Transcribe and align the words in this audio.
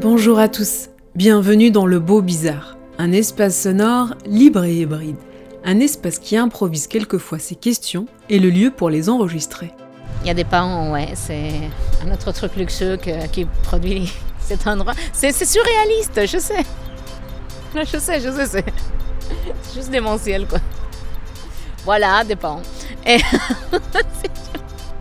Bonjour 0.00 0.38
à 0.38 0.48
tous. 0.48 0.88
Bienvenue 1.14 1.70
dans 1.70 1.86
le 1.86 1.98
Beau 1.98 2.22
Bizarre, 2.22 2.76
un 2.98 3.12
espace 3.12 3.60
sonore 3.60 4.14
libre 4.26 4.64
et 4.64 4.74
hybride. 4.74 5.16
Un 5.64 5.80
espace 5.80 6.18
qui 6.18 6.36
improvise 6.36 6.86
quelquefois 6.86 7.38
ses 7.38 7.56
questions 7.56 8.06
et 8.28 8.38
le 8.38 8.50
lieu 8.50 8.70
pour 8.70 8.90
les 8.90 9.08
enregistrer. 9.08 9.72
Il 10.22 10.28
y 10.28 10.30
a 10.30 10.34
des 10.34 10.44
parents, 10.44 10.92
ouais, 10.92 11.08
c'est 11.14 11.50
un 12.06 12.12
autre 12.12 12.32
truc 12.32 12.56
luxueux 12.56 12.98
qui 13.32 13.46
produit 13.62 14.12
cet 14.40 14.66
endroit. 14.66 14.94
C'est 15.12 15.32
surréaliste, 15.32 16.26
je 16.26 16.38
sais. 16.38 16.64
Je 17.74 17.98
sais, 17.98 18.18
je 18.18 18.30
sais, 18.30 18.46
c'est 18.46 18.64
juste 19.74 19.90
démentiel, 19.90 20.46
quoi. 20.46 20.58
Voilà, 21.84 22.24
des 22.24 22.34
parents. 22.34 22.62
Et 23.06 23.18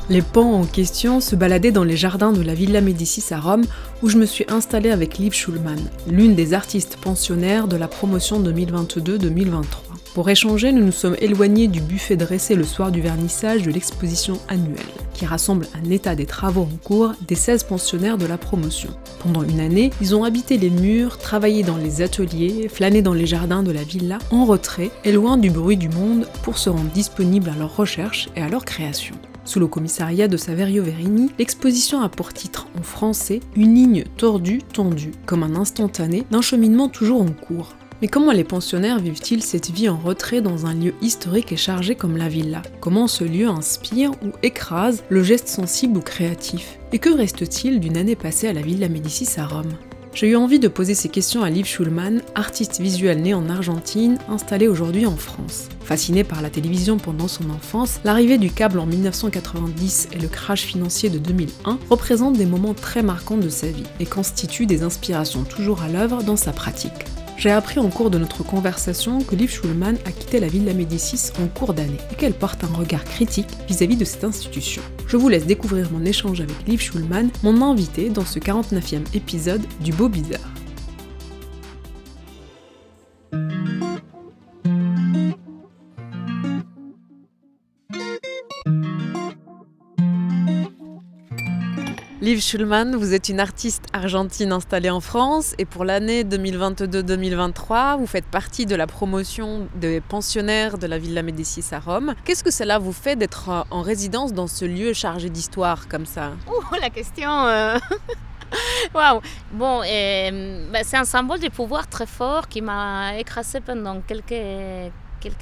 Les 0.10 0.22
pans 0.22 0.54
en 0.54 0.64
question 0.64 1.20
se 1.20 1.36
baladaient 1.36 1.74
dans 1.74 1.84
les 1.84 1.98
jardins 1.98 2.32
de 2.32 2.42
la 2.42 2.54
Villa 2.54 2.80
Médicis 2.80 3.34
à 3.34 3.42
Rome, 3.42 3.66
où 4.02 4.08
je 4.08 4.18
me 4.18 4.26
suis 4.26 4.46
installée 4.48 4.90
avec 4.90 5.18
Liv 5.18 5.34
Schulman, 5.34 5.76
l'une 6.10 6.34
des 6.34 6.54
artistes 6.54 6.96
pensionnaires 6.96 7.68
de 7.68 7.76
la 7.76 7.90
promotion 7.90 8.42
2022-2023. 8.42 9.66
Pour 10.14 10.30
échanger, 10.30 10.72
nous 10.72 10.86
nous 10.86 10.94
sommes 10.94 11.18
éloignés 11.20 11.68
du 11.68 11.82
buffet 11.82 12.16
dressé 12.16 12.56
le 12.56 12.64
soir 12.64 12.90
du 12.90 13.02
vernissage 13.02 13.64
de 13.64 13.70
l'exposition 13.70 14.40
annuelle, 14.48 14.78
qui 15.14 15.26
rassemble 15.26 15.68
un 15.76 15.92
état 15.92 16.16
des 16.16 16.26
travaux 16.26 16.62
en 16.62 16.78
cours 16.78 17.12
des 17.28 17.36
16 17.36 17.64
pensionnaires 17.64 18.18
de 18.18 18.26
la 18.26 18.38
promotion. 18.38 18.92
Pendant 19.20 19.44
une 19.44 19.60
année, 19.60 19.92
ils 20.00 20.16
ont 20.16 20.24
habité 20.24 20.58
les 20.58 20.70
murs, 20.70 21.18
travaillé 21.18 21.64
dans 21.64 21.78
les 21.78 22.02
ateliers, 22.02 22.70
flâné 22.70 23.02
dans 23.02 23.14
les 23.14 23.28
jardins 23.28 23.62
de 23.62 23.72
la 23.72 23.84
villa, 23.84 24.20
en 24.32 24.46
retrait 24.46 24.90
et 25.04 25.12
loin 25.12 25.36
du 25.36 25.50
bruit 25.50 25.78
du 25.78 25.90
monde 25.90 26.28
pour 26.44 26.58
se 26.58 26.70
rendre 26.70 26.92
disponibles 26.92 27.50
à 27.50 27.60
leurs 27.60 27.76
recherches 27.76 28.30
et 28.38 28.42
à 28.42 28.48
leur 28.48 28.64
création. 28.64 29.16
Sous 29.48 29.62
le 29.62 29.68
commissariat 29.68 30.28
de 30.28 30.36
Saverio 30.36 30.84
Verini, 30.84 31.32
l'exposition 31.40 32.02
a 32.02 32.10
pour 32.10 32.34
titre 32.34 32.68
en 32.78 32.84
français 32.84 33.40
Une 33.56 33.76
ligne 33.76 34.04
tordue, 34.18 34.62
tendue, 34.74 35.14
comme 35.26 35.42
un 35.42 35.56
instantané 35.56 36.26
d'un 36.32 36.42
cheminement 36.42 36.90
toujours 36.90 37.22
en 37.22 37.32
cours. 37.32 37.74
Mais 38.02 38.10
comment 38.10 38.34
les 38.34 38.44
pensionnaires 38.44 39.00
vivent-ils 39.00 39.42
cette 39.42 39.72
vie 39.72 39.88
en 39.88 39.96
retrait 39.96 40.42
dans 40.42 40.66
un 40.66 40.74
lieu 40.74 40.94
historique 41.02 41.54
et 41.54 41.58
chargé 41.58 41.96
comme 41.96 42.18
la 42.18 42.28
villa? 42.28 42.62
Comment 42.82 43.08
ce 43.08 43.24
lieu 43.24 43.48
inspire 43.48 44.12
ou 44.22 44.34
écrase 44.44 45.06
le 45.08 45.24
geste 45.24 45.48
sensible 45.48 45.98
ou 45.98 46.02
créatif? 46.02 46.78
Et 46.92 47.00
que 47.00 47.10
reste-t-il 47.10 47.80
d'une 47.80 47.96
année 47.96 48.18
passée 48.18 48.50
à 48.50 48.54
la 48.54 48.62
Villa 48.62 48.90
Médicis 48.90 49.40
à 49.40 49.48
Rome? 49.48 49.72
J'ai 50.18 50.30
eu 50.30 50.36
envie 50.36 50.58
de 50.58 50.68
poser 50.68 50.96
ces 50.96 51.10
questions 51.10 51.44
à 51.44 51.52
Liv 51.52 51.68
Schulman, 51.68 52.24
artiste 52.34 52.82
visuel 52.82 53.22
né 53.22 53.36
en 53.36 53.48
Argentine, 53.50 54.18
installée 54.28 54.68
aujourd'hui 54.68 55.06
en 55.06 55.16
France. 55.16 55.70
Fascinée 55.84 56.24
par 56.24 56.42
la 56.42 56.50
télévision 56.50 56.98
pendant 56.98 57.28
son 57.28 57.52
enfance, 57.52 58.00
l'arrivée 58.04 58.40
du 58.40 58.50
câble 58.50 58.80
en 58.80 58.88
1990 58.88 60.10
et 60.14 60.18
le 60.18 60.28
crash 60.28 60.64
financier 60.64 61.12
de 61.12 61.20
2001 61.20 61.78
représentent 61.92 62.36
des 62.36 62.48
moments 62.48 62.74
très 62.74 63.04
marquants 63.04 63.38
de 63.38 63.50
sa 63.50 63.68
vie 63.68 63.84
et 64.00 64.08
constituent 64.08 64.66
des 64.66 64.82
inspirations 64.82 65.44
toujours 65.44 65.84
à 65.84 65.88
l'œuvre 65.88 66.24
dans 66.24 66.36
sa 66.36 66.52
pratique. 66.52 67.06
J'ai 67.38 67.52
appris 67.52 67.80
en 67.80 67.90
cours 67.90 68.10
de 68.10 68.18
notre 68.18 68.44
conversation 68.44 69.22
que 69.22 69.36
Liv 69.36 69.52
Schulman 69.52 69.96
a 70.06 70.12
quitté 70.12 70.40
la 70.40 70.48
Villa 70.48 70.74
Médicis 70.74 71.32
en 71.40 71.48
cours 71.48 71.76
d'année 71.76 72.00
et 72.12 72.16
qu'elle 72.16 72.34
porte 72.34 72.64
un 72.64 72.76
regard 72.76 73.04
critique 73.04 73.48
vis-à-vis 73.68 73.96
de 73.96 74.06
cette 74.06 74.24
institution. 74.24 74.82
Je 75.06 75.18
vous 75.18 75.30
laisse 75.30 75.46
découvrir 75.46 75.92
mon 75.92 76.04
échange 76.04 76.42
avec 76.42 76.68
Liv 76.68 76.82
Schulman, 76.82 77.30
mon 77.44 77.62
invité 77.62 78.10
dans 78.10 78.26
ce 78.26 78.40
49e 78.40 79.04
épisode 79.14 79.62
du 79.82 79.94
Beau 79.94 80.10
Bizarre. 80.10 80.57
Liv 92.20 92.42
Schulman, 92.42 92.96
vous 92.96 93.14
êtes 93.14 93.30
une 93.30 93.40
artiste 93.40 93.86
argentine 93.94 94.52
installée 94.52 94.90
en 94.90 95.02
France 95.02 95.54
et 95.60 95.66
pour 95.66 95.86
l'année 95.86 96.24
2022-2023, 96.24 98.00
vous 98.00 98.08
faites 98.08 98.26
partie 98.26 98.66
de 98.66 98.76
la 98.76 98.88
promotion 98.88 99.68
des 99.76 100.02
pensionnaires 100.02 100.80
de 100.80 100.88
la 100.88 100.98
Villa 100.98 101.22
Médicis 101.22 101.64
à 101.74 101.80
Rome. 101.80 102.16
Qu'est-ce 102.26 102.44
que 102.44 102.50
cela 102.50 102.80
vous 102.80 102.92
fait 102.92 103.16
d'être 103.16 103.50
euh, 103.50 103.62
en 103.70 103.84
résidence 103.84 104.34
dans 104.34 104.48
ce 104.48 104.66
lieu 104.66 104.94
chargé 104.94 105.30
d'histoire 105.30 105.88
comme 105.88 106.08
ça? 106.08 106.32
Ouh, 106.48 106.76
la 106.82 106.90
question. 106.90 107.30
euh, 107.30 107.78
Waouh! 108.96 109.22
Bon, 109.52 109.84
euh, 109.86 110.66
bah, 110.74 110.80
c'est 110.82 110.98
un 110.98 111.06
symbole 111.06 111.40
de 111.40 111.50
pouvoir 111.50 111.88
très 111.88 112.08
fort 112.08 112.48
qui 112.48 112.64
m'a 112.64 113.16
écrasé 113.20 113.62
pendant 113.62 114.02
quelques, 114.02 114.34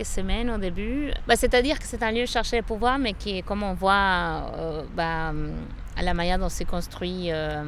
semaines 0.04 0.50
au 0.50 0.58
début. 0.58 1.12
Bah, 1.26 1.38
C'est-à-dire 1.38 1.80
que 1.80 1.86
c'est 1.86 2.04
un 2.04 2.12
lieu 2.12 2.26
cherché 2.26 2.60
de 2.60 2.66
pouvoir, 2.66 3.00
mais 3.00 3.14
qui, 3.14 3.42
comme 3.44 3.64
on 3.64 3.76
voit 3.76 3.94
euh, 4.58 4.84
bah, 4.94 5.32
à 5.96 6.04
la 6.04 6.14
manière 6.14 6.40
dont 6.40 6.50
c'est 6.50 6.66
construit 6.66 7.32
euh, 7.32 7.64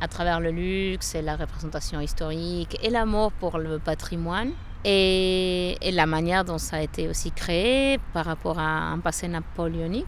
à 0.00 0.08
travers 0.08 0.40
le 0.40 0.50
luxe 0.50 1.14
et 1.14 1.22
la 1.22 1.36
représentation 1.36 2.00
historique 2.00 2.78
et 2.82 2.90
l'amour 2.90 3.32
pour 3.32 3.58
le 3.58 3.78
patrimoine. 3.78 4.52
Et, 4.86 5.76
la 5.92 6.04
manière 6.06 6.44
dont 6.44 6.58
ça 6.58 6.76
a 6.76 6.80
été 6.80 7.08
aussi 7.08 7.30
créé 7.30 7.98
par 8.12 8.26
rapport 8.26 8.58
à 8.58 8.90
un 8.92 8.98
passé 8.98 9.28
napoléonique. 9.28 10.06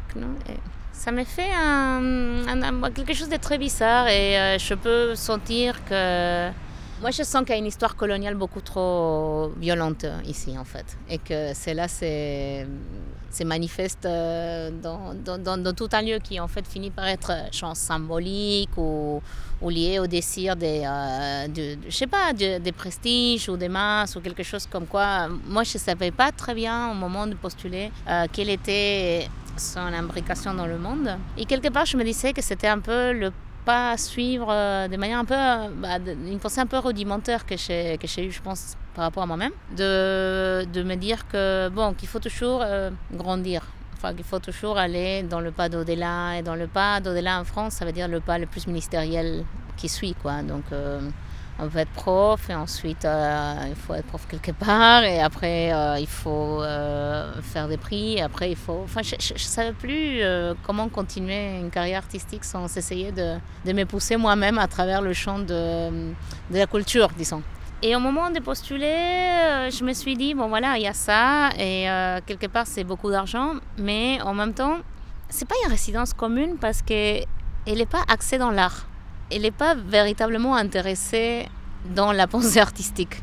ça 0.92 1.12
me 1.12 1.24
fait 1.24 1.50
quelque 2.94 3.14
chose 3.14 3.28
de 3.28 3.36
très 3.36 3.56
bizarre 3.56 4.08
et 4.08 4.38
euh, 4.38 4.58
je 4.58 4.74
peux 4.74 5.14
sentir 5.14 5.82
que... 5.84 6.50
Moi, 7.00 7.10
je 7.10 7.22
sens 7.22 7.42
qu'il 7.44 7.50
y 7.50 7.52
a 7.52 7.58
une 7.58 7.66
histoire 7.66 7.94
coloniale 7.94 8.34
beaucoup 8.34 8.62
trop 8.62 9.52
violente 9.58 10.06
ici, 10.26 10.56
en 10.56 10.64
fait. 10.64 10.96
Et 11.10 11.18
que 11.18 11.52
cela 11.54 11.88
c'est 11.88 12.66
manifeste 13.44 14.06
euh, 14.06 14.70
dans, 14.70 15.74
tout 15.74 15.88
un 15.92 16.02
lieu 16.02 16.18
qui, 16.22 16.40
en 16.40 16.48
fait, 16.48 16.66
finit 16.66 16.90
par 16.90 17.06
être, 17.06 17.32
je 17.52 17.60
pense, 17.60 17.78
symbolique 17.78 18.70
ou, 18.76 19.20
lié 19.68 19.98
au 19.98 20.06
désir 20.06 20.56
des, 20.56 20.82
euh, 20.86 21.48
de, 21.48 21.78
je 21.88 21.94
sais 21.94 22.06
pas, 22.06 22.32
de- 22.32 22.58
des 22.58 22.72
prestiges 22.72 23.48
ou 23.48 23.56
des 23.56 23.68
masses 23.68 24.16
ou 24.16 24.20
quelque 24.20 24.42
chose 24.42 24.66
comme 24.66 24.86
quoi. 24.86 25.28
Moi, 25.28 25.64
je 25.64 25.76
ne 25.76 25.80
savais 25.80 26.10
pas 26.10 26.30
très 26.32 26.54
bien 26.54 26.90
au 26.90 26.94
moment 26.94 27.26
de 27.26 27.34
postuler 27.34 27.90
euh, 28.08 28.26
quelle 28.32 28.50
était 28.50 29.28
son 29.56 29.80
imbrication 29.80 30.54
dans 30.54 30.66
le 30.66 30.78
monde. 30.78 31.16
Et 31.36 31.46
quelque 31.46 31.68
part, 31.68 31.86
je 31.86 31.96
me 31.96 32.04
disais 32.04 32.32
que 32.32 32.42
c'était 32.42 32.68
un 32.68 32.78
peu 32.78 33.12
le 33.12 33.32
pas 33.66 33.96
suivre 33.98 34.46
euh, 34.48 34.88
de 34.88 34.96
manière 34.96 35.18
un 35.18 35.24
peu, 35.24 35.34
euh, 35.34 35.68
bah, 35.76 35.98
une 36.32 36.38
pensée 36.38 36.60
un 36.60 36.66
peu 36.66 36.78
rudimentaire 36.78 37.44
que 37.44 37.56
j'ai 37.56 37.98
que 38.00 38.06
j'ai 38.06 38.24
eu, 38.26 38.30
je 38.30 38.40
pense, 38.40 38.76
par 38.94 39.04
rapport 39.04 39.24
à 39.24 39.26
moi-même, 39.26 39.52
de, 39.76 40.64
de 40.72 40.82
me 40.82 40.94
dire 40.94 41.28
que 41.28 41.68
bon, 41.68 41.92
qu'il 41.92 42.08
faut 42.08 42.20
toujours 42.20 42.60
euh, 42.62 42.90
grandir. 43.12 43.60
Enfin, 43.94 44.14
qu'il 44.14 44.24
faut 44.24 44.38
toujours 44.38 44.78
aller 44.78 45.22
dans 45.22 45.40
le 45.40 45.50
pas 45.50 45.68
d'au-delà. 45.68 46.38
Et 46.38 46.42
dans 46.42 46.54
le 46.54 46.68
pas 46.68 47.00
d'au-delà 47.00 47.40
en 47.40 47.44
France, 47.44 47.74
ça 47.74 47.84
veut 47.84 47.92
dire 47.92 48.08
le 48.08 48.20
pas 48.20 48.38
le 48.38 48.46
plus 48.46 48.66
ministériel 48.66 49.44
qui 49.76 49.88
suit, 49.88 50.14
quoi. 50.22 50.42
Donc, 50.42 50.64
on 51.58 51.68
peut 51.68 51.78
être 51.78 51.90
prof 51.92 52.50
et 52.50 52.54
ensuite 52.54 53.04
euh, 53.04 53.54
il 53.68 53.74
faut 53.74 53.94
être 53.94 54.06
prof 54.06 54.26
quelque 54.28 54.52
part 54.52 55.04
et 55.04 55.20
après 55.20 55.72
euh, 55.72 55.98
il 55.98 56.06
faut 56.06 56.62
euh, 56.62 57.40
faire 57.42 57.68
des 57.68 57.78
prix 57.78 58.20
après 58.20 58.50
il 58.50 58.56
faut 58.56 58.82
enfin 58.84 59.00
je 59.02 59.32
ne 59.32 59.38
savais 59.38 59.72
plus 59.72 60.20
comment 60.64 60.88
continuer 60.88 61.58
une 61.58 61.70
carrière 61.70 61.98
artistique 61.98 62.44
sans 62.44 62.76
essayer 62.76 63.10
de, 63.12 63.36
de 63.64 63.72
me 63.72 63.84
pousser 63.84 64.16
moi-même 64.16 64.58
à 64.58 64.68
travers 64.68 65.00
le 65.00 65.12
champ 65.12 65.38
de, 65.38 65.90
de 65.90 66.58
la 66.58 66.66
culture 66.66 67.08
disons. 67.16 67.42
Et 67.82 67.94
au 67.94 68.00
moment 68.00 68.30
de 68.30 68.40
postuler 68.40 69.70
je 69.70 69.84
me 69.84 69.92
suis 69.92 70.16
dit 70.16 70.34
bon 70.34 70.48
voilà 70.48 70.76
il 70.76 70.82
y 70.82 70.86
a 70.86 70.94
ça 70.94 71.50
et 71.58 71.86
quelque 72.26 72.46
part 72.46 72.66
c'est 72.66 72.84
beaucoup 72.84 73.10
d'argent 73.10 73.54
mais 73.78 74.20
en 74.22 74.34
même 74.34 74.52
temps 74.52 74.78
c'est 75.28 75.48
pas 75.48 75.54
une 75.64 75.70
résidence 75.70 76.12
commune 76.12 76.56
parce 76.58 76.82
que 76.82 77.20
elle 77.66 77.78
n'est 77.78 77.86
pas 77.86 78.02
axée 78.08 78.38
dans 78.38 78.50
l'art 78.50 78.86
elle 79.30 79.42
n'est 79.42 79.50
pas 79.50 79.74
véritablement 79.74 80.54
intéressée 80.54 81.48
dans 81.94 82.12
la 82.12 82.26
pensée 82.26 82.60
artistique. 82.60 83.22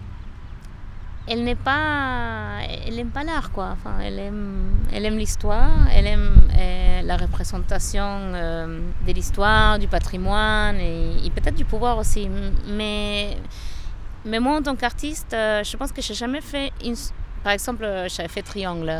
Elle 1.25 1.45
n'est 1.45 1.55
pas, 1.55 2.59
elle 2.85 2.99
aime 2.99 3.09
pas 3.09 3.23
l'art 3.23 3.51
quoi. 3.51 3.69
Enfin, 3.71 3.95
elle 4.01 4.19
aime, 4.19 4.73
elle 4.91 5.05
aime 5.05 5.17
l'histoire, 5.17 5.71
elle 5.93 6.05
aime 6.05 6.49
euh, 6.57 7.01
la 7.01 7.15
représentation 7.15 8.03
euh, 8.03 8.79
de 9.07 9.13
l'histoire, 9.13 9.79
du 9.79 9.87
patrimoine 9.87 10.77
et, 10.77 11.31
peut-être 11.33 11.55
du 11.55 11.63
pouvoir 11.63 11.97
aussi. 11.97 12.29
Mais, 12.67 13.37
mais 14.25 14.39
moi 14.41 14.57
en 14.57 14.61
tant 14.61 14.75
qu'artiste, 14.75 15.33
euh, 15.33 15.63
je 15.63 15.77
pense 15.77 15.93
que 15.93 16.01
j'ai 16.01 16.13
jamais 16.13 16.41
fait 16.41 16.73
une, 16.83 16.95
par 17.41 17.53
exemple, 17.53 17.87
j'avais 18.09 18.27
fait 18.27 18.41
Triangle 18.41 18.93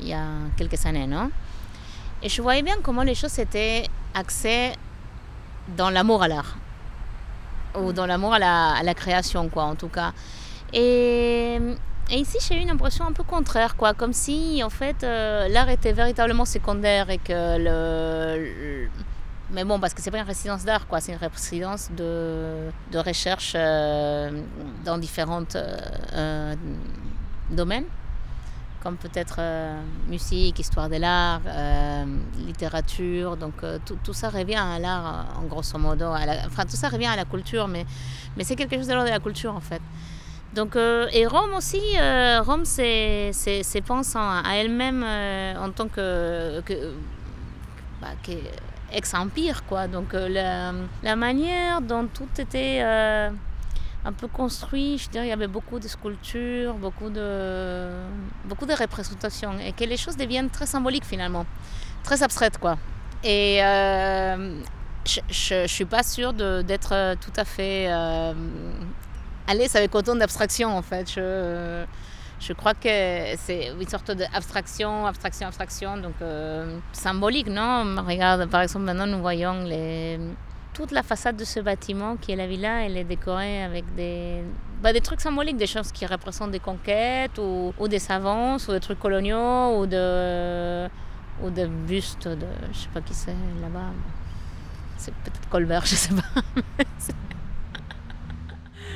il 0.00 0.08
y 0.08 0.14
a 0.14 0.24
quelques 0.56 0.86
années, 0.86 1.06
non? 1.06 1.30
Et 2.22 2.30
je 2.30 2.40
voyais 2.40 2.62
bien 2.62 2.76
comment 2.82 3.02
les 3.02 3.14
choses 3.14 3.38
étaient 3.38 3.84
axées 4.14 4.72
dans 5.76 5.90
l'amour 5.90 6.22
à 6.22 6.28
l'art. 6.28 6.56
Ou 7.76 7.92
dans 7.92 8.06
l'amour 8.06 8.34
à 8.34 8.38
la, 8.38 8.70
à 8.72 8.82
la 8.82 8.94
création, 8.94 9.48
quoi, 9.48 9.64
en 9.64 9.74
tout 9.76 9.88
cas. 9.88 10.12
Et, 10.72 11.58
et 12.10 12.16
ici, 12.16 12.38
j'ai 12.40 12.56
eu 12.56 12.60
une 12.62 12.70
impression 12.70 13.06
un 13.06 13.12
peu 13.12 13.22
contraire, 13.22 13.76
quoi, 13.76 13.94
comme 13.94 14.12
si, 14.12 14.62
en 14.64 14.70
fait, 14.70 15.04
euh, 15.04 15.46
l'art 15.48 15.68
était 15.68 15.92
véritablement 15.92 16.44
secondaire 16.44 17.08
et 17.10 17.18
que 17.18 17.56
le, 17.58 18.42
le- 18.84 18.88
mais 19.50 19.64
bon, 19.64 19.78
parce 19.78 19.94
que 19.94 20.02
c'est 20.02 20.10
pas 20.10 20.18
une 20.18 20.26
résidence 20.26 20.64
d'art, 20.64 20.86
quoi, 20.88 21.00
c'est 21.00 21.12
une 21.12 21.18
résidence 21.18 21.90
de, 21.96 22.70
de 22.90 22.98
recherche 22.98 23.52
euh, 23.54 24.42
dans 24.84 24.98
différents 24.98 25.44
domaines, 27.50 27.84
comme 28.82 28.96
peut-être 28.96 29.36
euh, 29.38 29.80
musique, 30.08 30.58
histoire 30.58 30.88
de 30.88 30.96
l'art, 30.96 31.40
euh, 31.46 32.04
littérature. 32.46 33.36
Donc 33.36 33.54
euh, 33.62 33.78
tout, 33.84 33.98
tout 34.02 34.12
ça 34.12 34.28
revient 34.28 34.56
à 34.56 34.78
l'art, 34.78 35.26
en 35.38 35.46
grosso 35.46 35.78
modo. 35.78 36.06
enfin, 36.06 36.64
tout 36.64 36.76
ça 36.76 36.88
revient 36.88 37.06
à 37.06 37.16
la 37.16 37.24
culture, 37.24 37.68
mais, 37.68 37.84
mais 38.36 38.44
c'est 38.44 38.56
quelque 38.56 38.76
chose 38.76 38.86
de 38.86 38.92
l'ordre 38.92 39.08
de 39.08 39.14
la 39.14 39.20
culture, 39.20 39.54
en 39.54 39.60
fait. 39.60 39.82
Donc, 40.54 40.76
et 40.76 41.26
Rome 41.26 41.52
aussi, 41.56 41.80
Rome, 42.40 42.64
c'est, 42.64 43.32
c'est, 43.32 43.82
pensant 43.82 44.42
à 44.42 44.54
elle-même 44.54 45.04
en 45.04 45.70
tant 45.70 45.88
que, 45.88 46.60
que, 46.62 46.94
bah, 48.00 48.08
que 48.22 48.32
ex-empire, 48.90 49.66
quoi. 49.66 49.86
Donc, 49.86 50.14
la, 50.14 50.72
la 51.02 51.16
manière 51.16 51.82
dont 51.82 52.06
tout 52.06 52.28
était 52.38 52.82
un 54.08 54.12
peu 54.12 54.26
construit, 54.26 54.96
je 54.98 55.10
dirais, 55.10 55.26
il 55.26 55.28
y 55.28 55.32
avait 55.32 55.52
beaucoup 55.58 55.78
de 55.78 55.86
sculptures, 55.86 56.74
beaucoup 56.74 57.10
de, 57.10 57.90
beaucoup 58.46 58.64
de 58.64 58.72
représentations, 58.72 59.54
et 59.58 59.72
que 59.72 59.84
les 59.84 59.98
choses 59.98 60.16
deviennent 60.16 60.48
très 60.48 60.66
symboliques 60.66 61.04
finalement, 61.04 61.44
très 62.02 62.22
abstraites, 62.22 62.58
quoi. 62.58 62.78
Et 63.22 63.62
euh, 63.62 64.60
je, 65.04 65.20
je 65.28 65.66
suis 65.66 65.84
pas 65.84 66.02
sûre 66.02 66.32
d'être 66.32 67.16
tout 67.24 67.36
à 67.36 67.44
fait 67.44 67.86
euh, 67.88 68.32
à 69.46 69.54
l'aise 69.54 69.76
avec 69.76 69.94
autant 69.94 70.16
d'abstraction, 70.16 70.68
en 70.74 70.82
fait. 70.82 71.06
Je, 71.16 71.84
je 72.40 72.52
crois 72.54 72.74
que 72.74 72.88
c'est 73.36 73.72
une 73.78 73.88
sorte 73.88 74.12
d'abstraction, 74.12 75.06
abstraction, 75.06 75.48
abstraction, 75.48 75.96
donc 75.98 76.14
euh, 76.22 76.78
symbolique, 76.92 77.48
non? 77.48 77.96
Regarde, 78.06 78.46
par 78.48 78.62
exemple, 78.62 78.86
maintenant 78.86 79.06
nous 79.06 79.20
voyons 79.20 79.64
les, 79.64 80.18
toute 80.78 80.92
la 80.92 81.02
façade 81.02 81.36
de 81.36 81.44
ce 81.44 81.58
bâtiment 81.58 82.16
qui 82.16 82.30
est 82.30 82.36
la 82.36 82.46
villa, 82.46 82.84
elle 82.84 82.96
est 82.96 83.02
décorée 83.02 83.64
avec 83.64 83.84
des, 83.96 84.44
bah, 84.80 84.92
des 84.92 85.00
trucs 85.00 85.20
symboliques, 85.20 85.56
des 85.56 85.66
choses 85.66 85.90
qui 85.90 86.06
représentent 86.06 86.52
des 86.52 86.60
conquêtes 86.60 87.36
ou, 87.38 87.88
des 87.88 88.12
avances 88.12 88.68
ou 88.68 88.72
des 88.72 88.78
trucs 88.78 89.00
coloniaux 89.00 89.80
ou 89.80 89.86
de, 89.86 90.86
ou 91.42 91.50
des 91.50 91.66
bustes 91.66 92.28
de, 92.28 92.46
je 92.72 92.78
sais 92.78 92.88
pas 92.94 93.00
qui 93.00 93.12
c'est 93.12 93.34
là-bas. 93.60 93.90
C'est 94.98 95.12
peut-être 95.12 95.48
Colbert, 95.48 95.84
je 95.90 95.96
sais 95.96 96.14
pas. 96.14 96.84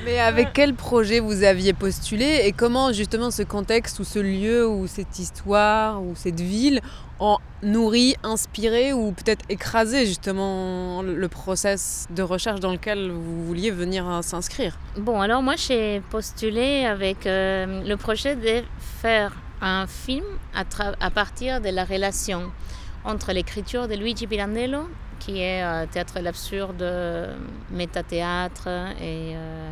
Mais 0.04 0.18
avec 0.18 0.52
quel 0.52 0.74
projet 0.74 1.20
vous 1.20 1.44
aviez 1.44 1.72
postulé 1.72 2.42
et 2.44 2.52
comment 2.52 2.92
justement 2.92 3.30
ce 3.30 3.42
contexte 3.42 4.00
ou 4.00 4.04
ce 4.04 4.18
lieu 4.18 4.66
ou 4.66 4.86
cette 4.86 5.18
histoire 5.18 6.02
ou 6.02 6.14
cette 6.16 6.40
ville 6.40 6.80
ont 7.20 7.38
nourri, 7.62 8.16
inspiré 8.24 8.92
ou 8.92 9.12
peut-être 9.12 9.44
écrasé 9.48 10.06
justement 10.06 11.02
le 11.02 11.28
process 11.28 12.06
de 12.10 12.22
recherche 12.22 12.58
dans 12.58 12.72
lequel 12.72 13.10
vous 13.10 13.46
vouliez 13.46 13.70
venir 13.70 14.08
à 14.08 14.22
s'inscrire? 14.22 14.76
Bon, 14.96 15.20
alors 15.20 15.42
moi 15.42 15.54
j'ai 15.56 16.00
postulé 16.10 16.84
avec 16.84 17.26
euh, 17.26 17.84
le 17.84 17.96
projet 17.96 18.34
de 18.34 18.64
faire 18.80 19.36
un 19.60 19.86
film 19.86 20.24
à 20.54 21.10
partir 21.10 21.60
de 21.60 21.68
la 21.68 21.84
relation 21.84 22.50
entre 23.04 23.32
l'écriture 23.32 23.86
de 23.88 23.94
Luigi 23.94 24.26
Pirandello, 24.26 24.88
qui 25.24 25.40
est 25.40 25.62
euh, 25.62 25.86
théâtre 25.86 26.18
de 26.18 26.24
l'absurde, 26.24 26.84
métathéâtre 27.70 28.66
et 29.00 29.34
euh, 29.36 29.70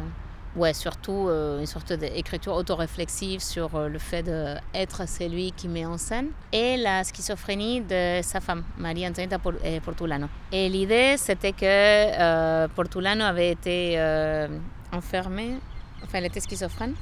ouais, 0.54 0.72
surtout 0.72 1.26
euh, 1.28 1.58
une 1.58 1.66
sorte 1.66 1.92
d'écriture 1.92 2.54
autoréflexive 2.54 3.40
sur 3.40 3.74
euh, 3.74 3.88
le 3.88 3.98
fait 3.98 4.22
d'être 4.22 5.08
celui 5.08 5.50
qui 5.52 5.66
met 5.66 5.84
en 5.84 5.98
scène, 5.98 6.28
et 6.52 6.76
la 6.76 7.02
schizophrénie 7.02 7.80
de 7.80 8.20
sa 8.22 8.40
femme, 8.40 8.62
Maria 8.78 9.08
Antonietta 9.08 9.38
eh, 9.64 9.80
Portulano. 9.80 10.28
Et 10.52 10.68
l'idée, 10.68 11.16
c'était 11.16 11.52
que 11.52 11.64
euh, 11.64 12.68
Portulano 12.68 13.24
avait 13.24 13.50
été 13.50 13.94
euh, 13.96 14.46
enfermé, 14.92 15.58
enfin, 16.04 16.18
elle 16.18 16.26
était 16.26 16.40
schizophrène, 16.40 16.94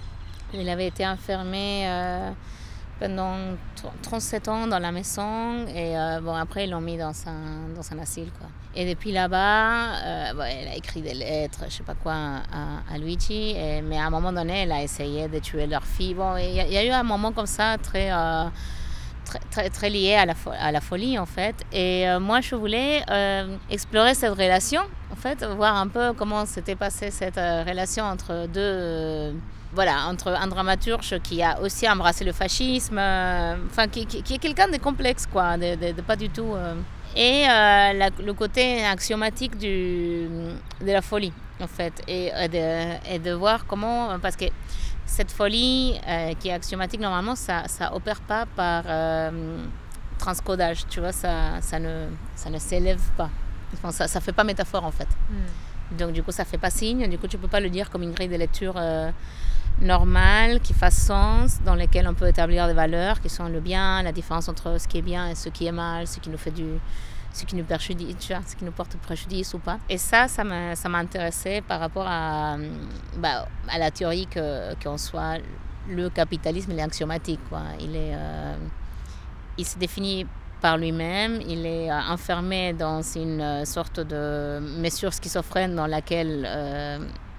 il 0.55 0.69
avait 0.71 0.87
été 0.87 1.07
enfermé 1.07 1.85
euh, 1.87 2.31
pendant 2.99 3.35
tr- 3.77 3.93
37 4.03 4.49
ans 4.49 4.67
dans 4.67 4.79
la 4.79 4.91
maison 4.93 5.67
et 5.69 5.97
euh, 5.99 6.21
bon 6.21 6.35
après 6.35 6.65
ils 6.65 6.71
l'ont 6.71 6.81
mis 6.81 6.97
dans 6.97 7.13
un, 7.27 7.69
dans 7.75 7.93
un 7.93 7.99
asile 8.01 8.31
quoi. 8.39 8.49
Et 8.75 8.87
depuis 8.93 9.13
là-bas, 9.13 9.95
euh, 10.05 10.33
elle 10.47 10.69
a 10.69 10.77
écrit 10.77 11.01
des 11.03 11.15
lettres, 11.15 11.65
je 11.69 11.75
sais 11.77 11.83
pas 11.83 11.95
quoi, 11.95 12.13
à, 12.15 12.95
à 12.95 12.99
Luigi, 12.99 13.57
mais 13.83 13.99
à 13.99 14.05
un 14.05 14.11
moment 14.11 14.33
donné, 14.33 14.63
elle 14.63 14.73
a 14.73 14.83
essayé 14.83 15.27
de 15.27 15.39
tuer 15.41 15.67
leur 15.67 15.83
fille. 15.85 16.15
Bon, 16.15 16.37
il 16.37 16.53
y, 16.55 16.77
a- 16.77 16.85
eu 16.85 16.91
un 16.91 17.03
moment 17.03 17.33
comme 17.33 17.47
ça 17.47 17.77
très, 17.83 18.13
euh, 18.13 18.45
très, 19.25 19.41
très, 19.51 19.71
très 19.71 19.91
lié 19.91 20.15
à 20.15 20.27
la, 20.27 20.35
à 20.61 20.71
la 20.71 20.81
folie 20.81 21.19
en 21.19 21.27
fait. 21.27 21.57
Et 21.73 22.05
moi, 22.21 22.41
je 22.41 22.55
voulais 22.55 23.03
explorer 23.71 24.15
cette 24.15 24.35
relation, 24.35 24.83
en 25.11 25.17
fait, 25.17 25.45
voir 25.45 25.75
un 25.77 25.89
peu 25.89 26.13
comment 26.13 26.47
s'était 26.47 26.77
passée 26.77 27.11
cette 27.11 27.37
relation 27.37 28.05
entre 28.05 28.47
deux 28.47 29.35
voilà, 29.73 30.07
entre 30.09 30.29
un 30.29 30.47
dramaturge 30.47 31.19
qui 31.23 31.43
a 31.43 31.61
aussi 31.61 31.89
embrassé 31.89 32.25
le 32.25 32.33
fascisme, 32.33 32.99
euh, 32.99 33.57
enfin 33.71 33.87
qui, 33.89 34.07
qui- 34.07 34.23
qui 34.23 34.35
est 34.35 34.39
quelqu'un 34.39 34.69
de 34.69 34.79
complexe, 34.79 35.27
quoi, 35.27 35.57
de, 35.57 35.75
de- 35.75 35.93
de 35.93 36.03
pas 36.03 36.17
du 36.17 36.29
tout. 36.31 36.55
euh, 36.55 36.75
et 37.17 37.45
euh, 37.49 37.93
la- 37.95 38.11
le 38.25 38.33
côté 38.35 38.85
axiomatique 38.85 39.57
du, 39.59 40.27
de 40.81 40.93
la 40.93 41.03
folie, 41.03 41.33
en 41.61 41.67
fait, 41.67 41.93
et, 42.07 42.31
de, 42.49 43.15
et 43.15 43.19
de 43.19 43.33
voir 43.33 43.67
comment, 43.67 44.19
parce 44.21 44.37
que 44.37 44.45
cette 45.07 45.31
folie 45.33 45.99
euh, 46.07 46.35
qui 46.39 46.49
est 46.49 46.53
axiomatique, 46.53 47.01
normalement, 47.01 47.35
ça 47.35 47.67
ça 47.67 47.95
opère 47.95 48.21
pas 48.21 48.45
par 48.55 48.85
euh, 48.87 49.31
transcodage, 50.19 50.87
tu 50.89 51.01
vois, 51.01 51.13
ça, 51.13 51.61
ça 51.61 51.79
ne, 51.79 52.07
ça 52.35 52.51
ne 52.51 52.59
s'élève 52.59 53.01
pas. 53.17 53.31
Enfin, 53.75 53.91
ça 54.07 54.19
ne 54.19 54.25
fait 54.25 54.33
pas 54.33 54.45
métaphore, 54.45 54.85
en 54.85 54.91
fait. 54.91 55.09
Donc 55.99 56.13
du 56.13 56.23
coup, 56.23 56.33
ça 56.33 56.45
fait 56.45 56.59
pas 56.59 56.71
signe. 56.71 57.09
Du 57.09 57.19
coup, 57.19 57.27
tu 57.27 57.39
peux 57.39 57.49
pas 57.49 57.61
le 57.61 57.71
dire 57.71 57.89
comme 57.91 58.03
une 58.03 58.13
grille 58.13 58.29
de 58.29 58.37
lecture 58.37 58.75
euh, 58.77 59.11
normale, 59.81 60.61
qui 60.61 60.75
fasse 60.75 60.97
sens, 60.97 61.61
dans 61.65 61.75
laquelle 61.75 62.07
on 62.09 62.15
peut 62.15 62.29
établir 62.29 62.67
des 62.67 62.75
valeurs 62.75 63.21
qui 63.21 63.29
sont 63.29 63.49
le 63.49 63.61
bien, 63.61 64.03
la 64.03 64.13
différence 64.13 64.49
entre 64.49 64.81
ce 64.81 64.89
qui 64.89 64.99
est 64.99 65.03
bien 65.03 65.29
et 65.29 65.35
ce 65.35 65.49
qui 65.49 65.67
est 65.67 65.73
mal, 65.73 66.07
ce 66.07 66.19
qui 66.21 66.31
nous 66.31 66.39
fait 66.39 66.51
du, 66.51 66.67
ce 67.33 67.45
qui 67.45 67.57
nous 67.57 67.65
préjudice, 67.65 68.17
ce 68.21 68.57
qui 68.57 68.65
nous 68.65 68.73
porte 68.73 68.97
préjudice 68.97 69.55
ou 69.55 69.59
pas. 69.59 69.79
Et 69.89 69.99
ça, 69.99 70.29
ça 70.29 70.43
intéressé 70.95 71.61
par 71.61 71.81
rapport 71.81 72.07
à, 72.07 72.55
euh, 72.55 72.71
bah, 73.19 73.47
à 73.69 73.79
la 73.79 73.91
théorie 73.91 74.29
qu'en 74.83 74.99
soit 74.99 75.39
le 75.89 76.11
capitalisme, 76.11 76.73
il 76.73 76.79
est 76.79 76.83
axiomatique, 76.83 77.41
quoi. 77.49 77.63
Il 77.81 77.97
est, 77.97 78.15
euh, 78.15 78.57
il 79.57 79.65
se 79.65 79.79
définit 79.79 80.27
par 80.61 80.77
lui-même, 80.77 81.41
il 81.47 81.67
est 81.67 81.91
euh, 81.91 82.01
enfermé 82.09 82.73
dans 82.73 83.03
une 83.03 83.41
euh, 83.41 83.65
sorte 83.65 84.01
de 84.01 84.59
mesure 84.81 85.13
schizophrène 85.13 85.75
dans 85.75 85.87
laquelle 85.87 86.45
euh, 86.47 86.99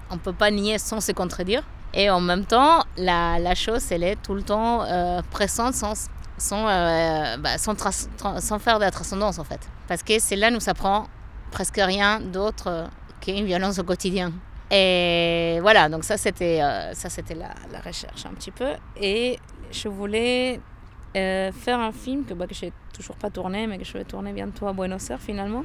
on 0.10 0.16
ne 0.16 0.20
peut 0.20 0.34
pas 0.34 0.52
nier 0.52 0.78
sans 0.78 1.02
se 1.02 1.12
contredire. 1.12 1.64
Et 1.94 2.10
en 2.10 2.22
même 2.22 2.46
temps, 2.46 2.84
la, 2.98 3.40
la 3.40 3.56
chose, 3.56 3.92
elle 3.92 4.04
est 4.04 4.16
tout 4.22 4.36
le 4.36 4.44
temps 4.44 4.84
euh, 4.84 5.22
présente 5.32 5.74
sans, 5.74 6.10
sans, 6.38 6.68
euh, 6.68 7.38
bah, 7.38 7.58
sans, 7.58 8.60
faire 8.60 8.80
de 8.80 8.84
la 8.84 8.92
transcendance, 8.92 9.40
en 9.40 9.44
fait. 9.44 9.60
Parce 9.88 10.04
que 10.04 10.20
celle-là 10.20 10.52
nous 10.52 10.70
apprend 10.70 11.08
presque 11.52 11.78
rien 11.78 12.20
d'autre 12.20 12.90
qu'une 13.22 13.46
violence 13.46 13.80
au 13.80 13.84
quotidien. 13.84 14.32
Et 14.72 15.58
voilà, 15.62 15.90
donc 15.90 16.04
ça, 16.04 16.18
c'était 16.18 16.62
euh, 16.62 16.94
ça, 16.94 17.10
c'était 17.10 17.34
la, 17.34 17.50
la 17.72 17.80
recherche 17.80 18.24
un 18.26 18.34
petit 18.36 18.52
peu. 18.52 18.70
Et 19.02 19.40
je 19.72 19.88
voulais 19.88 20.60
faire 21.16 21.80
un 21.80 21.92
film 21.92 22.24
que, 22.24 22.36
bah, 22.36 22.46
que 22.46 22.54
j'ai 22.54 22.72
toujours 22.94 23.16
pas 23.16 23.32
tourné, 23.32 23.66
mais 23.66 23.80
que 23.80 23.84
je 23.84 23.94
vais 23.94 24.04
tourner 24.04 24.32
bientôt 24.32 24.68
à 24.68 24.74
Buenos 24.74 25.10
Aires 25.10 25.20
finalement, 25.20 25.64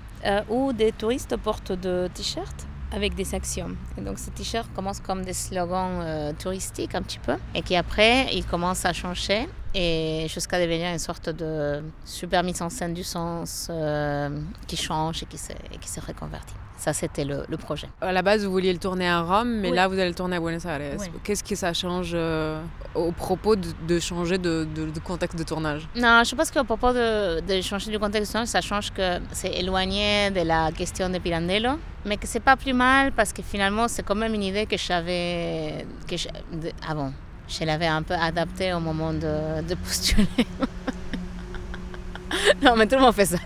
où 0.48 0.72
des 0.72 0.90
touristes 0.90 1.36
portent 1.36 1.72
de 1.72 2.08
t-shirts 2.14 2.66
avec 2.94 3.14
des 3.14 3.34
axiomes. 3.34 3.76
Et 3.98 4.00
donc 4.00 4.18
ces 4.18 4.30
t-shirts 4.30 4.72
commencent 4.74 5.00
comme 5.00 5.24
des 5.24 5.32
slogans 5.32 6.00
euh, 6.00 6.32
touristiques 6.38 6.94
un 6.94 7.02
petit 7.02 7.18
peu, 7.18 7.36
et 7.54 7.62
qui 7.62 7.76
après 7.76 8.32
ils 8.34 8.44
commencent 8.44 8.84
à 8.84 8.92
changer 8.92 9.48
et 9.74 10.26
jusqu'à 10.28 10.60
devenir 10.60 10.92
une 10.92 10.98
sorte 10.98 11.28
de 11.30 11.82
super 12.04 12.42
mise 12.42 12.62
en 12.62 12.70
scène 12.70 12.94
du 12.94 13.02
sens 13.04 13.68
euh, 13.70 14.28
qui 14.66 14.76
change 14.76 15.22
et 15.22 15.26
qui 15.26 15.38
se, 15.38 15.52
et 15.52 15.78
qui 15.80 15.88
se 15.88 16.00
reconvertit. 16.00 16.54
Ça 16.76 16.92
c'était 16.92 17.24
le, 17.24 17.44
le 17.48 17.56
projet. 17.56 17.88
À 18.00 18.12
la 18.12 18.20
base, 18.22 18.44
vous 18.44 18.50
vouliez 18.50 18.72
le 18.72 18.78
tourner 18.78 19.08
à 19.08 19.20
Rome, 19.22 19.48
mais 19.60 19.70
Oui. 19.70 19.76
là, 19.76 19.86
vous 19.88 19.94
allez 19.94 20.08
le 20.08 20.14
tourner 20.14 20.36
à 20.36 20.40
Buenos 20.40 20.64
Aires. 20.64 20.80
Oui. 20.98 21.06
Qu'est-ce 21.22 21.42
que 21.44 21.54
ça 21.54 21.72
change 21.72 22.10
euh, 22.14 22.60
au 22.94 23.12
propos 23.12 23.54
de, 23.56 23.68
de 23.88 23.98
changer 24.00 24.38
de, 24.38 24.66
de- 24.74 24.90
de 24.90 24.98
contexte 25.00 25.38
de 25.38 25.44
tournage? 25.44 25.88
Non, 25.96 26.22
je 26.24 26.34
pense 26.34 26.50
qu'à 26.50 26.64
propos 26.64 26.92
de, 26.92 27.40
de 27.40 27.60
changer 27.60 27.90
du 27.90 27.98
contexte, 27.98 28.36
ça 28.46 28.60
change 28.60 28.90
que 28.92 29.18
c'est 29.32 29.54
éloigné 29.54 30.30
de 30.30 30.40
la 30.42 30.72
question 30.72 31.08
de 31.08 31.18
Pirandello, 31.18 31.78
mais 32.04 32.16
que 32.16 32.26
c'est 32.26 32.40
pas 32.40 32.56
plus 32.56 32.72
mal 32.74 33.12
parce 33.12 33.32
que 33.32 33.40
finalement 33.42 33.86
c'est 33.88 34.02
quand 34.02 34.16
même 34.16 34.34
une 34.34 34.42
idée 34.42 34.66
que 34.66 34.76
j'avais 34.76 35.86
de- 36.52 36.72
avant. 36.86 37.12
Je 37.48 37.64
l'avais 37.64 37.86
un 37.86 38.02
peu 38.02 38.14
adaptée 38.14 38.72
au 38.72 38.80
moment 38.80 39.12
de, 39.12 39.62
de 39.62 39.74
postuler. 39.74 40.26
non, 42.62 42.76
mais 42.76 42.86
tout 42.86 42.96
le 42.96 43.02
monde 43.02 43.14
fait 43.14 43.26
ça. 43.26 43.38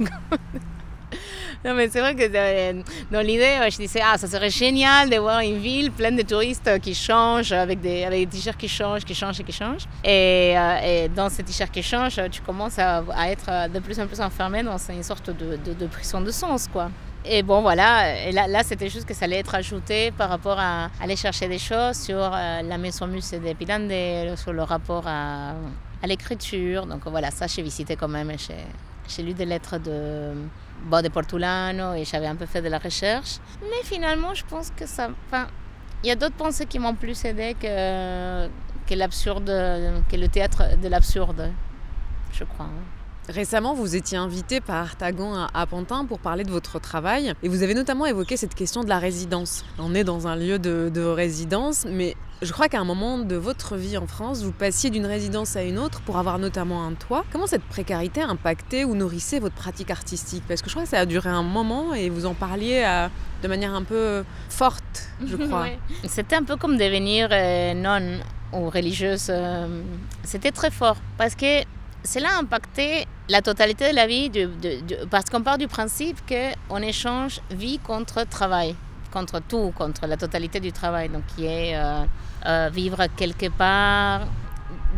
Non, 1.64 1.74
mais 1.74 1.88
c'est 1.88 2.00
vrai 2.00 2.14
que 2.14 2.28
dans, 2.28 2.84
dans 3.10 3.20
l'idée, 3.20 3.58
je 3.68 3.76
disais, 3.76 4.00
ah, 4.04 4.16
ça 4.16 4.28
serait 4.28 4.50
génial 4.50 5.10
de 5.10 5.16
voir 5.16 5.40
une 5.40 5.58
ville 5.58 5.90
pleine 5.90 6.14
de 6.14 6.22
touristes 6.22 6.78
qui 6.80 6.94
changent, 6.94 7.52
avec 7.52 7.80
des, 7.80 8.26
t-shirts 8.30 8.56
qui 8.56 8.68
changent, 8.68 9.04
qui 9.04 9.14
changent 9.14 9.40
et 9.40 9.44
qui 9.44 9.52
changent. 9.52 9.86
Et, 10.04 10.54
euh, 10.56 11.04
et 11.04 11.08
dans 11.08 11.28
ces 11.28 11.42
t-shirts 11.42 11.72
qui 11.72 11.82
changent, 11.82 12.20
tu 12.30 12.42
commences 12.42 12.78
à, 12.78 13.02
à, 13.12 13.30
être 13.30 13.72
de 13.72 13.80
plus 13.80 13.98
en 13.98 14.06
plus 14.06 14.20
enfermé 14.20 14.62
dans 14.62 14.78
une 14.78 15.02
sorte 15.02 15.30
de, 15.30 15.56
de, 15.56 15.74
de 15.74 15.86
prison 15.86 16.20
de 16.20 16.30
sens, 16.30 16.68
quoi. 16.68 16.90
Et 17.30 17.42
bon, 17.42 17.60
voilà, 17.60 18.26
et 18.26 18.32
là, 18.32 18.62
c'était 18.64 18.88
juste 18.88 19.06
que 19.06 19.12
ça 19.12 19.26
allait 19.26 19.40
être 19.40 19.54
ajouté 19.54 20.12
par 20.12 20.30
rapport 20.30 20.58
à 20.58 20.88
aller 20.98 21.14
chercher 21.14 21.46
des 21.46 21.58
choses 21.58 21.94
sur 21.98 22.16
euh, 22.16 22.62
la 22.62 22.78
maison 22.78 23.06
musée 23.06 23.38
de 23.38 23.52
Pilandel, 23.52 24.38
sur 24.38 24.54
le 24.54 24.62
rapport 24.62 25.06
à, 25.06 25.52
l'écriture. 26.04 26.86
Donc 26.86 27.06
voilà, 27.06 27.30
ça, 27.30 27.46
j'ai 27.46 27.60
visité 27.60 27.96
quand 27.96 28.08
même. 28.08 28.32
J'ai 29.06 29.22
lu 29.22 29.34
des 29.34 29.44
lettres 29.44 29.76
de, 29.76 30.32
bon, 30.84 31.02
de 31.02 31.08
Portulano 31.08 31.92
et 31.92 32.06
j'avais 32.06 32.28
un 32.28 32.36
peu 32.36 32.46
fait 32.46 32.62
de 32.62 32.68
la 32.68 32.78
recherche. 32.78 33.40
Mais 33.60 33.84
finalement, 33.84 34.32
je 34.32 34.44
pense 34.46 34.70
que 34.70 34.86
ça. 34.86 35.10
Enfin, 35.26 35.48
il 36.02 36.08
y 36.08 36.10
a 36.10 36.16
d'autres 36.16 36.36
pensées 36.36 36.64
qui 36.64 36.78
m'ont 36.78 36.94
plus 36.94 37.22
aidé 37.26 37.54
que, 37.60 38.46
que 38.86 38.94
l'absurde, 38.94 39.50
que 40.10 40.16
le 40.16 40.28
théâtre 40.28 40.78
de 40.80 40.88
l'absurde, 40.88 41.50
je 42.32 42.44
crois. 42.44 42.66
hein. 42.66 42.97
Récemment, 43.28 43.74
vous 43.74 43.94
étiez 43.94 44.16
invité 44.16 44.60
par 44.62 44.76
Artagan 44.76 45.46
à, 45.52 45.66
Pantin 45.66 46.06
pour 46.06 46.18
parler 46.18 46.44
de 46.44 46.50
votre 46.50 46.78
travail 46.78 47.34
et 47.42 47.48
vous 47.48 47.62
avez 47.62 47.74
notamment 47.74 48.06
évoqué 48.06 48.38
cette 48.38 48.54
question 48.54 48.82
de 48.82 48.88
la 48.88 48.98
résidence. 48.98 49.66
On 49.78 49.94
est 49.94 50.02
dans 50.04 50.26
un 50.26 50.34
lieu 50.34 50.58
de, 50.58 50.90
de 50.92 51.02
résidence, 51.02 51.84
mais 51.86 52.16
je 52.40 52.50
crois 52.52 52.68
qu'à 52.68 52.80
un 52.80 52.84
moment 52.84 53.18
de 53.18 53.36
votre 53.36 53.76
vie 53.76 53.98
en 53.98 54.06
France, 54.06 54.42
vous 54.42 54.52
passiez 54.52 54.88
d'une 54.88 55.04
résidence 55.04 55.56
à 55.56 55.62
une 55.62 55.78
autre 55.78 56.00
pour 56.00 56.16
avoir 56.16 56.38
notamment 56.38 56.86
un 56.86 56.94
toit. 56.94 57.26
Comment 57.30 57.46
cette 57.46 57.64
précarité 57.64 58.22
impactait 58.22 58.84
ou 58.84 58.94
nourrissait 58.94 59.40
votre 59.40 59.56
pratique 59.56 59.90
artistique? 59.90 60.44
Parce 60.48 60.62
que 60.62 60.68
je 60.70 60.74
crois 60.74 60.84
que 60.84 60.90
ça 60.90 61.00
a 61.00 61.04
duré 61.06 61.28
un 61.28 61.42
moment 61.42 61.92
et 61.92 62.08
vous 62.08 62.24
en 62.24 62.32
parliez 62.34 62.82
à- 62.82 63.10
de 63.42 63.48
manière 63.48 63.74
un 63.74 63.82
peu 63.82 64.24
forte, 64.48 65.10
je 65.26 65.36
crois. 65.48 65.62
Ouais. 65.64 65.78
C'était 66.08 66.36
un 66.36 66.44
peu 66.44 66.56
comme 66.56 66.78
devenir 66.78 67.28
euh, 67.30 67.74
nonne 67.74 68.20
ou 68.54 68.70
religieuse. 68.70 69.26
euh, 69.28 69.82
C'était 70.24 70.50
très 70.52 70.70
fort 70.70 70.96
parce 71.18 71.34
que 71.34 71.62
cela 72.04 72.36
a 72.36 72.38
impacté 72.38 73.06
la 73.28 73.42
totalité 73.42 73.90
de 73.90 73.96
la 73.96 74.06
vie 74.06 74.30
parce 75.10 75.26
qu'on 75.30 75.42
part 75.42 75.58
du 75.58 75.68
principe 75.68 76.18
qu'on 76.28 76.78
échange 76.78 77.40
vie 77.50 77.78
contre 77.78 78.24
travail, 78.24 78.74
contre 79.12 79.40
tout, 79.40 79.72
contre 79.76 80.06
la 80.06 80.16
totalité 80.16 80.60
du 80.60 80.72
travail, 80.72 81.08
donc 81.08 81.22
qui 81.34 81.46
est 81.46 81.76
euh, 81.76 82.04
euh, 82.46 82.70
vivre 82.72 83.06
quelque 83.16 83.50
part 83.50 84.20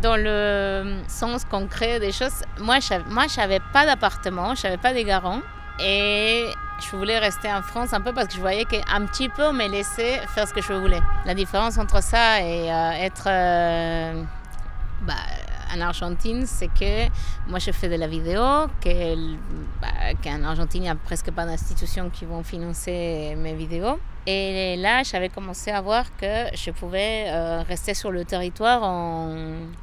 dans 0.01 0.15
le 0.15 0.95
sens 1.07 1.45
concret 1.45 1.99
des 1.99 2.11
choses. 2.11 2.43
Moi, 2.59 2.79
je 2.79 3.37
n'avais 3.37 3.59
pas 3.73 3.85
d'appartement, 3.85 4.55
je 4.55 4.63
n'avais 4.63 4.77
pas 4.77 4.93
de 4.93 5.01
garant. 5.01 5.41
Et 5.79 6.45
je 6.79 6.95
voulais 6.95 7.19
rester 7.19 7.51
en 7.51 7.61
France 7.61 7.93
un 7.93 8.01
peu 8.01 8.13
parce 8.13 8.27
que 8.27 8.35
je 8.35 8.39
voyais 8.39 8.65
qu'un 8.65 9.05
petit 9.05 9.29
peu 9.29 9.43
on 9.45 9.53
me 9.53 9.67
laissait 9.67 10.19
faire 10.27 10.47
ce 10.47 10.53
que 10.53 10.61
je 10.61 10.73
voulais. 10.73 10.99
La 11.25 11.33
différence 11.33 11.77
entre 11.77 12.01
ça 12.03 12.41
et 12.41 12.71
euh, 12.71 12.91
être 12.91 13.23
euh, 13.27 14.23
bah, 15.01 15.13
en 15.75 15.81
Argentine, 15.81 16.45
c'est 16.45 16.67
que 16.67 17.07
moi 17.47 17.59
je 17.59 17.71
fais 17.71 17.89
de 17.89 17.95
la 17.95 18.07
vidéo, 18.07 18.41
bah, 18.41 19.87
qu'en 20.23 20.43
Argentine 20.43 20.81
il 20.81 20.85
n'y 20.85 20.89
a 20.89 20.95
presque 20.95 21.31
pas 21.31 21.45
d'institutions 21.45 22.09
qui 22.09 22.25
vont 22.25 22.43
financer 22.43 23.35
mes 23.37 23.53
vidéos. 23.53 23.99
Et 24.27 24.75
là, 24.77 25.01
j'avais 25.03 25.29
commencé 25.29 25.71
à 25.71 25.81
voir 25.81 26.05
que 26.17 26.45
je 26.55 26.69
pouvais 26.69 27.25
euh, 27.27 27.63
rester 27.67 27.95
sur 27.95 28.11
le 28.11 28.23
territoire 28.23 28.83
en, 28.83 29.35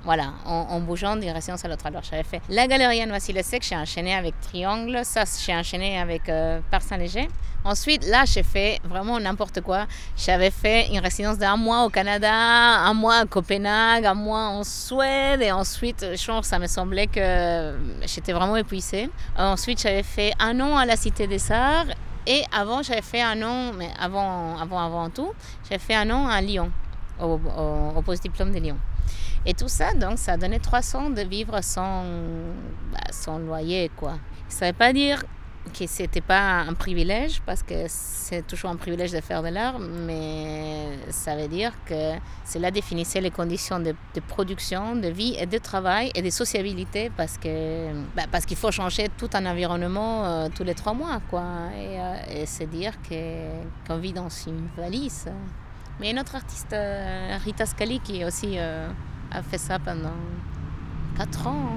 voilà, 0.04 0.32
en, 0.44 0.78
bougeant 0.78 1.16
d'une 1.16 1.30
résidence 1.30 1.64
à 1.64 1.68
l'autre. 1.68 1.86
Alors, 1.86 2.02
j'avais 2.08 2.22
fait 2.22 2.40
la 2.48 2.68
galerie 2.68 3.00
Anne 3.00 3.10
Vassilesek, 3.10 3.64
j'ai 3.64 3.76
enchaîné 3.76 4.14
avec 4.14 4.40
Triangle, 4.40 5.00
ça, 5.02 5.24
j'ai 5.44 5.56
enchaîné 5.56 5.98
avec 5.98 6.28
euh, 6.28 6.60
Par 6.70 6.82
Saint-Léger. 6.82 7.28
Ensuite, 7.64 8.06
là, 8.06 8.24
j'ai 8.24 8.44
fait 8.44 8.78
vraiment 8.84 9.18
n'importe 9.18 9.60
quoi. 9.60 9.86
J'avais 10.16 10.52
fait 10.52 10.86
une 10.88 11.00
résidence 11.00 11.38
d'un 11.38 11.56
mois 11.56 11.84
au 11.84 11.88
Canada, 11.90 12.32
un 12.32 12.94
mois 12.94 13.16
à 13.16 13.26
Copenhague, 13.26 14.06
un 14.06 14.14
mois 14.14 14.44
en 14.44 14.62
Suède. 14.62 15.42
Et 15.42 15.50
ensuite, 15.50 16.06
pense, 16.24 16.46
ça 16.46 16.60
me 16.60 16.68
semblait 16.68 17.08
que 17.08 17.76
j'étais 18.06 18.32
vraiment 18.32 18.56
épuisée. 18.56 19.10
Ensuite, 19.36 19.82
j'avais 19.82 20.04
fait 20.04 20.32
un 20.38 20.60
an 20.60 20.76
à 20.76 20.86
la 20.86 20.96
Cité 20.96 21.26
des 21.26 21.50
Arts. 21.50 21.86
Et 22.30 22.44
avant, 22.52 22.82
j'avais 22.82 23.00
fait 23.00 23.22
un 23.22 23.40
an, 23.42 23.72
mais 23.72 23.88
avant, 23.98 24.58
avant, 24.58 24.78
avant 24.78 25.08
tout, 25.08 25.32
j'avais 25.64 25.78
fait 25.78 25.94
un 25.94 26.10
an 26.10 26.28
à 26.28 26.42
Lyon, 26.42 26.70
au, 27.18 27.40
au, 27.96 28.02
post-diplôme 28.02 28.52
de 28.52 28.58
Lyon. 28.58 28.76
Et 29.46 29.54
tout 29.54 29.68
ça, 29.68 29.94
donc, 29.94 30.18
ça 30.18 30.36
donné 30.36 30.60
300 30.60 31.08
de 31.10 31.22
vivre 31.22 31.58
sans, 31.62 32.04
bah, 32.92 32.98
sans 33.10 33.38
loyer, 33.38 33.90
quoi. 33.96 34.18
Ça 34.46 34.66
veut 34.66 34.74
pas 34.74 34.92
dire 34.92 35.24
que 35.68 35.86
c'était 35.86 36.20
pas 36.20 36.60
un 36.60 36.74
privilège, 36.74 37.40
parce 37.46 37.62
que 37.62 37.86
c'est 37.88 38.46
toujours 38.46 38.70
un 38.70 38.76
privilège 38.76 39.12
de 39.12 39.20
faire 39.20 39.42
de 39.42 39.48
l'art, 39.48 39.78
mais 39.78 40.98
ça 41.10 41.36
veut 41.36 41.48
dire 41.48 41.72
que 41.86 42.14
cela 42.44 42.70
définissait 42.70 43.20
les 43.20 43.30
conditions 43.30 43.80
de, 43.80 43.94
production, 44.26 44.96
de 44.96 45.08
vie 45.08 45.36
et 45.38 45.46
de 45.46 45.58
travail 45.58 46.10
et 46.14 46.22
de 46.22 46.30
sociabilité, 46.30 47.10
parce 47.16 47.38
que 47.38 47.92
bah, 48.16 48.24
parce 48.30 48.44
qu'il 48.46 48.56
faut 48.56 48.70
changer 48.70 49.08
tout 49.16 49.30
un 49.34 49.46
environnement 49.46 50.24
euh, 50.24 50.48
tous 50.54 50.64
les 50.64 50.74
trois 50.74 50.94
mois, 50.94 51.20
quoi. 51.30 51.44
Et, 51.76 52.00
euh, 52.00 52.42
et 52.42 52.46
c'est 52.46 52.66
dire 52.66 52.92
qu'on 53.08 53.96
vit 53.98 54.12
dans 54.12 54.28
une 54.28 54.68
valise. 54.76 55.28
Mais 56.00 56.12
une 56.12 56.18
autre 56.20 56.36
artiste, 56.36 56.72
euh, 56.72 57.36
Rita 57.44 57.66
Scali, 57.66 57.98
qui 57.98 58.24
aussi 58.24 58.54
euh, 58.56 58.88
a 59.32 59.42
fait 59.42 59.58
ça 59.58 59.78
pendant 59.80 60.14
quatre 61.16 61.46
ans. 61.46 61.70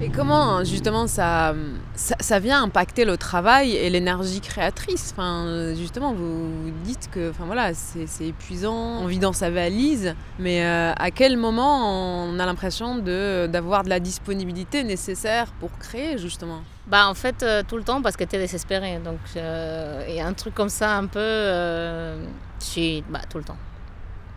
Et 0.00 0.08
comment 0.08 0.64
justement 0.64 1.06
ça, 1.06 1.54
ça, 1.94 2.38
vient 2.40 2.62
impacter 2.64 3.04
le 3.04 3.16
travail 3.16 3.76
et 3.76 3.88
l'énergie 3.90 4.40
créatrice? 4.40 5.12
Enfin, 5.12 5.72
Justement, 5.76 6.12
vous, 6.12 6.50
dites 6.82 7.08
que 7.12 7.30
enfin, 7.30 7.44
voilà, 7.46 7.72
c'est 7.74 8.26
épuisant, 8.26 8.74
on 8.74 9.06
vit 9.06 9.20
dans 9.20 9.32
sa 9.32 9.50
valise, 9.50 10.14
mais 10.38 10.64
euh, 10.64 10.92
à 10.96 11.10
quel 11.10 11.36
moment 11.36 12.24
on 12.26 12.38
a 12.38 12.46
l'impression 12.46 12.96
d'avoir 12.98 13.84
de, 13.84 13.88
la 13.88 14.00
disponibilité 14.00 14.82
nécessaire 14.82 15.52
pour 15.60 15.70
créer 15.78 16.18
justement? 16.18 16.62
Bah 16.86 17.08
en 17.08 17.14
fait 17.14 17.42
euh, 17.42 17.62
tout 17.66 17.78
le 17.78 17.82
temps 17.82 18.02
parce 18.02 18.16
que 18.16 18.24
tu 18.24 18.36
es 18.36 18.38
désespéré. 18.38 18.98
Donc 18.98 19.20
euh, 19.36 20.04
et 20.06 20.20
un 20.20 20.34
truc 20.34 20.54
comme 20.54 20.68
ça 20.68 20.96
un 20.96 21.06
peu 21.06 21.18
euh, 21.20 22.26
si 22.58 23.02
bah 23.08 23.20
tout 23.28 23.38
le 23.38 23.44
temps. 23.44 23.56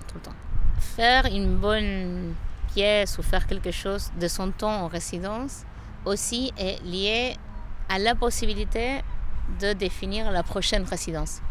Tout 0.08 0.16
le 0.16 0.22
temps. 0.22 0.36
Faire 0.80 1.26
une 1.26 1.56
bonne 1.56 2.34
ou 2.78 3.22
faire 3.24 3.48
quelque 3.48 3.72
chose 3.72 4.12
de 4.20 4.28
son 4.28 4.52
temps 4.52 4.84
en 4.84 4.88
résidence 4.88 5.64
aussi 6.06 6.54
est 6.58 6.80
lié 6.84 7.36
à 7.90 7.98
la 7.98 8.14
possibilité 8.14 9.02
de 9.60 9.74
définir 9.74 10.30
la 10.32 10.44
prochaine 10.44 10.84
résidence. 10.84 11.42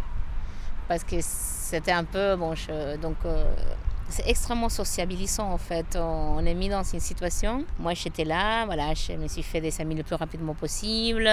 Parce 0.87 1.03
que 1.03 1.17
c'était 1.21 1.91
un 1.93 2.05
peu 2.05 2.37
bon 2.37 2.55
je- 2.55 2.97
donc 2.99 3.17
euh, 3.25 3.55
c'est 4.09 4.29
extrêmement 4.29 4.69
sociabilisant 4.69 5.51
en 5.51 5.59
fait. 5.59 5.97
On 5.97 6.45
est 6.45 6.55
mis 6.55 6.69
dans 6.69 6.83
une 6.83 7.01
situation. 7.01 7.65
Moi 7.79 7.95
j'étais 7.95 8.25
là, 8.25 8.65
voilà, 8.67 8.95
je 8.95 9.13
me 9.13 9.29
suis 9.29 9.43
fait 9.43 9.61
des 9.61 9.81
amis 9.81 9.95
le 9.95 10.03
plus 10.03 10.15
rapidement 10.15 10.55
possible. 10.55 11.29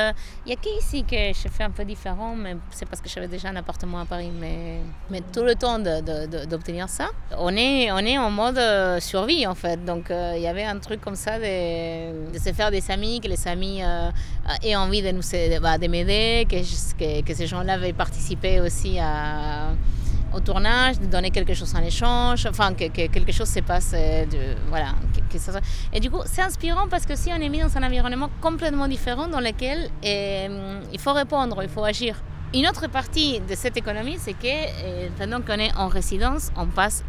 Il 0.46 0.50
y 0.50 0.54
a 0.54 0.56
qu'ici 0.56 1.04
que 1.04 1.16
je 1.16 1.48
fais 1.50 1.64
un 1.64 1.70
peu 1.72 1.86
différent, 1.86 2.36
mais 2.36 2.56
c'est 2.72 2.88
parce 2.88 3.02
que 3.02 3.10
j'avais 3.10 3.28
déjà 3.28 3.50
un 3.50 3.56
appartement 3.56 4.00
à 4.00 4.06
Paris. 4.06 4.32
Mais, 4.40 4.80
mais 5.10 5.22
tout 5.22 5.44
le 5.44 5.56
temps 5.56 5.80
d'obtenir 5.80 6.90
ça, 6.90 7.10
on 7.38 7.56
est, 7.56 7.92
on 7.92 8.00
est 8.00 8.18
en 8.18 8.32
mode 8.32 8.58
euh, 8.58 9.00
survie 9.00 9.46
en 9.46 9.56
fait. 9.56 9.84
Donc 9.86 10.10
euh, 10.10 10.34
il 10.36 10.42
y 10.42 10.48
avait 10.48 10.64
un 10.64 10.80
truc 10.80 11.02
comme 11.02 11.16
ça 11.16 11.38
de, 11.38 12.32
de 12.32 12.40
se 12.40 12.52
faire 12.54 12.72
des 12.72 12.90
amis, 12.90 13.22
que 13.22 13.28
les 13.28 13.48
amis 13.48 13.84
euh, 13.84 14.10
aient 14.64 14.76
envie 14.76 15.02
de 15.02 15.12
nous 15.12 15.22
de, 15.22 15.60
bah, 15.60 15.78
de 15.78 15.88
m'aider, 15.88 16.48
que, 16.50 16.58
que, 16.98 17.22
que 17.22 17.34
ces 17.34 17.48
gens-là 17.48 17.78
veuillent 17.78 17.94
participer 17.94 18.60
aussi 18.60 19.00
à 19.00 19.70
au 20.34 20.40
tournage, 20.40 21.00
de 21.00 21.06
donner 21.06 21.32
quelque 21.32 21.54
chose 21.54 21.74
en 21.76 21.82
échange, 21.84 22.46
enfin 22.46 22.74
que, 22.74 22.88
que 22.88 23.08
quelque 23.08 23.32
chose 23.32 23.50
se 23.50 23.60
passe, 23.60 23.92
euh, 23.94 24.26
de, 24.26 24.56
voilà. 24.68 24.96
Et 25.92 26.00
du 26.00 26.10
coup, 26.10 26.22
c'est 26.26 26.42
inspirant 26.42 26.88
parce 26.88 27.06
que 27.06 27.16
si 27.16 27.32
on 27.32 27.42
est 27.42 27.50
mis 27.50 27.60
dans 27.60 27.76
un 27.78 27.84
environnement 27.84 28.30
complètement 28.42 28.88
différent 28.88 29.28
dans 29.28 29.40
lequel 29.40 29.90
euh, 30.06 30.82
il 30.92 31.00
faut 31.00 31.14
répondre, 31.14 31.62
il 31.64 31.70
faut 31.70 31.84
agir. 31.84 32.22
Une 32.54 32.68
autre 32.68 32.88
partie 32.88 33.40
de 33.40 33.56
cette 33.56 33.78
économie, 33.78 34.18
c'est 34.20 34.34
que 34.34 34.46
euh, 34.46 35.10
pendant 35.18 35.42
qu'on 35.42 35.60
est 35.60 35.76
en 35.76 35.88
résidence, 35.88 36.52
on 36.56 36.68
passe, 36.68 37.04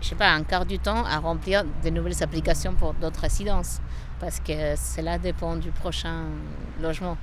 je 0.00 0.08
sais 0.08 0.14
pas, 0.14 0.30
un 0.30 0.42
quart 0.42 0.64
du 0.64 0.78
temps 0.78 1.04
à 1.04 1.18
remplir 1.18 1.64
de 1.84 1.90
nouvelles 1.90 2.22
applications 2.22 2.74
pour 2.74 2.94
d'autres 2.94 3.20
résidences, 3.20 3.80
parce 4.20 4.40
que 4.40 4.74
cela 4.76 5.18
dépend 5.18 5.56
du 5.56 5.70
prochain 5.70 6.24
logement. 6.80 7.18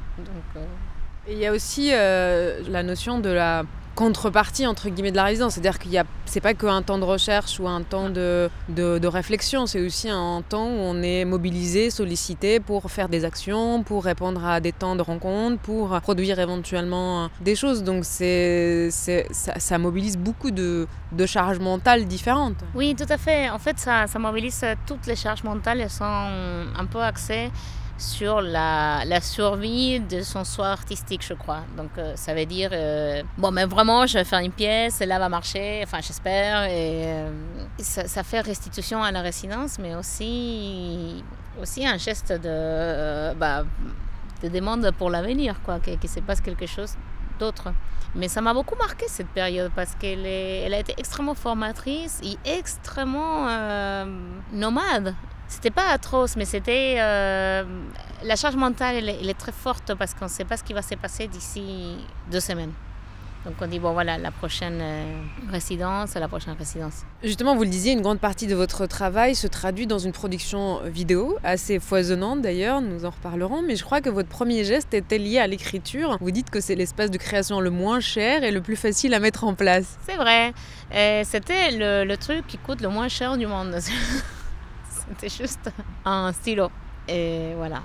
Il 1.28 1.38
y 1.38 1.48
a 1.48 1.52
aussi 1.52 1.92
la 1.92 2.84
notion 2.84 3.20
de 3.20 3.30
la 3.30 3.64
contrepartie 3.96 4.66
entre 4.68 4.90
guillemets 4.90 5.12
de 5.12 5.16
la 5.16 5.26
résidence, 5.26 5.54
c'est-à-dire 5.54 5.80
qu'il 5.80 5.92
y 5.92 5.98
a, 5.98 6.06
c'est 6.26 6.40
pas 6.40 6.54
qu'un 6.54 6.82
temps 6.82 6.98
de 6.98 7.04
recherche 7.04 7.60
ou 7.60 7.68
un 7.68 7.82
temps 7.82 8.10
de, 8.10 8.50
de, 8.70 9.08
réflexion, 9.08 9.66
c'est 9.66 9.82
aussi 9.86 10.10
un 10.10 10.42
temps 10.48 10.66
où 10.66 10.80
on 10.80 11.02
est 11.02 11.26
mobilisé, 11.26 11.90
sollicité 11.90 12.60
pour 12.60 12.90
faire 12.90 13.10
des 13.10 13.26
actions, 13.26 13.84
pour 13.84 14.06
répondre 14.06 14.46
à 14.46 14.60
des 14.60 14.72
temps 14.72 14.96
de 14.96 15.02
rencontres, 15.02 15.60
pour 15.60 16.00
produire 16.02 16.40
éventuellement 16.40 17.30
des 17.42 17.56
choses. 17.56 17.84
Donc 17.84 18.06
c'est, 18.06 18.90
ça, 18.92 19.60
ça 19.60 19.78
mobilise 19.78 20.18
beaucoup 20.18 20.52
de, 20.52 20.88
de 21.12 21.26
charges 21.26 21.60
mentales 21.60 22.06
différentes. 22.06 22.56
Oui, 22.76 22.96
tout 22.96 23.12
à 23.12 23.18
fait. 23.18 23.50
En 23.50 23.60
fait, 23.60 23.78
ça, 23.80 24.08
ça 24.08 24.20
mobilise 24.20 24.66
toutes 24.88 25.08
les 25.08 25.16
charges 25.16 25.44
mentales. 25.44 25.82
Elles 25.82 25.90
sont 25.90 26.04
un 26.06 26.86
peu 26.86 27.02
axées 27.02 27.52
sur 28.02 28.42
la, 28.42 29.06
la, 29.06 29.22
survie 29.22 30.00
de 30.00 30.22
son 30.22 30.44
soir 30.44 30.72
artistique, 30.72 31.24
je 31.26 31.34
crois. 31.34 31.62
Donc 31.78 31.92
euh, 31.98 32.14
ça 32.16 32.34
veut 32.34 32.46
dire, 32.46 32.72
euh, 32.74 33.22
bon, 33.38 33.52
mais 33.52 33.66
vraiment, 33.66 34.06
je 34.08 34.18
vais 34.18 34.24
faire 34.24 34.40
une 34.40 34.52
pièce, 34.52 35.02
et 35.02 35.06
là 35.06 35.20
va 35.20 35.30
marcher, 35.30 35.82
enfin 35.84 36.00
j'espère, 36.02 36.64
et 36.64 37.06
euh, 37.06 37.32
ça, 37.80 38.08
ça, 38.08 38.24
fait 38.24 38.42
restitution 38.42 39.04
à 39.04 39.12
la 39.12 39.22
résidence, 39.22 39.78
mais 39.80 39.96
aussi, 39.96 41.24
aussi 41.62 41.86
un 41.86 41.98
geste 41.98 42.32
de, 42.32 43.34
bah, 43.36 43.64
de 44.44 44.50
demande 44.50 44.92
pour 44.98 45.10
l'avenir, 45.10 45.62
quoi, 45.64 45.80
qu'il 45.80 46.10
se 46.10 46.20
passe 46.20 46.42
quelque 46.42 46.66
chose 46.66 46.96
d'autre. 47.40 47.72
Mais 48.16 48.28
ça 48.28 48.42
m'a 48.42 48.54
beaucoup 48.54 48.76
marqué 48.76 49.06
cette 49.08 49.30
période 49.30 49.72
parce 49.74 49.96
qu'elle 49.96 50.26
elle 50.26 50.74
a 50.74 50.80
été 50.80 50.94
extrêmement 50.98 51.34
formatrice 51.34 52.20
et 52.24 52.38
extrêmement 52.44 53.48
nomade. 54.52 55.16
C'était 55.52 55.70
pas 55.70 55.90
atroce, 55.90 56.38
mais 56.38 56.46
c'était. 56.46 56.96
Euh, 57.00 57.64
la 58.24 58.36
charge 58.38 58.56
mentale, 58.56 58.96
elle, 58.96 59.10
elle, 59.10 59.30
est 59.30 59.38
très 59.38 59.52
forte 59.52 59.94
parce 59.96 60.14
qu'on 60.14 60.26
ne 60.26 60.30
sait 60.30 60.46
pas 60.46 60.56
ce 60.56 60.64
qui 60.64 60.72
va 60.72 60.82
se 60.82 60.96
passer 60.96 61.28
d'ici 61.28 61.98
deux 62.32 62.40
semaines. 62.40 62.72
Donc 63.44 63.56
on 63.60 63.68
dit, 63.68 63.80
bon 63.80 63.92
voilà, 63.92 64.18
la 64.18 64.32
prochaine 64.32 64.80
euh, 64.82 65.22
résidence, 65.52 66.14
la 66.14 66.28
prochaine 66.28 66.56
résidence. 66.58 67.02
Justement, 67.22 67.56
vous 67.56 67.64
le 67.64 67.70
disiez, 67.70 67.92
une 67.92 68.02
grande 68.02 68.20
partie 68.20 68.48
de 68.48 68.56
votre 68.56 68.86
travail 68.86 69.36
se 69.36 69.48
traduit 69.48 69.88
dans 69.88 69.98
une 70.00 70.12
production 70.14 70.80
vidéo, 70.86 71.38
assez 71.44 71.80
foisonnante 71.80 72.42
d'ailleurs, 72.42 72.82
nous 72.82 73.04
en 73.04 73.10
reparlerons, 73.10 73.62
mais 73.64 73.76
je 73.76 73.84
crois 73.84 74.00
que 74.00 74.10
votre 74.10 74.30
premier 74.30 74.64
geste 74.64 74.94
était 74.94 75.18
lié 75.18 75.40
à 75.40 75.48
l'écriture. 75.48 76.18
Vous 76.22 76.32
dites 76.32 76.50
que 76.50 76.62
c'est 76.62 76.76
l'espace 76.76 77.12
de 77.12 77.18
création 77.18 77.60
le 77.60 77.72
moins 77.72 78.00
cher 78.00 78.44
et 78.44 78.52
le 78.52 78.62
plus 78.62 78.76
facile 78.78 79.14
à 79.16 79.20
mettre 79.20 79.44
en 79.44 79.56
place. 79.56 79.98
C'est 80.08 80.18
vrai, 80.18 80.54
et 80.96 81.24
c'était 81.26 81.72
le, 81.72 82.06
le 82.08 82.18
truc 82.18 82.46
qui 82.48 82.60
coûte 82.60 82.82
le 82.82 82.90
moins 82.90 83.10
cher 83.10 83.38
du 83.38 83.48
monde. 83.48 83.76
C'était 85.20 85.44
juste 85.44 85.72
un 86.06 86.32
stylo. 86.34 86.70
Et 87.08 87.54
voilà. 87.56 87.82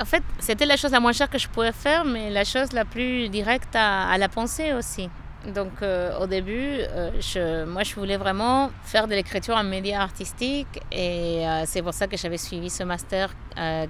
En 0.00 0.04
fait, 0.04 0.22
c'était 0.38 0.64
la 0.66 0.76
chose 0.76 0.92
la 0.92 1.00
moins 1.00 1.12
chère 1.12 1.28
que 1.28 1.38
je 1.38 1.48
pouvais 1.48 1.72
faire, 1.72 2.04
mais 2.04 2.30
la 2.30 2.44
chose 2.44 2.72
la 2.72 2.84
plus 2.84 3.28
directe 3.28 3.74
à, 3.76 4.08
à 4.08 4.18
la 4.18 4.28
pensée 4.28 4.72
aussi. 4.72 5.10
Donc 5.46 5.80
euh, 5.80 6.18
au 6.20 6.26
début, 6.26 6.80
euh, 6.80 7.66
moi 7.66 7.82
je 7.82 7.94
voulais 7.94 8.18
vraiment 8.18 8.70
faire 8.84 9.08
de 9.08 9.14
l'écriture 9.14 9.56
en 9.56 9.64
média 9.64 10.02
artistique 10.02 10.80
et 10.92 11.46
euh, 11.48 11.62
c'est 11.64 11.80
pour 11.80 11.94
ça 11.94 12.06
que 12.06 12.16
j'avais 12.18 12.36
suivi 12.36 12.68
ce 12.68 12.82
master 12.82 13.30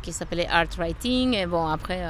qui 0.02 0.12
s'appelait 0.12 0.48
Art 0.48 0.68
Writing. 0.78 1.34
Et 1.34 1.46
bon, 1.46 1.66
après 1.66 2.02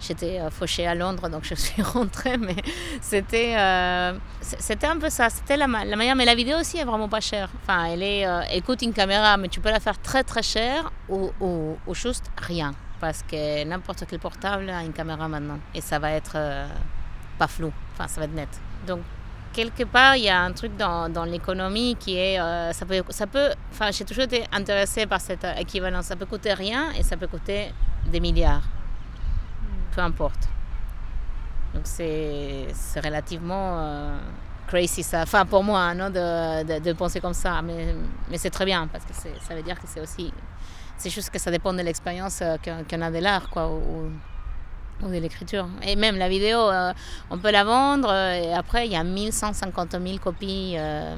j'étais 0.00 0.40
fauchée 0.50 0.86
à 0.86 0.94
Londres 0.94 1.28
donc 1.28 1.44
je 1.44 1.54
suis 1.54 1.82
rentrée, 1.82 2.36
mais 2.36 2.56
c'était 3.00 3.56
c'était 4.40 4.86
un 4.86 4.98
peu 4.98 5.08
ça, 5.08 5.30
c'était 5.30 5.56
la, 5.56 5.66
manière. 5.66 6.14
Mais 6.14 6.24
la 6.24 6.34
vidéo 6.34 6.58
aussi 6.58 6.78
est 6.78 6.84
vraiment 6.84 7.08
pas 7.08 7.20
chère. 7.20 7.48
Enfin, 7.62 7.86
elle, 7.86 8.02
est, 8.02 8.60
coûte 8.64 8.82
une 8.82 8.92
caméra, 8.92 9.36
mais 9.36 9.48
tu 9.48 9.60
peux 9.60 9.70
la 9.70 9.80
faire 9.80 10.00
très 10.00 10.22
très 10.22 10.42
chère 10.42 10.90
ou, 11.08 11.30
ou, 11.40 11.76
ou 11.86 11.94
juste 11.94 12.30
rien. 12.36 12.72
Parce 13.00 13.22
que 13.22 13.64
n'importe 13.64 14.04
quel 14.08 14.20
portable 14.20 14.70
a 14.70 14.82
une 14.82 14.92
caméra 14.92 15.28
maintenant 15.28 15.58
et 15.74 15.80
ça 15.80 15.98
va 15.98 16.12
être 16.12 16.36
pas 17.38 17.48
flou, 17.48 17.72
enfin 17.94 18.08
ça 18.08 18.20
va 18.20 18.26
être 18.26 18.34
net. 18.34 18.48
Donc, 18.86 19.00
quelque 19.52 19.84
part, 19.84 20.16
il 20.16 20.24
y 20.24 20.28
a 20.28 20.40
un 20.40 20.52
truc 20.52 20.76
dans, 20.76 21.08
dans 21.08 21.24
l'économie 21.24 21.96
qui 21.96 22.16
est. 22.16 22.40
Euh, 22.40 22.72
ça 22.72 22.86
peut. 22.86 23.02
Ça 23.10 23.26
peut 23.26 23.50
enfin, 23.70 23.90
j'ai 23.90 24.04
toujours 24.04 24.24
été 24.24 24.44
intéressée 24.52 25.06
par 25.06 25.20
cette 25.20 25.46
équivalence. 25.58 26.06
Ça 26.06 26.16
peut 26.16 26.26
coûter 26.26 26.52
rien 26.54 26.92
et 26.92 27.02
ça 27.02 27.16
peut 27.16 27.28
coûter 27.28 27.72
des 28.06 28.20
milliards. 28.20 28.62
Peu 29.94 30.00
importe. 30.00 30.48
Donc, 31.74 31.82
c'est 31.84 32.66
relativement. 33.02 33.78
Euh, 33.78 34.18
crazy 34.72 35.02
ça, 35.02 35.22
enfin 35.22 35.44
pour 35.44 35.62
moi, 35.62 35.92
non, 35.94 36.08
de, 36.08 36.78
de, 36.78 36.92
penser 36.94 37.20
comme 37.20 37.34
ça, 37.34 37.60
mais, 37.62 37.94
mais 38.30 38.38
c'est 38.38 38.50
très 38.50 38.64
bien 38.64 38.86
parce 38.86 39.04
que 39.04 39.12
ça 39.12 39.54
veut 39.54 39.62
dire 39.62 39.78
que 39.78 39.86
c'est 39.86 40.00
aussi, 40.00 40.32
c'est 40.96 41.10
juste 41.10 41.28
que 41.30 41.38
ça 41.38 41.50
dépend 41.50 41.74
de 41.74 41.82
l'expérience 41.82 42.42
qu'on 42.64 42.84
qu 42.84 42.94
a 42.94 43.10
de 43.10 43.18
l'art, 43.18 43.50
quoi, 43.50 43.70
ou 45.02 45.08
de 45.08 45.18
l'écriture. 45.18 45.68
Et 45.86 45.96
même 45.96 46.16
la 46.16 46.28
vidéo, 46.28 46.58
euh, 46.58 46.92
on 47.30 47.38
peut 47.38 47.50
la 47.50 47.64
vendre 47.64 48.08
euh, 48.10 48.34
et 48.34 48.54
après 48.54 48.86
il 48.86 48.92
y 48.92 48.96
a 48.96 49.04
1150 49.04 49.92
000 49.92 50.18
copies 50.18 50.74
euh, 50.76 51.14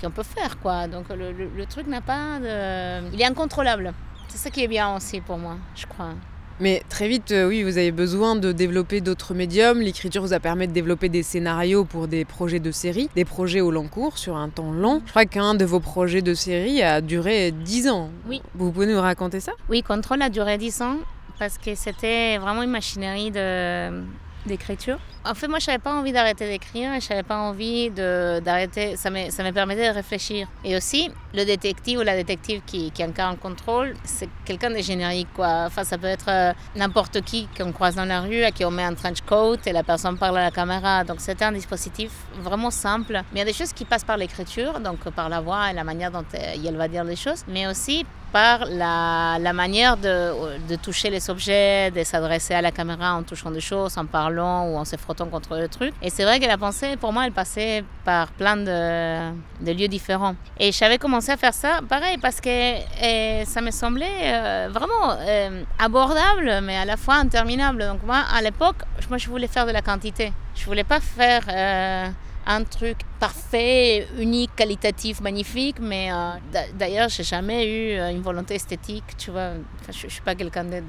qu'on 0.00 0.10
peut 0.10 0.22
faire. 0.22 0.58
Quoi. 0.60 0.88
Donc 0.88 1.08
le, 1.10 1.32
le, 1.32 1.48
le 1.54 1.66
truc 1.66 1.86
n'a 1.86 2.00
pas 2.00 2.38
de... 2.40 3.12
Il 3.12 3.20
est 3.20 3.26
incontrôlable. 3.26 3.92
C'est 4.28 4.38
ça 4.38 4.50
qui 4.50 4.64
est 4.64 4.68
bien 4.68 4.96
aussi 4.96 5.20
pour 5.20 5.38
moi, 5.38 5.56
je 5.74 5.86
crois. 5.86 6.14
Mais 6.60 6.82
très 6.88 7.08
vite, 7.08 7.34
oui, 7.48 7.62
vous 7.64 7.76
avez 7.76 7.90
besoin 7.90 8.36
de 8.36 8.52
développer 8.52 9.00
d'autres 9.00 9.34
médiums. 9.34 9.80
L'écriture 9.80 10.22
vous 10.22 10.32
a 10.32 10.38
permis 10.38 10.68
de 10.68 10.72
développer 10.72 11.08
des 11.08 11.22
scénarios 11.22 11.84
pour 11.84 12.06
des 12.08 12.24
projets 12.24 12.60
de 12.60 12.70
série, 12.70 13.08
des 13.16 13.24
projets 13.24 13.60
au 13.60 13.70
long 13.70 13.88
cours 13.88 14.16
sur 14.16 14.36
un 14.36 14.48
temps 14.48 14.70
long. 14.70 15.02
Je 15.06 15.10
crois 15.10 15.24
qu'un 15.24 15.54
de 15.54 15.64
vos 15.64 15.80
projets 15.80 16.22
de 16.22 16.34
série 16.34 16.80
a 16.82 17.00
duré 17.00 17.50
10 17.50 17.88
ans. 17.88 18.10
Oui. 18.28 18.42
Vous 18.54 18.70
pouvez 18.70 18.86
nous 18.86 19.00
raconter 19.00 19.40
ça? 19.40 19.52
Oui, 19.70 19.82
Contrôle 19.82 20.22
a 20.22 20.28
duré 20.28 20.56
10 20.56 20.82
ans 20.82 20.96
parce 21.42 21.58
que 21.58 21.74
c'était 21.74 22.38
vraiment 22.38 22.62
une 22.62 22.70
machinerie 22.70 23.32
de 23.32 24.04
d'écriture. 24.46 24.98
En 25.24 25.34
fait, 25.34 25.48
moi, 25.48 25.58
je 25.60 25.68
n'avais 25.68 25.80
pas 25.80 25.92
envie 25.92 26.12
d'arrêter 26.12 26.46
d'écrire 26.48 26.92
et 26.94 27.00
je 27.00 27.08
n'avais 27.08 27.24
pas 27.24 27.38
envie 27.38 27.90
d'arrêter. 27.90 28.96
Ça 28.96 29.10
me, 29.10 29.28
ça 29.30 29.42
me 29.42 29.50
permettait 29.50 29.88
de 29.88 29.94
réfléchir. 29.94 30.46
Et 30.64 30.76
aussi, 30.76 31.10
le 31.34 31.44
détective 31.44 31.98
ou 31.98 32.02
la 32.02 32.16
détective 32.16 32.60
qui, 32.64 32.92
qui 32.92 33.02
incarne 33.02 33.32
le 33.32 33.40
contrôle, 33.40 33.94
c'est 34.04 34.28
quelqu'un 34.44 34.70
de 34.70 34.78
générique. 34.78 35.28
Quoi. 35.34 35.64
Enfin, 35.66 35.82
ça 35.82 35.98
peut 35.98 36.06
être 36.06 36.28
euh, 36.28 36.52
n'importe 36.76 37.20
qui 37.22 37.48
qu'on 37.56 37.72
croise 37.72 37.96
dans 37.96 38.04
la 38.04 38.20
rue, 38.20 38.42
à 38.44 38.52
qui 38.52 38.64
on 38.64 38.70
met 38.70 38.84
un 38.84 38.94
trench 38.94 39.22
coat 39.22 39.58
et 39.66 39.72
la 39.72 39.82
personne 39.82 40.18
parle 40.18 40.38
à 40.38 40.42
la 40.42 40.50
caméra. 40.52 41.02
Donc, 41.04 41.20
c'était 41.20 41.44
un 41.44 41.52
dispositif 41.52 42.10
vraiment 42.40 42.70
simple. 42.70 43.14
Mais 43.32 43.36
il 43.36 43.38
y 43.38 43.42
a 43.42 43.46
des 43.46 43.52
choses 43.52 43.72
qui 43.72 43.84
passent 43.84 44.04
par 44.04 44.16
l'écriture, 44.16 44.78
donc 44.78 45.08
par 45.10 45.28
la 45.28 45.40
voix 45.40 45.70
et 45.70 45.74
la 45.74 45.84
manière 45.84 46.12
dont 46.12 46.24
elle 46.32 46.76
va 46.76 46.86
dire 46.88 47.04
les 47.04 47.16
choses, 47.16 47.44
mais 47.48 47.66
aussi 47.66 48.06
la, 48.32 49.52
manière 49.52 49.96
de, 49.96 50.76
toucher 50.76 51.10
les 51.10 51.30
objets, 51.30 51.90
de 51.90 52.02
s'adresser 52.04 52.54
à 52.54 52.62
la 52.62 52.70
caméra 52.70 53.14
en 53.14 53.22
touchant 53.22 53.50
des 53.50 53.60
choses, 53.60 53.98
en 53.98 54.06
parlant 54.06 54.66
ou 54.68 54.76
en 54.76 54.84
se 54.84 54.96
frottant 54.96 55.26
contre 55.26 55.56
le 55.56 55.68
truc. 55.68 55.94
Et 56.02 56.10
c'est 56.10 56.24
vrai 56.24 56.40
que 56.40 56.46
la 56.46 56.58
pensée, 56.58 56.96
pour 56.96 57.12
moi, 57.12 57.26
elle 57.26 57.32
passait 57.32 57.84
par 58.04 58.28
plein 58.32 58.56
de, 58.56 59.72
lieux 59.72 59.88
différents. 59.88 60.34
Et 60.58 60.72
j'avais 60.72 60.98
commencé 60.98 61.30
à 61.32 61.36
faire 61.36 61.54
ça, 61.54 61.80
pareil, 61.88 62.18
parce 62.18 62.40
que 62.40 62.48
et, 62.48 63.44
ça 63.44 63.60
me 63.60 63.70
semblait 63.70 64.06
euh, 64.24 64.68
vraiment 64.72 65.16
euh, 65.20 65.62
abordable, 65.78 66.60
mais 66.62 66.76
à 66.76 66.84
la 66.84 66.96
fois 66.96 67.14
interminable. 67.14 67.84
Donc 67.86 68.02
moi, 68.04 68.22
à 68.34 68.40
l'époque, 68.42 68.76
moi, 69.08 69.18
je 69.18 69.28
voulais 69.28 69.48
faire 69.48 69.66
de 69.66 69.72
la 69.72 69.82
quantité. 69.82 70.32
Je 70.54 70.64
voulais 70.64 70.84
pas 70.84 71.00
faire... 71.00 71.42
Euh, 71.48 72.08
un 72.46 72.64
truc 72.64 72.98
parfait, 73.20 74.08
unique, 74.18 74.54
qualitatif, 74.56 75.20
magnifique, 75.20 75.76
mais 75.80 76.12
euh, 76.12 76.32
d'ailleurs, 76.74 77.08
j'ai 77.08 77.24
jamais 77.24 77.66
eu 77.66 77.98
une 78.10 78.22
volonté 78.22 78.54
esthétique, 78.54 79.16
tu 79.16 79.30
vois. 79.30 79.52
Je, 79.88 79.92
je 79.92 80.08
suis 80.08 80.22
pas 80.22 80.34
quelqu'un 80.34 80.64
de, 80.64 80.82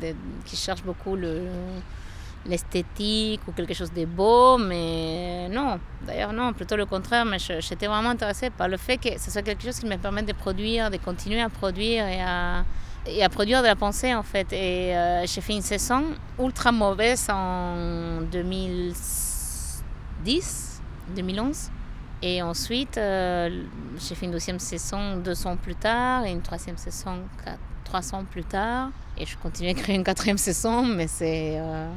qui 0.46 0.56
cherche 0.56 0.84
beaucoup 0.84 1.16
le 1.16 1.42
l'esthétique 2.46 3.42
ou 3.48 3.52
quelque 3.52 3.74
chose 3.74 3.92
de 3.94 4.06
beau, 4.06 4.58
mais 4.58 5.48
non, 5.50 5.80
d'ailleurs 6.06 6.34
non, 6.34 6.54
plutôt 6.54 6.76
le 6.76 6.86
contraire, 6.86 7.26
mais 7.26 7.40
j'étais 7.40 7.88
vraiment 7.88 8.10
intéressée 8.10 8.50
par 8.50 8.68
le 8.68 8.78
fait 8.78 8.98
que 8.98 9.20
ce 9.20 9.32
soit 9.32 9.42
quelque 9.42 9.64
chose 9.64 9.80
qui 9.80 9.86
me 9.86 9.98
permette 9.98 10.26
de 10.26 10.34
produire, 10.34 10.92
de 10.92 10.98
continuer 10.98 11.42
à 11.42 11.50
produire 11.50 12.06
et 12.06 12.22
à, 12.22 12.66
à 13.22 13.30
produire 13.30 13.62
de 13.62 13.68
la 13.68 13.76
pensée 13.76 14.14
en 14.14 14.24
fait. 14.24 14.52
Et 14.52 14.96
euh, 14.96 15.26
j'ai 15.26 15.42
fait 15.42 15.54
une 15.54 15.62
saison 15.62 16.04
ultra 16.40 16.72
mauvaise 16.72 17.28
en 17.30 18.22
2010, 18.32 19.84
2011. 21.16 21.70
Et 22.26 22.42
ensuite, 22.42 22.98
euh, 22.98 23.50
j'ai 24.00 24.16
fait 24.16 24.26
une 24.26 24.32
deuxième 24.32 24.58
saison 24.58 25.18
deux 25.18 25.46
ans 25.46 25.58
plus 25.58 25.76
tard 25.76 26.26
et 26.26 26.32
une 26.32 26.42
troisième 26.42 26.78
saison 26.78 27.18
quatre, 27.44 27.60
trois 27.84 28.16
ans 28.16 28.24
plus 28.24 28.46
tard. 28.46 28.92
Et 29.18 29.26
je 29.26 29.38
continue 29.38 29.68
à 29.68 29.72
écrire 29.72 29.96
une 29.96 30.06
quatrième 30.06 30.38
saison, 30.38 30.86
mais 30.86 31.08
c'est... 31.08 31.60
Euh, 31.60 31.90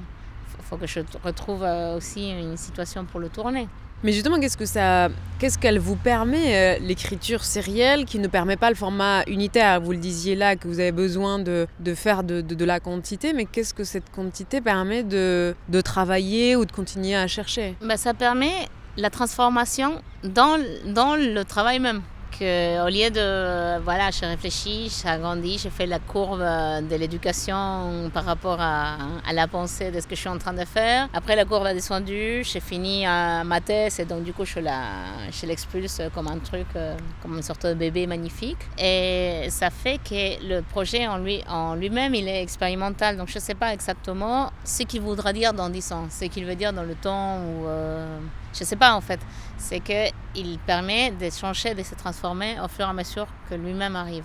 faut 0.62 0.76
que 0.76 0.88
je 0.88 0.98
retrouve 1.22 1.62
euh, 1.62 1.96
aussi 1.96 2.28
une 2.28 2.56
situation 2.56 3.04
pour 3.04 3.20
le 3.20 3.28
tourner. 3.28 3.68
Mais 4.02 4.10
justement, 4.10 4.40
qu'est-ce 4.40 4.56
que 4.56 4.66
ça, 4.66 5.10
qu'est-ce 5.38 5.58
qu'elle 5.60 5.78
vous 5.78 5.94
permet, 5.94 6.80
l'écriture 6.80 7.44
sérielle, 7.44 8.04
qui 8.04 8.18
ne 8.18 8.26
permet 8.26 8.56
pas 8.56 8.68
le 8.68 8.74
format 8.74 9.22
unitaire? 9.28 9.80
Vous 9.80 9.92
le 9.92 9.98
disiez 9.98 10.34
là, 10.34 10.56
que 10.56 10.66
vous 10.66 10.80
avez 10.80 10.92
besoin 10.92 11.38
de, 11.38 11.68
de 11.78 11.94
faire 11.94 12.24
de, 12.24 12.40
de, 12.40 12.56
de, 12.56 12.64
la 12.64 12.80
quantité, 12.80 13.32
mais 13.32 13.44
qu'est-ce 13.44 13.72
que 13.72 13.84
cette 13.84 14.10
quantité 14.10 14.60
permet 14.60 15.04
de, 15.04 15.54
de 15.68 15.80
travailler 15.80 16.56
ou 16.56 16.64
de 16.64 16.72
continuer 16.72 17.14
à 17.14 17.28
chercher? 17.28 17.76
Ben, 17.80 17.96
Ça 17.96 18.12
permet 18.12 18.68
la 18.96 19.10
transformation 19.10 20.00
dans, 20.24 20.58
dans 20.86 21.16
le 21.16 21.44
travail 21.44 21.78
même 21.78 22.02
au 22.40 22.88
lieu 22.88 23.10
de, 23.10 23.78
voilà, 23.82 24.10
j'ai 24.10 24.26
réfléchi, 24.26 24.90
j'ai 24.90 25.08
agrandi, 25.08 25.58
j'ai 25.58 25.70
fait 25.70 25.86
la 25.86 25.98
courbe 25.98 26.40
de 26.40 26.96
l'éducation 26.96 28.10
par 28.12 28.24
rapport 28.24 28.60
à, 28.60 28.96
à, 29.26 29.32
la 29.32 29.46
pensée 29.46 29.90
de 29.90 30.00
ce 30.00 30.06
que 30.06 30.14
je 30.14 30.20
suis 30.20 30.28
en 30.28 30.38
train 30.38 30.52
de 30.52 30.64
faire. 30.64 31.08
Après, 31.14 31.36
la 31.36 31.44
courbe 31.44 31.66
a 31.66 31.74
descendu, 31.74 32.42
j'ai 32.44 32.60
fini 32.60 33.06
euh, 33.06 33.44
ma 33.44 33.60
thèse 33.60 34.00
et 34.00 34.04
donc 34.04 34.24
du 34.24 34.32
coup, 34.32 34.44
je, 34.44 34.60
la, 34.60 34.82
je 35.30 35.46
l'expulse 35.46 36.00
comme 36.14 36.28
un 36.28 36.38
truc, 36.38 36.66
euh, 36.76 36.96
comme 37.22 37.36
une 37.36 37.42
sorte 37.42 37.66
de 37.66 37.74
bébé 37.74 38.06
magnifique. 38.06 38.58
Et 38.78 39.46
ça 39.48 39.70
fait 39.70 39.98
que 39.98 40.46
le 40.46 40.60
projet 40.62 41.06
en, 41.06 41.18
lui, 41.18 41.42
en 41.48 41.74
lui-même, 41.74 42.14
il 42.14 42.28
est 42.28 42.42
expérimental. 42.42 43.16
Donc 43.16 43.28
je 43.28 43.36
ne 43.36 43.42
sais 43.42 43.54
pas 43.54 43.72
exactement 43.72 44.50
ce 44.64 44.82
qu'il 44.82 45.00
voudra 45.00 45.32
dire 45.32 45.52
dans 45.52 45.70
10 45.70 45.92
ans, 45.92 46.06
ce 46.10 46.26
qu'il 46.26 46.44
veut 46.44 46.56
dire 46.56 46.72
dans 46.72 46.84
le 46.84 46.94
temps 46.94 47.38
où... 47.38 47.66
Euh, 47.66 48.18
je 48.56 48.62
ne 48.62 48.66
sais 48.66 48.76
pas 48.76 48.94
en 48.94 49.00
fait. 49.00 49.20
C'est 49.58 49.80
qu'il 49.80 50.58
permet 50.66 51.10
de 51.10 51.30
changer, 51.30 51.74
de 51.74 51.82
se 51.82 51.94
transformer 51.94 52.58
au 52.60 52.68
fur 52.68 52.86
et 52.86 52.90
à 52.90 52.92
mesure 52.92 53.26
que 53.48 53.54
lui-même 53.54 53.96
arrive. 53.96 54.24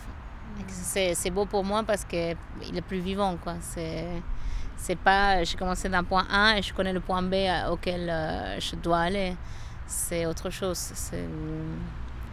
C'est 0.68 1.14
c'est 1.16 1.30
beau 1.32 1.46
pour 1.46 1.64
moi 1.64 1.84
parce 1.84 2.04
qu'il 2.06 2.38
est 2.76 2.82
plus 2.88 3.00
vivant. 3.00 3.38
quoi. 3.44 3.56
C'est 3.62 4.06
c'est 4.78 4.98
pas 4.98 5.44
j'ai 5.44 5.58
commencé 5.58 5.90
d'un 5.90 6.04
point 6.04 6.26
A 6.32 6.58
et 6.58 6.62
je 6.62 6.74
connais 6.74 6.94
le 6.94 7.00
point 7.00 7.22
B 7.22 7.36
auquel 7.70 8.10
euh, 8.10 8.60
je 8.60 8.76
dois 8.76 9.00
aller. 9.02 9.36
C'est 9.88 10.26
autre 10.26 10.50
chose. 10.50 10.78
C'est 10.78 11.28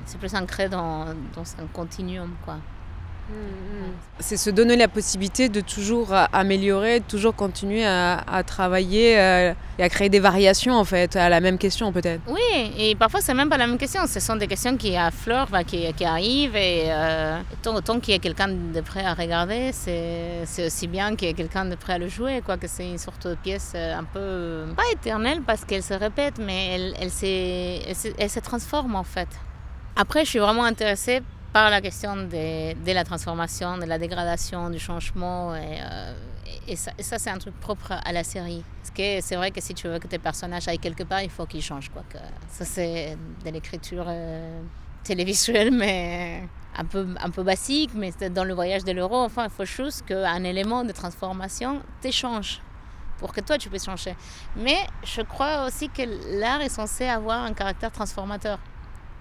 c'est 0.04 0.18
plus 0.18 0.34
ancré 0.34 0.68
dans, 0.68 1.06
dans 1.34 1.44
un 1.62 1.66
continuum. 1.72 2.34
quoi. 2.44 2.56
C'est 4.20 4.36
se 4.36 4.50
donner 4.50 4.76
la 4.76 4.88
possibilité 4.88 5.48
de 5.48 5.60
toujours 5.60 6.12
euh, 6.12 6.24
améliorer, 6.32 7.00
de 7.00 7.04
toujours 7.04 7.34
continuer 7.34 7.84
à, 7.84 8.42
travailler 8.44 9.18
euh, 9.18 9.52
et 9.78 9.82
à 9.82 9.88
créer 9.88 10.08
des 10.08 10.18
variations 10.18 10.74
en 10.74 10.84
fait 10.84 11.14
à 11.14 11.28
la 11.28 11.40
même 11.40 11.56
question 11.56 11.92
peut-être. 11.92 12.20
Oui, 12.26 12.72
et 12.76 12.94
parfois 12.96 13.20
c'est 13.20 13.34
même 13.34 13.48
pas 13.48 13.56
la 13.56 13.66
même 13.66 13.78
question. 13.78 14.06
Ce 14.06 14.18
sont 14.18 14.36
des 14.36 14.46
questions 14.48 14.76
qui 14.76 14.96
affleurent, 14.96 15.48
qui, 15.66 15.92
qui 15.92 16.04
arrivent 16.04 16.56
et 16.56 16.86
euh, 16.86 17.40
tant, 17.62 17.80
tant 17.80 18.00
qu'il 18.00 18.12
y 18.12 18.16
a 18.16 18.18
quelqu'un 18.18 18.48
de 18.48 18.80
prêt 18.80 19.04
à 19.04 19.14
regarder, 19.14 19.70
c'est 19.72 20.66
aussi 20.66 20.88
bien 20.88 21.14
qu'il 21.14 21.28
y 21.28 21.30
ait 21.30 21.34
quelqu'un 21.34 21.64
de 21.64 21.76
prêt 21.76 21.94
à 21.94 21.98
le 21.98 22.08
jouer, 22.08 22.42
quoi. 22.44 22.56
Que 22.56 22.66
c'est 22.66 22.88
une 22.88 22.98
sorte 22.98 23.28
de 23.28 23.34
pièce 23.36 23.72
euh, 23.76 23.98
un 23.98 24.04
peu 24.04 24.64
pas 24.74 24.90
éternelle 24.92 25.42
parce 25.46 25.64
qu'elle 25.64 25.82
se 25.82 25.94
répète, 25.94 26.38
mais 26.38 26.74
elle, 26.74 26.94
elle, 27.00 27.10
elle, 27.22 28.14
elle 28.18 28.30
se 28.30 28.40
transforme 28.40 28.96
en 28.96 29.04
fait. 29.04 29.28
Après, 29.96 30.24
je 30.24 30.30
suis 30.30 30.38
vraiment 30.38 30.64
intéressée 30.64 31.22
par 31.52 31.70
la 31.70 31.80
question 31.80 32.14
de, 32.16 32.92
la 32.92 33.04
transformation, 33.04 33.78
de 33.78 33.84
la 33.84 33.98
dégradation, 33.98 34.70
du 34.70 34.78
changement. 34.78 35.54
Et, 35.56 35.78
euh, 35.80 36.12
et- 36.66 36.76
ça, 36.76 36.92
c'est 37.18 37.30
un 37.30 37.38
truc 37.38 37.58
propre 37.60 37.92
à 38.04 38.12
la 38.12 38.22
série. 38.24 38.62
Parce 38.80 38.90
que 38.90 39.20
c'est 39.20 39.36
vrai 39.36 39.50
que 39.50 39.60
si 39.60 39.74
tu 39.74 39.88
veux 39.88 39.98
que 39.98 40.06
tes 40.06 40.18
personnages 40.18 40.68
aillent 40.68 40.78
quelque 40.78 41.04
part, 41.04 41.22
il 41.22 41.30
faut 41.30 41.46
qu'ils 41.46 41.62
changent. 41.62 41.88
Quoi. 41.90 42.02
Que 42.08 42.18
ça, 42.50 42.64
c'est 42.64 43.16
de 43.44 43.50
l'écriture 43.50 44.04
euh, 44.06 44.60
télévisuelle, 45.04 45.70
mais 45.72 46.42
un 46.76 46.84
peu, 46.84 47.06
un 47.20 47.30
peu 47.30 47.42
basique. 47.42 47.90
Mais 47.94 48.12
dans 48.30 48.44
le 48.44 48.54
voyage 48.54 48.84
de 48.84 48.92
l'euro, 48.92 49.16
enfin, 49.24 49.44
il 49.44 49.50
faut 49.50 49.64
juste 49.64 50.04
qu'un 50.06 50.44
élément 50.44 50.84
de 50.84 50.92
transformation 50.92 51.80
t'échange 52.00 52.60
pour 53.18 53.32
que 53.32 53.40
toi, 53.40 53.58
tu 53.58 53.68
puisses 53.68 53.86
changer. 53.86 54.14
Mais 54.54 54.76
je 55.02 55.22
crois 55.22 55.66
aussi 55.66 55.88
que 55.88 56.02
l'art 56.38 56.60
est 56.60 56.68
censé 56.68 57.04
avoir 57.06 57.42
un 57.42 57.52
caractère 57.54 57.90
transformateur. 57.90 58.58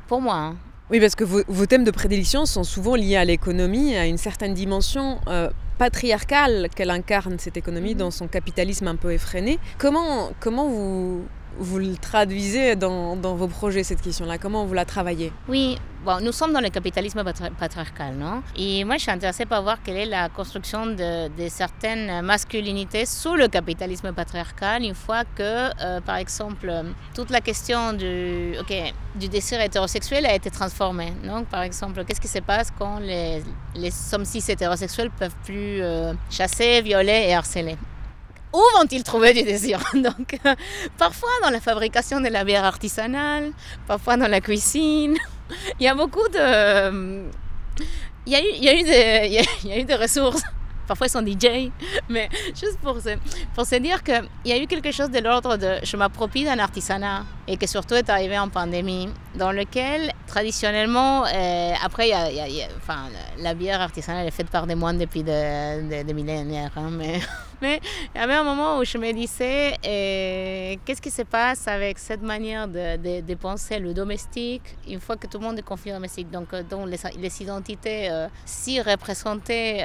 Pour 0.07 0.21
moi. 0.21 0.35
hein. 0.35 0.55
Oui, 0.89 0.99
parce 1.01 1.15
que 1.15 1.23
vos, 1.25 1.41
vos 1.47 1.65
thèmes 1.65 1.83
de 1.83 1.91
prédilection 1.91 2.45
sont 2.45 2.63
souvent 2.63 2.95
liés 2.95 3.17
à 3.17 3.25
l'économie, 3.25 3.95
à 3.97 4.05
une 4.05 4.17
certaine 4.17 4.53
dimension 4.53 5.19
euh, 5.27 5.49
patriarcale 5.77 6.69
qu'elle 6.73 6.89
incarne, 6.89 7.35
cette 7.39 7.57
économie, 7.57 7.91
Mhm. 7.93 7.97
dans 7.99 8.11
son 8.11 8.27
capitalisme 8.27 8.87
un 8.87 8.95
peu 8.95 9.11
effréné. 9.11 9.59
Comment, 9.77 10.31
comment 10.39 10.67
vous, 10.69 11.23
vous 11.59 11.79
le 11.79 11.95
traduisez 11.97 12.75
dans, 12.75 13.15
vos 13.15 13.47
projets, 13.47 13.83
cette 13.83 14.01
question-là. 14.01 14.37
Comment 14.37 14.65
vous 14.65 14.73
la 14.73 14.85
travaillez? 14.85 15.31
Oui, 15.47 15.77
bon, 16.05 16.19
nous 16.21 16.31
sommes 16.31 16.53
dans 16.53 16.61
le 16.61 16.69
capitalisme 16.69 17.23
patri- 17.23 17.51
patriarcal, 17.51 18.15
non? 18.15 18.43
Et 18.55 18.83
moi, 18.83 18.97
je 18.97 19.03
suis 19.03 19.11
intéressée 19.11 19.45
par 19.45 19.63
voir 19.63 19.77
quelle 19.83 19.97
est 19.97 20.05
la 20.05 20.29
construction 20.29 20.85
de, 20.85 21.29
certaines 21.49 22.21
masculinités 22.21 23.05
sous 23.05 23.35
le 23.35 23.47
capitalisme 23.47 24.11
patriarcal, 24.13 24.83
une 24.83 24.95
fois 24.95 25.23
que, 25.23 25.41
euh, 25.81 26.01
par 26.01 26.17
exemple, 26.17 26.71
toute 27.13 27.29
la 27.29 27.41
question 27.41 27.93
du, 27.93 28.55
ok, 28.59 28.73
du 29.15 29.27
désir 29.27 29.59
hétérosexuel 29.61 30.25
a 30.25 30.35
été 30.35 30.49
transformée. 30.51 31.13
Donc, 31.23 31.47
par 31.47 31.61
exemple, 31.61 32.03
qu'est-ce 32.05 32.21
qui 32.21 32.27
se 32.27 32.39
passe 32.39 32.71
quand 32.77 32.99
les, 32.99 33.43
les 33.75 33.91
hommes 34.13 34.25
cis 34.25 34.43
hétérosexuels 34.47 35.09
peuvent 35.11 35.35
plus 35.43 35.81
euh, 35.81 36.13
chasser, 36.29 36.81
violer 36.81 37.25
et 37.27 37.33
harceler? 37.33 37.77
Où 38.57 38.77
vont-ils 38.77 39.03
trouver 39.03 39.33
du 39.33 39.43
désir 39.43 39.79
Donc, 39.93 40.39
euh, 40.45 40.55
parfois 40.97 41.29
dans 41.43 41.49
la 41.49 41.61
fabrication 41.61 42.19
de 42.19 42.29
la 42.29 42.43
bière 42.43 42.65
artisanale, 42.65 43.51
parfois 43.87 44.17
dans 44.17 44.27
la 44.27 44.41
cuisine. 44.41 45.15
Il 45.79 45.83
y 45.85 45.87
a 45.87 45.95
beaucoup 45.95 46.27
de. 46.27 47.23
Il 48.25 48.33
y 48.33 48.35
a 48.35 48.41
eu, 48.41 48.49
il 48.55 48.63
y 48.63 48.67
a 48.67 48.73
eu, 48.73 49.45
il 49.63 49.69
y 49.69 49.71
a 49.71 49.79
eu 49.79 49.83
des 49.85 49.95
ressources. 50.05 50.41
Parfois, 50.85 51.07
ils 51.07 51.09
sont 51.09 51.25
DJ. 51.25 51.71
Mais 52.09 52.27
juste 52.49 52.77
pour 52.81 52.99
se, 52.99 53.15
pour 53.55 53.65
se 53.65 53.75
dire 53.75 54.03
qu'il 54.03 54.27
y 54.43 54.51
a 54.51 54.57
eu 54.57 54.67
quelque 54.67 54.91
chose 54.91 55.09
de 55.09 55.19
l'ordre 55.19 55.55
de 55.55 55.75
je 55.83 55.95
m'approprie 55.95 56.43
d'un 56.43 56.59
artisanat 56.59 57.23
et 57.47 57.57
que 57.57 57.67
surtout 57.67 57.95
est 57.95 58.09
arrivé 58.09 58.37
en 58.37 58.49
pandémie, 58.49 59.09
dans 59.35 59.51
lequel 59.51 60.11
traditionnellement, 60.27 61.25
euh, 61.25 61.73
après, 61.83 62.07
y 62.07 62.11
y 62.11 62.13
a- 62.61 62.67
enfin, 62.77 63.05
la 63.39 63.53
bière 63.53 63.81
artisanale 63.81 64.27
est 64.27 64.31
faite 64.31 64.49
par 64.49 64.67
des 64.67 64.75
moines 64.75 64.97
depuis 64.97 65.23
des, 65.23 66.13
millénaires. 66.13 66.71
hein, 66.75 66.89
mais, 67.61 67.79
il 68.13 68.19
y 68.19 68.23
avait 68.23 68.35
un 68.35 68.43
moment 68.43 68.77
où 68.77 68.83
je 68.83 68.97
me 68.99 69.11
disais 69.13 69.73
euh, 69.85 70.75
qu'est-ce 70.85 71.01
qui 71.01 71.09
se 71.09 71.23
passe 71.23 71.67
avec 71.67 71.97
cette 71.97 72.21
manière 72.21 72.67
de, 72.67 73.33
penser 73.35 73.79
le 73.79 73.93
domestique 73.93 74.77
une 74.87 74.99
fois 74.99 75.15
que 75.15 75.27
tout 75.27 75.39
le 75.39 75.45
monde 75.45 75.59
est 75.59 75.63
confié 75.63 75.91
au 75.91 75.95
domestique? 75.95 76.29
Donc, 76.29 76.53
euh, 76.53 76.63
donc 76.63 76.87
les, 76.87 77.41
identités 77.41 78.09
si 78.45 78.81
représentées 78.81 79.83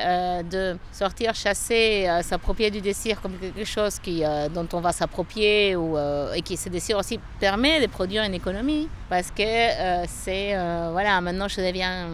de 0.51 0.77
sortir 0.91 1.35
chasser, 1.35 2.09
s'approprier 2.23 2.71
du 2.71 2.81
désir 2.81 3.21
comme 3.21 3.37
quelque 3.39 3.65
chose 3.65 3.99
qui, 3.99 4.23
dont 4.55 4.69
on 4.73 4.81
va 4.81 4.93
s'approprier 4.93 5.77
ou, 5.77 5.97
et 6.35 6.43
qui 6.43 6.57
ce 6.57 6.69
désir 6.69 6.99
aussi 6.99 7.21
de 7.57 7.87
produire 7.87 8.23
une 8.23 8.35
économie 8.35 8.89
parce 9.11 9.31
que 9.31 9.43
euh, 9.43 10.05
c'est 10.09 10.57
euh, 10.57 10.89
voilà 10.93 11.21
maintenant 11.21 11.49
je 11.49 11.61
deviens 11.61 12.07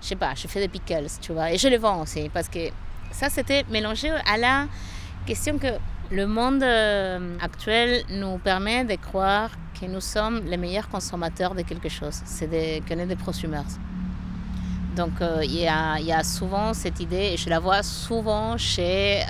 je 0.00 0.06
sais 0.06 0.14
pas 0.14 0.34
je 0.36 0.46
fais 0.46 0.60
des 0.60 0.68
pickles 0.68 1.08
tu 1.20 1.32
vois 1.32 1.50
et 1.50 1.58
je 1.58 1.66
les 1.66 1.78
vends 1.78 2.02
aussi 2.02 2.30
parce 2.32 2.48
que 2.48 2.68
ça 3.10 3.28
c'était 3.28 3.64
mélangé 3.70 4.10
à 4.10 4.36
la 4.38 4.66
question 5.26 5.58
que 5.58 5.66
le 6.12 6.26
monde 6.26 6.62
euh, 6.62 7.36
actuel 7.40 8.04
nous 8.10 8.38
permet 8.38 8.84
de 8.84 8.94
croire 8.94 9.50
que 9.80 9.86
nous 9.86 10.00
sommes 10.00 10.42
les 10.44 10.56
meilleurs 10.56 10.88
consommateurs 10.88 11.54
de 11.54 11.62
quelque 11.62 11.88
chose. 11.88 12.20
C'est 12.24 12.82
qu'on 12.86 12.98
est 12.98 13.06
des 13.06 13.16
prosumers. 13.16 13.64
Donc 14.94 15.12
il 15.42 15.54
y, 15.54 15.66
a, 15.66 15.98
y 16.00 16.12
a 16.12 16.22
souvent 16.22 16.74
cette 16.74 17.00
idée, 17.00 17.30
et 17.32 17.36
je 17.38 17.48
la 17.48 17.58
vois 17.58 17.82
souvent 17.82 18.58
chez 18.58 19.22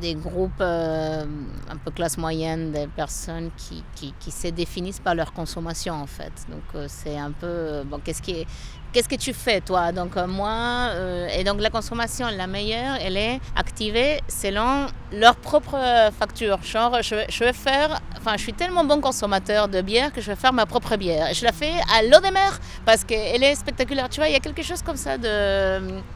des 0.00 0.14
groupes 0.14 0.60
euh, 0.60 1.24
un 1.68 1.76
peu 1.76 1.90
classe 1.90 2.18
moyenne, 2.18 2.72
des 2.72 2.86
personnes 2.86 3.50
qui, 3.56 3.82
qui, 3.94 4.14
qui 4.18 4.30
se 4.30 4.48
définissent 4.48 5.00
par 5.00 5.14
leur 5.14 5.32
consommation 5.32 5.94
en 5.94 6.06
fait. 6.06 6.32
Donc 6.48 6.62
euh, 6.74 6.86
c'est 6.88 7.18
un 7.18 7.32
peu, 7.32 7.46
euh, 7.46 7.84
bon, 7.84 8.00
qu'est-ce 8.02 8.22
qui 8.22 8.32
est, 8.32 8.46
qu'est-ce 8.92 9.08
que 9.08 9.16
tu 9.16 9.32
fais 9.32 9.60
toi? 9.60 9.92
Donc 9.92 10.16
euh, 10.16 10.26
moi, 10.26 10.90
euh, 10.92 11.28
et 11.28 11.44
donc 11.44 11.60
la 11.60 11.70
consommation 11.70 12.26
la 12.28 12.46
meilleure, 12.46 12.96
elle 13.00 13.16
est 13.16 13.40
activée 13.56 14.20
selon 14.28 14.86
leur 15.12 15.36
propre 15.36 15.74
euh, 15.74 16.10
facture. 16.10 16.62
Genre, 16.62 17.02
je, 17.02 17.16
je 17.28 17.44
vais 17.44 17.52
faire, 17.52 18.00
enfin, 18.16 18.34
je 18.36 18.42
suis 18.42 18.52
tellement 18.52 18.84
bon 18.84 19.00
consommateur 19.00 19.68
de 19.68 19.80
bière 19.80 20.12
que 20.12 20.20
je 20.20 20.28
vais 20.28 20.36
faire 20.36 20.52
ma 20.52 20.66
propre 20.66 20.96
bière. 20.96 21.32
Je 21.32 21.44
la 21.44 21.52
fais 21.52 21.72
à 21.96 22.02
l'eau 22.02 22.20
de 22.20 22.32
mer 22.32 22.58
parce 22.84 23.04
qu'elle 23.04 23.42
est 23.42 23.54
spectaculaire. 23.54 24.08
Tu 24.08 24.20
vois, 24.20 24.28
il 24.28 24.32
y 24.32 24.36
a 24.36 24.40
quelque 24.40 24.62
chose 24.62 24.82
comme 24.82 24.96
ça 24.96 25.18
de, 25.18 25.26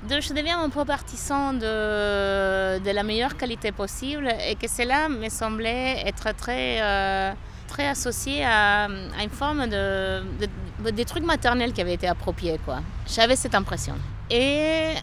je 0.08 0.32
deviens 0.32 0.58
mon 0.58 0.70
propre 0.70 0.92
artisan 0.92 1.52
de, 1.52 2.92
la 2.92 3.02
meilleure 3.02 3.36
qualité 3.36 3.72
possible 3.72 4.28
et 4.48 4.54
que 4.54 4.68
cela 4.68 5.08
me 5.08 5.28
semblait 5.28 6.02
être 6.06 6.34
très 6.36 7.34
associé 7.80 8.44
à, 8.44 8.86
une 9.22 9.30
forme 9.30 9.66
de, 9.68 10.22
de- 10.84 10.90
des 10.90 11.04
trucs 11.04 11.24
maternels 11.24 11.72
qui 11.72 11.80
avaient 11.80 11.94
été 11.94 12.08
appropriés 12.08 12.58
quoi. 12.64 12.80
J'avais 13.06 13.36
cette 13.36 13.54
impression. 13.54 13.94
Et 14.30 14.94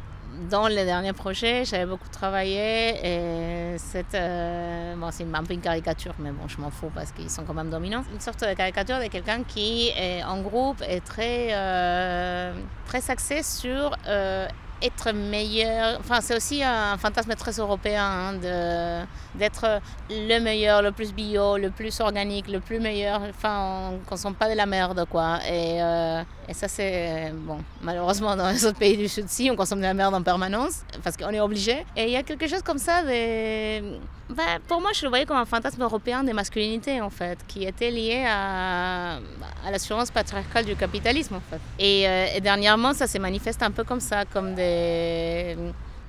dans 0.50 0.68
les 0.68 0.86
derniers 0.86 1.14
projets, 1.14 1.66
j'avais 1.66 1.86
beaucoup 1.86 2.08
travaillé 2.10 2.96
et 3.04 3.78
c'est 3.78 4.14
euh, 4.16 4.96
bon, 4.96 5.10
c'est 5.12 5.26
un 5.34 5.44
peu 5.44 5.54
une 5.54 5.62
caricature, 5.62 6.14
mais 6.20 6.32
bon, 6.32 6.48
je 6.48 6.58
m'en 6.62 6.70
fous 6.70 6.92
parce 6.96 7.12
qu'ils 7.12 7.30
sont 7.30 7.44
quand 7.44 7.54
même 7.54 7.70
dominants. 7.70 8.04
Une 8.14 8.22
sorte 8.22 8.42
de 8.48 8.54
caricature 8.54 9.00
de 9.00 9.08
quelqu'un 9.08 9.44
qui 9.44 9.90
est 9.90 10.24
en 10.24 10.42
groupe 10.42 10.82
est 10.88 11.02
très 11.06 11.50
euh, 11.52 12.54
très 12.86 13.10
axé 13.12 13.44
sur 13.44 13.96
euh, 14.08 14.48
être 14.82 15.12
meilleur. 15.12 16.00
Enfin, 16.00 16.22
c'est 16.22 16.36
aussi 16.36 16.64
un 16.64 16.98
fantasme 16.98 17.34
très 17.36 17.52
européen 17.52 18.04
hein, 18.04 18.34
d'être 19.36 19.82
le 20.10 20.40
meilleur, 20.40 20.82
le 20.82 20.92
plus 20.92 21.14
bio, 21.14 21.58
le 21.58 21.70
plus 21.70 22.00
organique, 22.00 22.48
le 22.48 22.60
plus 22.60 22.80
meilleur. 22.80 23.22
Enfin, 23.30 23.90
on 23.90 23.92
ne 23.94 24.06
consomme 24.06 24.36
pas 24.36 24.50
de 24.50 24.56
la 24.56 24.66
merde, 24.66 25.06
quoi. 25.10 25.40
Et, 25.48 25.82
euh, 25.82 26.22
et 26.48 26.54
ça, 26.54 26.68
c'est 26.68 27.32
bon. 27.34 27.60
Malheureusement, 27.82 28.36
dans 28.36 28.50
les 28.50 28.66
autres 28.66 28.80
pays 28.80 28.98
du 28.98 29.08
Sud, 29.08 29.30
si 29.30 29.50
on 29.52 29.56
consomme 29.56 29.80
de 29.80 29.86
la 29.86 29.94
merde 29.94 30.16
en 30.16 30.24
permanence 30.24 30.84
parce 31.04 31.18
qu'on 31.18 31.30
est 31.30 31.40
obligé. 31.40 31.86
Et 31.96 32.06
il 32.06 32.12
y 32.12 32.18
a 32.18 32.24
quelque 32.24 32.48
chose 32.48 32.62
comme 32.62 32.80
ça. 32.80 33.04
De... 33.04 33.98
Bah, 34.30 34.44
pour 34.68 34.80
moi, 34.80 34.92
je 34.94 35.02
le 35.04 35.10
voyais 35.10 35.26
comme 35.26 35.38
un 35.38 35.46
fantasme 35.46 35.82
européen 35.82 36.24
des 36.24 36.34
masculinités, 36.34 37.02
en 37.02 37.10
fait, 37.10 37.40
qui 37.48 37.66
était 37.66 37.90
lié 37.90 38.26
à, 38.28 39.16
à 39.66 39.72
l'assurance 39.72 40.12
patriarcale 40.12 40.66
du 40.66 40.76
capitalisme, 40.76 41.36
en 41.36 41.42
fait. 41.50 41.60
Et, 41.80 42.08
euh, 42.08 42.40
dernièrement, 42.40 42.94
ça 42.94 43.08
se 43.08 43.18
manifeste 43.18 43.64
un 43.64 43.72
peu 43.72 43.84
comme 43.84 44.00
ça, 44.00 44.26
comme 44.26 44.54
des 44.54 44.69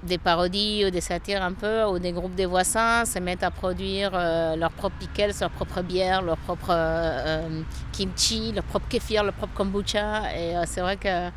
des 0.03 0.19
parodies 0.19 0.85
ou 0.87 0.91
des 0.91 1.01
satires 1.01 1.43
un 1.43 1.53
peu, 1.53 1.85
où 1.85 1.99
des 1.99 2.13
groupes 2.13 2.35
de 2.35 2.45
voisins 2.45 3.05
se 3.05 3.19
mettent 3.19 3.43
à 3.43 3.51
produire 3.51 4.13
euh, 4.15 4.57
leurs 4.57 4.71
propres 4.71 4.97
pickles, 4.99 5.33
leur 5.41 5.51
propre 5.51 5.83
bière, 5.83 6.23
leur 6.23 6.39
propre 6.39 6.71
euh, 6.71 7.39
euh, 7.49 7.63
kimchi, 7.93 8.53
leur 8.53 8.65
propre 8.65 8.89
kéfir, 8.89 9.25
leur 9.25 9.35
propre 9.35 9.55
kombucha. 9.55 10.35
Et 10.35 10.57
euh, 10.57 10.65
c'est 10.67 10.81
vrai 10.81 10.97
que 10.97 11.29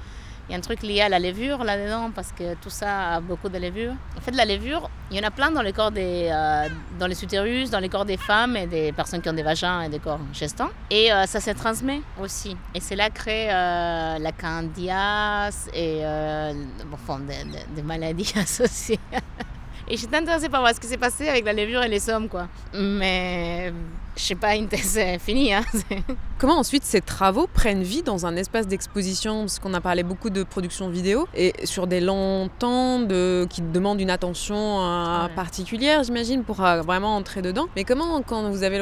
il 0.48 0.52
y 0.52 0.56
a 0.56 0.58
un 0.58 0.62
truc 0.62 0.84
lié 0.84 1.02
à 1.02 1.10
la 1.10 1.20
levure 1.20 1.64
là-dedans 1.64 2.12
parce 2.14 2.32
que 2.32 2.56
tout 2.56 2.70
ça 2.70 3.14
a 3.14 3.20
beaucoup 3.22 3.50
de 3.50 3.58
levure. 3.58 3.94
En 4.18 4.22
fait, 4.22 4.32
la 4.32 4.46
levure, 4.46 4.90
il 5.10 5.18
y 5.18 5.20
en 5.20 5.28
a 5.28 5.32
plein 5.32 5.52
dans 5.52 5.62
les 5.62 5.72
corps 5.72 5.92
des, 5.92 6.30
euh, 6.32 6.68
dans 7.00 7.08
les 7.08 7.24
utérus, 7.24 7.70
dans 7.70 7.80
les 7.80 7.90
corps 7.90 8.06
des 8.06 8.18
femmes 8.18 8.58
et 8.58 8.68
des 8.68 8.92
personnes 8.92 9.22
qui 9.22 9.30
ont 9.30 9.34
des 9.34 9.44
vagins 9.44 9.82
et 9.82 9.90
des 9.90 10.00
corps 10.00 10.20
gestants. 10.34 10.70
Et 10.90 11.14
euh, 11.14 11.26
ça 11.26 11.40
se 11.40 11.52
transmet 11.52 12.02
aussi. 12.22 12.58
Et 12.76 12.82
c'est 12.82 12.96
là 12.96 13.10
que 13.10 13.14
crée 13.14 13.48
euh, 13.50 14.20
la 14.20 14.32
candidiase 14.32 15.70
et 15.74 16.02
bon, 16.86 17.20
des, 17.20 17.36
des 17.76 17.82
maladies 17.82 18.34
associées. 18.40 19.00
Et 19.88 19.98
j'étais 19.98 20.18
intéressée 20.18 20.50
par 20.50 20.62
voir 20.62 20.74
ce 20.74 20.80
qui 20.80 20.88
s'est 20.88 20.98
passé 20.98 21.30
avec 21.30 21.46
la 21.46 21.54
levure 21.54 21.84
et 21.84 21.90
les 21.90 22.00
sommes, 22.00 22.28
quoi. 22.28 22.48
Mais 22.74 23.72
je 24.16 24.24
sais 24.24 24.36
pas, 24.36 24.56
une 24.56 24.68
thèse 24.68 25.00
finie. 25.20 25.54
Hein. 25.54 25.64
Comment 26.38 26.60
ensuite 26.60 26.84
ces 26.84 27.02
travaux 27.02 27.48
prennent 27.48 27.84
vie 27.84 28.04
dans 28.04 28.26
un 28.26 28.36
espace 28.36 28.68
d'exposition? 28.68 29.42
Parce 29.42 29.60
qu'on 29.60 29.74
a 29.74 29.82
parlé 29.82 30.04
beaucoup 30.04 30.30
de 30.30 30.44
production 30.44 30.90
vidéo 30.90 31.28
et 31.36 31.54
sur 31.64 31.88
des 31.88 32.02
longs 32.02 32.50
temps 32.60 33.00
de, 33.00 33.48
qui 33.50 33.62
demandent 33.62 34.02
une 34.02 34.10
attention 34.10 34.82
euh, 34.82 35.28
particulière, 35.30 36.04
j'imagine, 36.04 36.44
pour 36.44 36.64
euh, 36.64 36.82
vraiment 36.82 37.16
entrer 37.16 37.42
dedans. 37.42 37.68
Mais 37.76 37.84
comment, 37.84 38.22
quand 38.22 38.50
vous 38.50 38.64
avez 38.64 38.78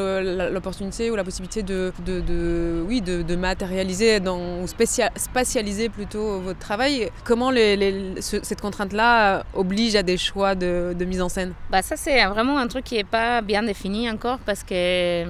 l'opportunité 0.52 1.12
ou 1.12 1.16
la 1.16 1.24
possibilité 1.24 1.64
de, 1.64 1.94
de, 2.06 2.84
oui, 2.88 3.02
de, 3.02 3.36
matérialiser 3.36 4.20
dans, 4.20 4.62
ou 4.62 4.66
spatialiser 4.68 5.90
plutôt 5.90 6.40
votre 6.40 6.60
travail, 6.60 7.10
comment 7.24 7.52
les, 7.52 8.16
cette 8.20 8.62
contrainte-là 8.62 9.44
oblige 9.54 9.96
à 9.96 10.04
des 10.04 10.18
choix 10.18 10.56
de, 10.56 10.96
mise 11.06 11.22
en 11.22 11.30
scène? 11.30 11.54
Bah 11.70 11.82
Ça, 11.82 11.96
c'est 11.96 12.26
vraiment 12.26 12.58
un 12.58 12.68
truc 12.68 12.86
qui 12.86 12.96
n'est 12.96 13.04
pas 13.04 13.42
bien 13.42 13.64
défini 13.64 14.10
encore 14.10 14.40
parce 14.40 14.64
que 14.64 15.21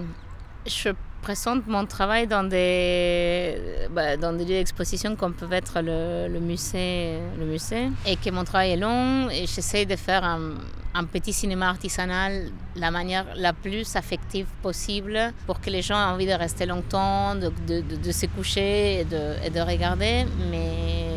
je 0.65 0.89
présente 1.21 1.67
mon 1.67 1.85
travail 1.85 2.27
dans 2.27 2.43
des, 2.43 3.55
bah, 3.91 4.17
dans 4.17 4.33
des 4.33 4.43
lieux 4.43 4.55
d'exposition 4.55 5.15
comme 5.15 5.33
peut 5.33 5.51
être 5.51 5.79
le, 5.81 6.39
musée, 6.39 7.19
le 7.37 7.45
musée, 7.45 7.89
et 8.05 8.15
que 8.15 8.29
mon 8.31 8.43
travail 8.43 8.71
est 8.71 8.77
long, 8.77 9.29
et 9.29 9.45
j'essaie 9.45 9.85
de 9.85 9.95
faire 9.95 10.23
un, 10.23 11.05
petit 11.05 11.31
cinéma 11.31 11.69
artisanal 11.69 12.49
la 12.75 12.91
manière 12.91 13.25
la 13.35 13.53
plus 13.53 13.95
affective 13.95 14.47
possible 14.61 15.33
pour 15.45 15.61
que 15.61 15.69
les 15.69 15.81
gens 15.81 15.95
aient 15.95 16.11
envie 16.11 16.25
de 16.25 16.33
rester 16.33 16.65
longtemps, 16.65 17.35
de, 17.35 17.51
de, 17.67 17.81
de, 17.81 17.95
de 17.95 18.11
se 18.11 18.25
coucher 18.25 19.01
et 19.01 19.05
de, 19.05 19.35
et 19.45 19.49
de 19.49 19.61
regarder, 19.61 20.25
mais 20.49 21.10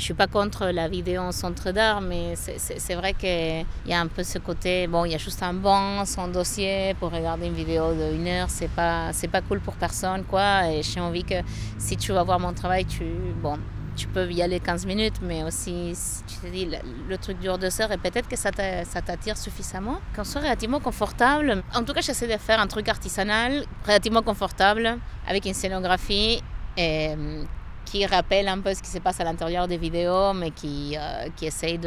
je 0.00 0.06
suis 0.06 0.14
pas 0.14 0.26
contre 0.26 0.66
la 0.66 0.88
vidéo 0.88 1.20
en 1.20 1.32
centre 1.32 1.72
d'art, 1.72 2.00
mais 2.00 2.34
c'est 2.34 2.94
vrai 2.94 3.12
qu'il 3.12 3.66
y 3.86 3.92
a 3.92 4.00
un 4.00 4.06
peu 4.06 4.22
ce 4.22 4.38
côté, 4.38 4.86
bon, 4.86 5.04
il 5.04 5.12
y 5.12 5.14
a 5.14 5.18
juste 5.18 5.42
un 5.42 5.52
banc, 5.52 6.06
son 6.06 6.28
dossier 6.28 6.94
pour 6.98 7.12
regarder 7.12 7.46
une 7.46 7.54
vidéo 7.54 7.92
d'une 7.92 8.26
heure, 8.26 8.48
c'est 8.48 8.70
pas, 8.70 9.12
c'est 9.12 9.28
pas 9.28 9.42
cool 9.42 9.60
pour 9.60 9.74
personne, 9.74 10.24
quoi. 10.24 10.68
Et 10.70 10.82
j'ai 10.82 11.00
envie 11.00 11.22
que 11.22 11.34
si 11.78 11.98
tu 11.98 12.12
vas 12.12 12.22
voir 12.22 12.40
mon 12.40 12.54
travail, 12.54 12.86
tu, 12.86 13.04
bon, 13.42 13.58
tu 13.94 14.08
peux 14.08 14.30
y 14.32 14.40
aller 14.40 14.58
15 14.58 14.86
minutes, 14.86 15.20
mais 15.20 15.44
aussi, 15.44 15.92
si 15.94 16.24
tu 16.24 16.36
te 16.36 16.46
dis, 16.46 16.66
le, 17.08 17.18
truc 17.18 17.38
dure 17.38 17.58
deux 17.58 17.80
heures, 17.82 17.92
et 17.92 17.98
peut-être 17.98 18.26
que 18.28 18.36
ça 18.36 18.50
t'attire 18.52 19.36
suffisamment, 19.36 20.00
qu'on 20.16 20.24
soit 20.24 20.40
relativement 20.40 20.80
confortable. 20.80 21.62
En 21.74 21.84
tout 21.84 21.92
cas, 21.92 22.00
j'essaie 22.00 22.26
de 22.26 22.38
faire 22.38 22.58
un 22.58 22.68
truc 22.68 22.88
artisanal, 22.88 23.64
relativement 23.84 24.22
confortable, 24.22 24.96
avec 25.28 25.44
une 25.44 25.54
scénographie 25.54 26.42
et 26.78 27.10
qui 27.90 28.06
rappelle 28.06 28.46
un 28.46 28.60
peu 28.60 28.72
ce 28.72 28.82
qui 28.82 28.88
se 28.88 28.98
passe 28.98 29.20
à 29.20 29.24
l'intérieur 29.24 29.66
des 29.66 29.76
vidéos, 29.76 30.32
mais 30.32 30.52
qui, 30.52 30.96
euh, 30.96 31.28
qui 31.36 31.46
essaye 31.46 31.78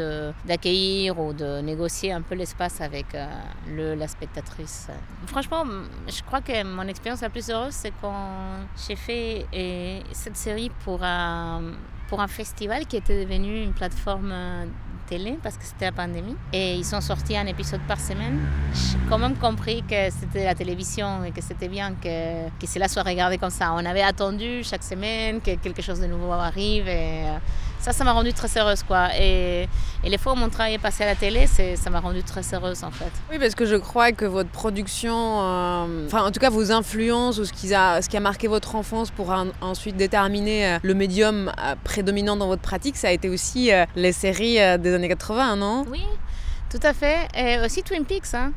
d'accueillir 0.44 1.18
ou 1.18 1.32
de 1.32 1.60
négocier 1.62 2.12
un 2.12 2.20
peu 2.20 2.34
l'espace 2.34 2.80
avec 2.82 3.14
euh, 3.14 3.26
le, 3.68 3.94
la 3.94 4.06
spectatrice. 4.06 4.88
Franchement, 5.26 5.64
je 6.06 6.22
crois 6.22 6.42
que 6.42 6.62
mon 6.62 6.86
expérience 6.88 7.22
la 7.22 7.30
plus 7.30 7.48
heureuse, 7.48 7.72
c'est 7.72 7.92
quand 8.02 8.66
j'ai 8.86 8.96
fait 8.96 9.46
cette 10.12 10.36
série 10.36 10.70
pour 10.84 11.02
un, 11.02 11.72
pour 12.08 12.20
un 12.20 12.28
festival 12.28 12.86
qui 12.86 12.96
était 12.96 13.24
devenu 13.24 13.62
une 13.62 13.72
plateforme 13.72 14.34
télé 15.04 15.38
parce 15.42 15.56
que 15.56 15.64
c'était 15.64 15.86
la 15.86 15.92
pandémie. 15.92 16.36
Et 16.52 16.74
ils 16.74 16.84
sont 16.84 17.00
sortis 17.00 17.36
un 17.36 17.46
épisode 17.46 17.80
par 17.86 18.00
semaine. 18.00 18.40
J'ai 18.74 18.98
quand 19.08 19.18
même 19.18 19.36
compris 19.36 19.82
que 19.82 20.10
c'était 20.10 20.44
la 20.44 20.54
télévision 20.54 21.24
et 21.24 21.30
que 21.30 21.40
c'était 21.40 21.68
bien 21.68 21.94
que, 21.94 22.48
que 22.60 22.66
cela 22.66 22.88
soit 22.88 23.02
regardé 23.02 23.38
comme 23.38 23.50
ça. 23.50 23.72
On 23.74 23.84
avait 23.84 24.02
attendu 24.02 24.62
chaque 24.64 24.82
semaine 24.82 25.40
que 25.40 25.54
quelque 25.56 25.82
chose 25.82 26.00
de 26.00 26.06
nouveau 26.06 26.32
arrive 26.32 26.86
euh, 26.88 27.38
ça, 27.84 27.92
ça 27.92 28.02
m'a 28.02 28.12
rendu 28.12 28.32
très 28.32 28.48
heureuse. 28.58 28.82
Quoi. 28.82 29.08
Et, 29.18 29.68
et 30.02 30.08
les 30.08 30.16
fois 30.16 30.32
où 30.32 30.36
mon 30.36 30.48
travail 30.48 30.74
est 30.74 30.78
passé 30.78 31.02
à 31.02 31.06
la 31.06 31.14
télé, 31.14 31.46
ça 31.46 31.90
m'a 31.90 32.00
rendu 32.00 32.22
très 32.22 32.40
heureuse 32.54 32.82
en 32.82 32.90
fait. 32.90 33.12
Oui, 33.30 33.38
parce 33.38 33.54
que 33.54 33.66
je 33.66 33.76
crois 33.76 34.12
que 34.12 34.24
votre 34.24 34.48
production, 34.48 35.14
euh, 35.14 36.06
enfin 36.06 36.24
en 36.24 36.30
tout 36.30 36.40
cas 36.40 36.48
vos 36.48 36.72
influences 36.72 37.38
ou 37.38 37.44
ce 37.44 37.52
qui 37.52 37.74
a, 37.74 38.00
ce 38.00 38.08
qui 38.08 38.16
a 38.16 38.20
marqué 38.20 38.48
votre 38.48 38.74
enfance 38.74 39.10
pour 39.10 39.34
ensuite 39.60 39.96
déterminer 39.96 40.66
euh, 40.66 40.78
le 40.82 40.94
médium 40.94 41.52
prédominant 41.84 42.36
dans 42.36 42.46
votre 42.46 42.62
pratique, 42.62 42.96
ça 42.96 43.08
a 43.08 43.12
été 43.12 43.28
aussi 43.28 43.70
les 43.96 44.12
séries 44.12 44.56
des 44.78 44.94
années 44.94 45.08
80, 45.08 45.56
non? 45.56 45.84
Oui, 45.90 46.04
tout 46.70 46.80
à 46.82 46.94
fait. 46.94 47.28
Et 47.36 47.58
aussi 47.62 47.82
Twin 47.82 48.06
Peaks, 48.06 48.32
hein. 48.32 48.52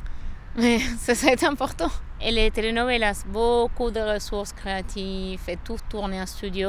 Mais 0.55 0.79
ça, 0.99 1.15
ça 1.15 1.27
a 1.27 1.33
été 1.33 1.45
important. 1.45 1.91
Et 2.19 2.31
les 2.31 2.49
telenovelas, 2.49 3.25
beaucoup 3.27 3.91
de 3.91 3.99
ressources 3.99 4.51
créatives 4.51 5.39
et 5.47 5.57
tout 5.63 5.77
tourné 5.87 6.19
en 6.19 6.25
studio. 6.25 6.67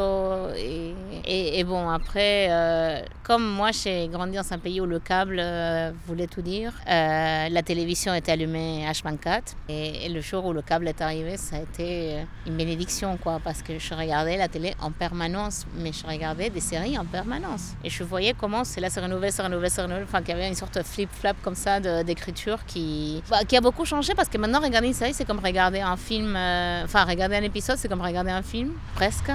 Et, 0.55 0.95
et, 1.25 1.65
bon, 1.65 1.89
après, 1.89 2.49
euh, 2.51 3.01
comme 3.23 3.49
moi 3.49 3.71
j'ai 3.73 4.09
grandi 4.09 4.37
dans 4.37 4.53
un 4.53 4.59
pays 4.59 4.79
où 4.81 4.85
le 4.85 4.99
câble 4.99 5.39
euh, 5.41 5.91
voulait 6.07 6.27
tout 6.27 6.43
dire, 6.43 6.75
euh, 6.87 7.49
la 7.49 7.63
télévision 7.63 8.13
était 8.13 8.33
allumée 8.33 8.85
H24. 8.91 9.55
Et, 9.71 10.11
le 10.11 10.21
jour 10.21 10.45
où 10.45 10.53
le 10.53 10.61
câble 10.61 10.87
est 10.87 11.01
arrivé, 11.01 11.39
ça 11.39 11.57
a 11.57 11.61
été 11.61 12.25
une 12.47 12.57
bénédiction, 12.57 13.17
quoi, 13.17 13.41
parce 13.43 13.63
que 13.63 13.79
je 13.79 13.95
regardais 13.95 14.37
la 14.37 14.49
télé 14.49 14.75
en 14.81 14.91
permanence, 14.91 15.67
mais 15.75 15.93
je 15.93 16.07
regardais 16.07 16.51
des 16.51 16.61
séries 16.61 16.99
en 16.99 17.05
permanence. 17.05 17.73
Et 17.85 17.91
je 17.91 18.05
voyais 18.05 18.35
comment 18.39 18.65
cela 18.65 18.91
se 18.91 19.01
renouvelle, 19.01 19.33
se 19.33 19.43
renouvelle, 19.43 19.71
se 19.71 19.81
renouvelle. 19.81 20.05
Enfin, 20.05 20.21
qu'il 20.21 20.31
y 20.31 20.33
avait 20.33 20.49
une 20.49 20.55
sorte 20.55 20.77
de 20.79 20.83
flip-flap 20.83 21.37
comme 21.43 21.55
ça 21.55 21.81
d'écriture 22.03 22.65
qui, 22.67 23.23
bah, 23.31 23.45
qui 23.47 23.57
a 23.57 23.61
beaucoup 23.61 23.85
changé 23.85 24.15
parce 24.15 24.29
que 24.29 24.39
maintenant, 24.39 24.61
regarder 24.61 24.89
une 24.89 24.95
série, 24.95 25.15
c'est 25.15 25.25
comme 25.25 25.38
regarder 25.39 25.81
un 25.81 25.97
film, 25.97 26.35
euh, 26.37 26.85
enfin 26.85 27.05
regarder 27.05 27.37
un 27.37 27.43
épisode, 27.43 27.77
c'est 27.77 27.89
comme 27.89 28.01
regarder 28.01 28.31
un 28.31 28.43
film, 28.43 28.73
presque. 28.95 29.31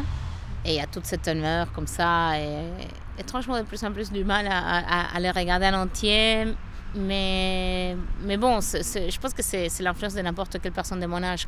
Et 0.65 0.71
il 0.71 0.75
y 0.75 0.79
a 0.79 0.87
toute 0.87 1.05
cette 1.05 1.23
teneur 1.23 1.71
comme 1.73 1.87
ça. 1.87 2.39
Et, 2.39 3.19
étrangement, 3.19 3.57
de 3.57 3.63
plus 3.63 3.83
en 3.83 3.91
plus 3.91 4.11
du 4.11 4.23
mal 4.23 4.47
à, 4.47 4.57
à, 4.57 5.15
à 5.15 5.19
les 5.19 5.31
regarder 5.31 5.67
en 5.67 5.83
entier. 5.83 6.45
Mais, 6.95 7.95
mais 8.21 8.37
bon, 8.37 8.59
je 8.61 9.17
pense 9.19 9.33
que 9.33 9.41
c'est 9.43 9.69
l'influence 9.79 10.13
de 10.13 10.21
n'importe 10.21 10.59
quelle 10.61 10.71
personne 10.71 10.99
de 10.99 11.05
mon 11.05 11.23
âge. 11.23 11.47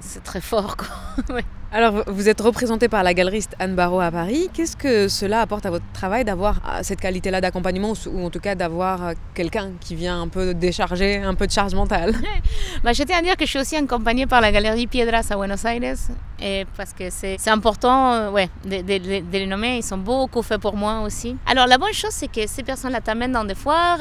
C'est 0.00 0.22
très 0.24 0.40
fort. 0.40 0.76
Quoi. 0.76 1.40
Alors, 1.72 2.04
vous 2.06 2.28
êtes 2.28 2.40
représenté 2.40 2.88
par 2.88 3.02
la 3.02 3.12
galeriste 3.12 3.56
Anne 3.58 3.74
Barrault 3.74 4.00
à 4.00 4.10
Paris. 4.10 4.48
Qu'est-ce 4.52 4.76
que 4.76 5.08
cela 5.08 5.40
apporte 5.40 5.66
à 5.66 5.70
votre 5.70 5.84
travail 5.92 6.24
d'avoir 6.24 6.56
euh, 6.56 6.78
cette 6.82 7.00
qualité-là 7.00 7.40
d'accompagnement 7.40 7.92
ou 8.06 8.24
en 8.24 8.30
tout 8.30 8.38
cas 8.38 8.54
d'avoir 8.54 9.04
euh, 9.04 9.12
quelqu'un 9.34 9.72
qui 9.80 9.96
vient 9.96 10.22
un 10.22 10.28
peu 10.28 10.54
décharger 10.54 11.16
un 11.16 11.34
peu 11.34 11.46
de 11.46 11.52
charge 11.52 11.74
mentale? 11.74 12.14
Bah, 12.84 12.92
Je 12.92 13.02
tiens 13.02 13.18
à 13.18 13.22
dire 13.22 13.36
que 13.36 13.44
je 13.44 13.50
suis 13.50 13.58
aussi 13.58 13.74
accompagnée 13.76 14.26
par 14.26 14.40
la 14.40 14.52
galerie 14.52 14.86
Piedras 14.86 15.26
à 15.30 15.36
Buenos 15.36 15.64
Aires 15.64 15.96
et 16.40 16.66
parce 16.76 16.92
que 16.92 17.10
c'est 17.10 17.48
important 17.48 18.12
euh, 18.12 18.30
ouais, 18.30 18.48
de, 18.64 18.80
de, 18.82 19.22
les 19.32 19.46
nommer. 19.46 19.78
Ils 19.78 19.82
sont 19.82 19.98
beaucoup 19.98 20.42
faits 20.42 20.60
pour 20.60 20.76
moi 20.76 21.00
aussi. 21.00 21.36
Alors, 21.46 21.66
la 21.66 21.78
bonne 21.78 21.92
chose, 21.92 22.12
c'est 22.12 22.28
que 22.28 22.46
ces 22.46 22.62
personnes-là 22.62 23.00
t'amènent 23.00 23.32
dans 23.32 23.44
des 23.44 23.54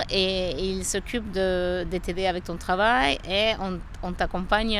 et 0.10 0.52
ils 0.58 0.86
s'occupent 0.86 1.32
de, 1.32 1.86
de 1.90 1.98
t'aider 1.98 2.28
avec 2.28 2.44
ton 2.44 2.58
travail 2.58 3.18
et 3.30 3.54
on, 3.60 3.80
on 4.04 4.14
t'accompagne. 4.14 4.80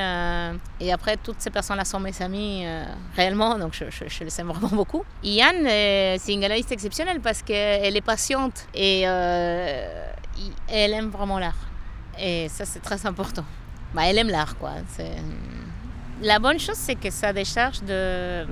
et 0.80 0.94
après, 0.94 1.18
toutes 1.18 1.40
ces 1.40 1.50
personnes-là 1.50 1.86
sont 1.86 2.00
mes 2.00 2.22
amis 2.22 2.64
euh, 2.66 2.84
réellement, 3.16 3.58
donc 3.58 3.74
je, 3.74 4.24
les 4.24 4.42
aime 4.42 4.48
vraiment 4.48 4.76
beaucoup. 4.76 5.04
Yann, 5.24 5.66
euh, 5.66 6.16
c'est 6.20 6.34
une 6.34 6.42
galeriste 6.42 6.72
exceptionnelle 6.72 7.20
parce 7.22 7.42
qu'elle 7.42 7.96
est 7.96 8.06
patiente 8.06 8.68
et 8.74 9.04
euh, 9.06 10.06
elle 10.70 10.94
aime 10.94 11.10
vraiment 11.10 11.40
l'art. 11.40 11.58
Et 12.20 12.48
ça, 12.50 12.66
c'est 12.66 12.80
très 12.80 13.06
important. 13.06 13.44
Bah, 13.94 14.04
elle 14.06 14.18
aime 14.18 14.30
l'art, 14.30 14.58
quoi. 14.58 14.72
La 16.22 16.40
bonne 16.40 16.60
chose, 16.60 16.78
c'est 16.78 16.96
que 16.96 17.10
ça 17.10 17.34
décharge 17.34 17.82
de. 17.82 18.46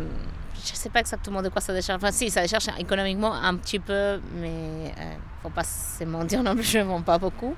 Je 0.65 0.71
ne 0.71 0.76
sais 0.78 0.89
pas 0.89 1.02
exactement 1.02 1.41
de 1.41 1.49
quoi 1.49 1.62
ça 1.62 1.73
décharge. 1.73 2.02
Enfin, 2.02 2.12
si, 2.12 2.30
ça 2.30 2.41
décharge 2.41 2.67
économiquement 2.80 3.34
un 3.34 3.56
petit 3.58 3.80
peu, 3.80 4.21
mais 4.36 4.93
euh, 4.97 5.13
faut 5.41 5.49
pas 5.49 5.63
se 5.63 6.04
mentir 6.06 6.41
non 6.41 6.56
plus, 6.56 6.63
je 6.63 6.78
ne 6.80 6.84
vends 6.84 7.02
pas 7.02 7.17
beaucoup. 7.17 7.54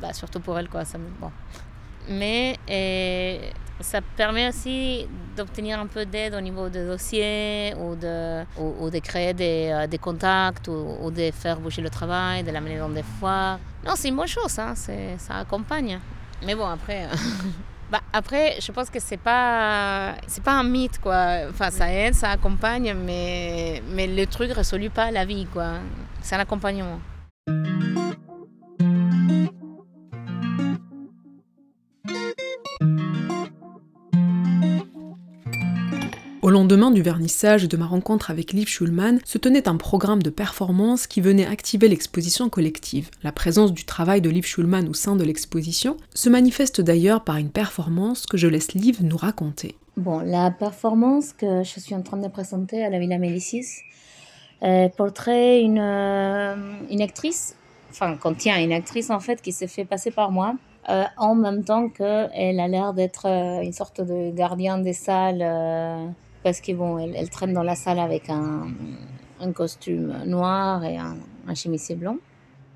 Bah, 0.00 0.12
surtout 0.12 0.40
pour 0.40 0.58
elle, 0.58 0.68
quoi. 0.68 0.84
Ça, 0.84 0.98
bon. 0.98 1.32
Mais 2.08 2.56
ça 3.80 4.00
permet 4.00 4.48
aussi 4.48 5.06
d'obtenir 5.36 5.78
un 5.78 5.86
peu 5.86 6.04
d'aide 6.04 6.34
au 6.34 6.40
niveau 6.40 6.68
des 6.68 6.84
dossiers 6.84 7.74
ou 7.78 7.94
de, 7.94 8.44
ou, 8.56 8.90
de 8.90 8.98
créer 8.98 9.34
des, 9.34 9.70
euh, 9.72 9.86
des 9.86 9.98
contacts 9.98 10.68
ou, 10.68 11.10
de 11.10 11.30
faire 11.30 11.60
bouger 11.60 11.82
le 11.82 11.90
travail, 11.90 12.42
de 12.42 12.50
l'amener 12.50 12.78
dans 12.78 12.88
des 12.88 13.04
foires. 13.18 13.58
Non, 13.84 13.92
c'est 13.94 14.08
une 14.08 14.16
bonne 14.16 14.26
chose, 14.26 14.58
hein, 14.58 14.74
ça 14.74 15.34
accompagne. 15.36 16.00
Mais 16.44 16.54
bon, 16.54 16.66
après, 16.66 17.08
bah, 17.90 18.00
après 18.12 18.60
je 18.60 18.70
pense 18.72 18.90
que 18.90 19.00
c'est 19.00 19.16
pas, 19.16 20.14
c'est 20.26 20.42
pas 20.42 20.52
un 20.52 20.64
mythe, 20.64 21.00
quoi. 21.00 21.48
Enfin, 21.50 21.70
ça 21.70 21.92
aide, 21.92 22.14
ça 22.14 22.30
accompagne, 22.30 22.94
mais, 22.94 23.82
mais 23.90 24.06
le 24.06 24.26
truc 24.26 24.50
ne 24.50 24.54
résout 24.54 24.90
pas 24.90 25.10
la 25.10 25.24
vie, 25.24 25.46
quoi. 25.46 25.74
C'est 26.20 26.36
un 26.36 26.40
accompagnement. 26.40 27.00
Lendemain 36.68 36.90
du 36.90 37.00
vernissage 37.00 37.66
de 37.66 37.76
ma 37.78 37.86
rencontre 37.86 38.30
avec 38.30 38.52
Liv 38.52 38.68
Schulman, 38.68 39.20
se 39.24 39.38
tenait 39.38 39.70
un 39.70 39.76
programme 39.76 40.22
de 40.22 40.28
performance 40.28 41.06
qui 41.06 41.22
venait 41.22 41.46
activer 41.46 41.88
l'exposition 41.88 42.50
collective. 42.50 43.08
La 43.22 43.32
présence 43.32 43.72
du 43.72 43.86
travail 43.86 44.20
de 44.20 44.28
Liv 44.28 44.44
Schulman 44.44 44.86
au 44.86 44.92
sein 44.92 45.16
de 45.16 45.24
l'exposition 45.24 45.96
se 46.14 46.28
manifeste 46.28 46.82
d'ailleurs 46.82 47.24
par 47.24 47.38
une 47.38 47.48
performance 47.48 48.26
que 48.26 48.36
je 48.36 48.48
laisse 48.48 48.74
Liv 48.74 48.98
nous 49.02 49.16
raconter. 49.16 49.76
Bon, 49.96 50.18
la 50.18 50.50
performance 50.50 51.32
que 51.32 51.62
je 51.62 51.80
suis 51.80 51.94
en 51.94 52.02
train 52.02 52.18
de 52.18 52.28
présenter 52.28 52.84
à 52.84 52.90
la 52.90 52.98
Villa 52.98 53.16
Médicis 53.16 53.64
euh, 54.62 54.90
portrait 54.90 55.62
une, 55.62 55.78
euh, 55.78 56.54
une 56.90 57.00
actrice, 57.00 57.56
enfin 57.88 58.14
contient 58.16 58.62
une 58.62 58.74
actrice 58.74 59.08
en 59.08 59.20
fait 59.20 59.40
qui 59.40 59.52
s'est 59.52 59.68
fait 59.68 59.86
passer 59.86 60.10
par 60.10 60.30
moi 60.30 60.54
euh, 60.88 61.04
en 61.18 61.34
même 61.34 61.64
temps 61.64 61.90
qu'elle 61.90 62.60
a 62.60 62.68
l'air 62.68 62.94
d'être 62.94 63.26
euh, 63.26 63.62
une 63.62 63.74
sorte 63.74 64.00
de 64.00 64.30
gardien 64.30 64.78
des 64.78 64.94
salles 64.94 65.42
euh, 65.42 66.06
parce 66.48 66.62
que 66.62 66.72
bon, 66.72 66.96
elle, 66.96 67.28
traîne 67.28 67.52
dans 67.52 67.62
la 67.62 67.74
salle 67.74 67.98
avec 67.98 68.30
un, 68.30 68.68
costume 69.52 70.14
noir 70.24 70.82
et 70.82 70.96
un, 70.96 71.18
un 71.46 71.54
chemisier 71.54 71.94
blanc. 71.94 72.16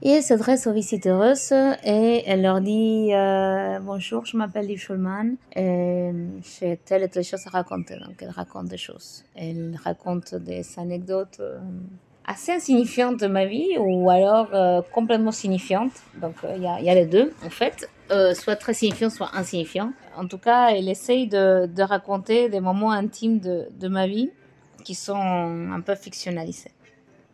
Et 0.02 0.10
elle 0.10 0.22
s'adresse 0.22 0.66
aux 0.66 0.74
visiteuses 0.74 1.52
et 1.82 2.22
elle 2.26 2.42
leur 2.42 2.60
dit 2.60 3.14
euh, 3.14 3.78
Bonjour, 3.80 4.26
je 4.26 4.36
m'appelle 4.36 4.66
Liv 4.66 4.78
Schulman 4.78 5.36
et 5.56 6.10
j'ai 6.42 6.76
telle 6.84 7.02
et 7.04 7.08
telle 7.08 7.24
chose 7.24 7.46
à 7.46 7.50
raconter. 7.50 7.94
Donc 7.94 8.16
elle 8.20 8.28
raconte 8.28 8.66
des 8.66 8.76
choses. 8.76 9.24
Elle 9.34 9.74
raconte 9.82 10.34
des 10.34 10.62
anecdotes 10.78 11.40
assez 12.26 12.52
insignifiantes 12.52 13.18
de 13.20 13.26
ma 13.26 13.46
vie 13.46 13.78
ou 13.78 14.10
alors 14.10 14.50
euh, 14.52 14.82
complètement 14.92 15.32
signifiantes. 15.32 16.02
Donc 16.20 16.34
il 16.54 16.62
y, 16.62 16.66
a 16.66 16.94
les 16.94 17.06
deux 17.06 17.32
en 17.42 17.50
fait. 17.50 17.88
Euh, 18.12 18.34
soit 18.34 18.56
très 18.56 18.74
signifiant, 18.74 19.08
soit 19.08 19.30
insignifiant. 19.34 19.92
En 20.16 20.26
tout 20.26 20.36
cas, 20.36 20.68
elle 20.68 20.88
essaye 20.88 21.28
de, 21.28 21.82
raconter 21.82 22.50
des 22.50 22.60
moments 22.60 22.90
intimes 22.90 23.40
de, 23.40 23.88
ma 23.88 24.06
vie 24.06 24.30
qui 24.84 24.94
sont 24.94 25.16
un 25.16 25.80
peu 25.80 25.94
fictionnalisés. 25.94 26.72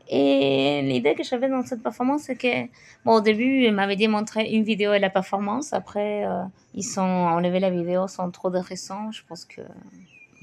Et 0.09 0.81
l'idée 0.83 1.15
que 1.15 1.25
j'avais 1.25 1.49
dans 1.49 1.65
cette 1.65 1.83
performance, 1.83 2.23
c'est 2.23 2.37
que, 2.37 2.67
bon, 3.05 3.15
au 3.15 3.21
début, 3.21 3.65
elle 3.65 3.75
m'avait 3.75 3.97
dit 3.97 4.09
montrer 4.09 4.49
une 4.51 4.63
vidéo 4.63 4.93
et 4.93 5.01
la 5.01 5.11
performance. 5.11 5.73
Après, 5.73 6.25
euh, 6.25 6.45
ils 6.75 6.85
sont 6.85 7.01
enlevé 7.01 7.59
la 7.59 7.71
vidéo 7.71 8.07
sans 8.07 8.31
trop 8.31 8.49
de 8.49 8.59
raisons. 8.59 9.11
Je 9.11 9.23
pense 9.29 9.45
que, 9.45 9.63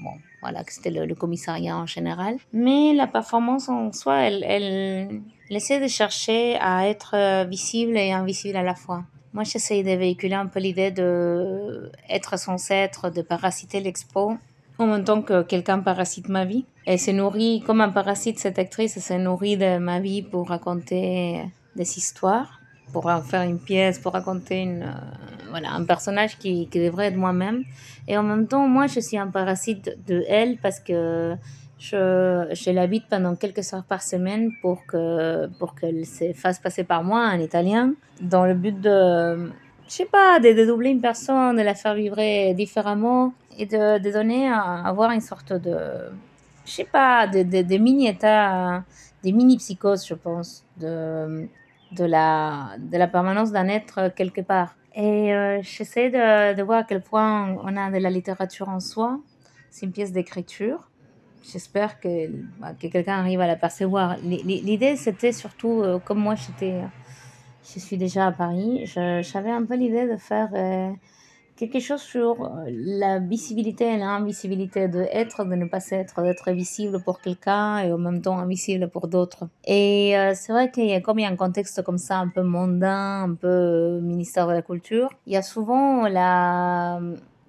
bon, 0.00 0.12
voilà, 0.42 0.64
que 0.64 0.72
c'était 0.72 0.90
le, 0.90 1.14
commissariat 1.14 1.76
en 1.76 1.86
général. 1.86 2.36
Mais 2.52 2.92
la 2.92 3.06
performance 3.06 3.68
en 3.70 3.90
soi, 3.92 4.18
elle, 4.18 4.44
elle, 4.46 5.22
elle 5.48 5.56
essaie 5.56 5.80
de 5.80 5.88
chercher 5.88 6.56
à 6.60 6.86
être 6.86 7.46
visible 7.48 7.96
et 7.96 8.12
invisible 8.12 8.58
à 8.58 8.62
la 8.62 8.74
fois. 8.74 9.02
Moi, 9.36 9.44
j'essaye 9.44 9.82
de 9.82 9.90
véhiculer 9.90 10.32
un 10.34 10.46
peu 10.46 10.60
l'idée 10.60 10.90
de 10.90 11.92
être 12.08 12.38
censé 12.38 12.72
être, 12.72 13.10
de 13.10 13.20
parasiter 13.20 13.80
l'expo, 13.80 14.38
en 14.78 14.86
même 14.86 15.04
temps 15.04 15.20
que 15.20 15.42
quelqu'un 15.42 15.80
parasite 15.80 16.30
ma 16.30 16.46
vie. 16.46 16.64
Elle 16.86 16.98
se 16.98 17.10
nourrit, 17.10 17.62
comme 17.66 17.82
un 17.82 17.90
parasite, 17.90 18.38
cette 18.38 18.58
actrice, 18.58 18.96
elle 18.96 19.02
se 19.02 19.12
nourrit 19.12 19.58
de 19.58 19.76
ma 19.76 20.00
vie 20.00 20.22
pour 20.22 20.48
raconter 20.48 21.42
des 21.76 21.98
histoires, 21.98 22.62
pour 22.94 23.04
en 23.08 23.20
faire 23.20 23.42
une 23.42 23.58
pièce, 23.58 23.98
pour 23.98 24.14
raconter 24.14 24.62
une, 24.62 24.84
euh, 24.84 25.50
voilà, 25.50 25.70
un 25.72 25.84
personnage 25.84 26.38
qui 26.38 26.66
devrait 26.72 27.08
être 27.08 27.16
moi-même. 27.16 27.62
Et 28.08 28.16
en 28.16 28.22
même 28.22 28.46
temps, 28.46 28.66
moi, 28.66 28.86
je 28.86 29.00
suis 29.00 29.18
un 29.18 29.28
parasite 29.28 29.98
de 30.06 30.24
elle 30.28 30.56
parce 30.56 30.80
que 30.80 31.36
je, 31.90 32.48
je 32.52 32.70
l'habite 32.70 33.04
pendant 33.08 33.34
quelques 33.36 33.72
heures 33.72 33.84
par 33.84 34.02
semaine 34.02 34.50
pour 34.62 34.86
que 34.86 35.46
pour 35.58 35.74
qu'elle 35.74 36.04
se 36.04 36.32
fasse 36.32 36.58
passer 36.58 36.84
par 36.84 37.02
moi 37.04 37.20
en 37.32 37.38
italien, 37.38 37.94
dans 38.20 38.44
le 38.44 38.54
but 38.54 38.78
de, 38.80 39.50
je 39.88 39.92
sais 39.98 40.06
pas, 40.06 40.40
de 40.40 40.50
dédoubler 40.52 40.90
une 40.90 41.00
personne, 41.00 41.56
de 41.56 41.62
la 41.62 41.74
faire 41.74 41.94
vibrer 41.94 42.54
différemment 42.54 43.32
et 43.58 43.66
de, 43.66 43.98
donner 44.10 44.48
à 44.48 44.86
avoir 44.86 45.12
une 45.12 45.20
sorte 45.20 45.52
de, 45.52 45.76
je 46.64 46.70
sais 46.70 46.84
pas, 46.84 47.26
de, 47.26 47.42
de, 47.42 47.62
de 47.62 47.76
mini 47.76 48.08
état, 48.08 48.84
des 49.22 49.32
mini 49.32 49.56
psychoses, 49.56 50.06
je 50.06 50.14
pense, 50.14 50.64
de 50.78 51.48
de 51.92 52.04
la 52.04 52.70
de 52.78 52.98
la 52.98 53.06
permanence 53.06 53.52
d'un 53.52 53.68
être 53.68 54.12
quelque 54.16 54.40
part. 54.40 54.74
Et 54.94 55.34
euh, 55.34 55.60
j'essaie 55.62 56.10
de, 56.10 56.54
de 56.54 56.62
voir 56.62 56.78
à 56.80 56.84
quel 56.84 57.02
point 57.02 57.56
on 57.62 57.76
a 57.76 57.90
de 57.90 57.98
la 57.98 58.10
littérature 58.10 58.68
en 58.68 58.80
soi. 58.80 59.20
C'est 59.70 59.84
une 59.86 59.92
pièce 59.92 60.10
d'écriture 60.10 60.88
j'espère 61.52 62.00
que, 62.00 62.28
bah, 62.60 62.72
que 62.80 62.86
quelqu'un 62.88 63.18
arrive 63.18 63.40
à 63.40 63.46
la 63.46 63.56
percevoir. 63.56 64.16
L'idée, 64.22 64.96
c'était 64.96 65.32
surtout, 65.32 65.82
euh, 65.82 65.98
comme 65.98 66.18
moi, 66.18 66.34
j'étais, 66.34 66.80
je 67.74 67.78
suis 67.80 67.96
déjà 67.96 68.28
à 68.28 68.32
Paris, 68.32 68.86
j'avais 68.86 69.50
un 69.50 69.64
peu 69.64 69.76
l'idée 69.76 70.06
de 70.06 70.16
faire 70.16 70.50
euh, 70.54 70.90
quelque 71.56 71.80
chose 71.80 72.00
sur 72.00 72.44
euh, 72.44 72.64
la 72.68 73.18
visibilité 73.18 73.94
et 73.94 73.96
l'invisibilité, 73.96 74.88
de 74.88 75.06
être, 75.12 75.44
de 75.44 75.54
ne 75.54 75.66
pas 75.66 75.84
être, 75.90 76.22
d'être 76.22 76.50
visible 76.52 77.02
pour 77.02 77.20
quelqu'un 77.20 77.78
et 77.78 77.92
en 77.92 77.98
même 77.98 78.20
temps 78.22 78.38
invisible 78.38 78.88
pour 78.88 79.08
d'autres. 79.08 79.48
Et 79.66 80.14
c'est 80.34 80.52
vrai 80.52 80.70
qu'il 80.70 80.86
y 80.86 80.94
a 80.94 81.00
comme 81.00 81.18
il 81.18 81.22
y 81.22 81.26
a 81.26 81.30
un 81.30 81.36
contexte 81.36 81.82
comme 81.82 81.98
ça, 81.98 82.18
un 82.18 82.28
peu 82.28 82.42
mondain, 82.42 83.24
un 83.24 83.34
peu 83.34 84.00
ministère 84.00 84.46
de 84.46 84.52
la 84.52 84.62
culture, 84.62 85.10
il 85.26 85.32
y 85.32 85.36
a 85.36 85.42
souvent 85.42 86.08
la... 86.08 87.00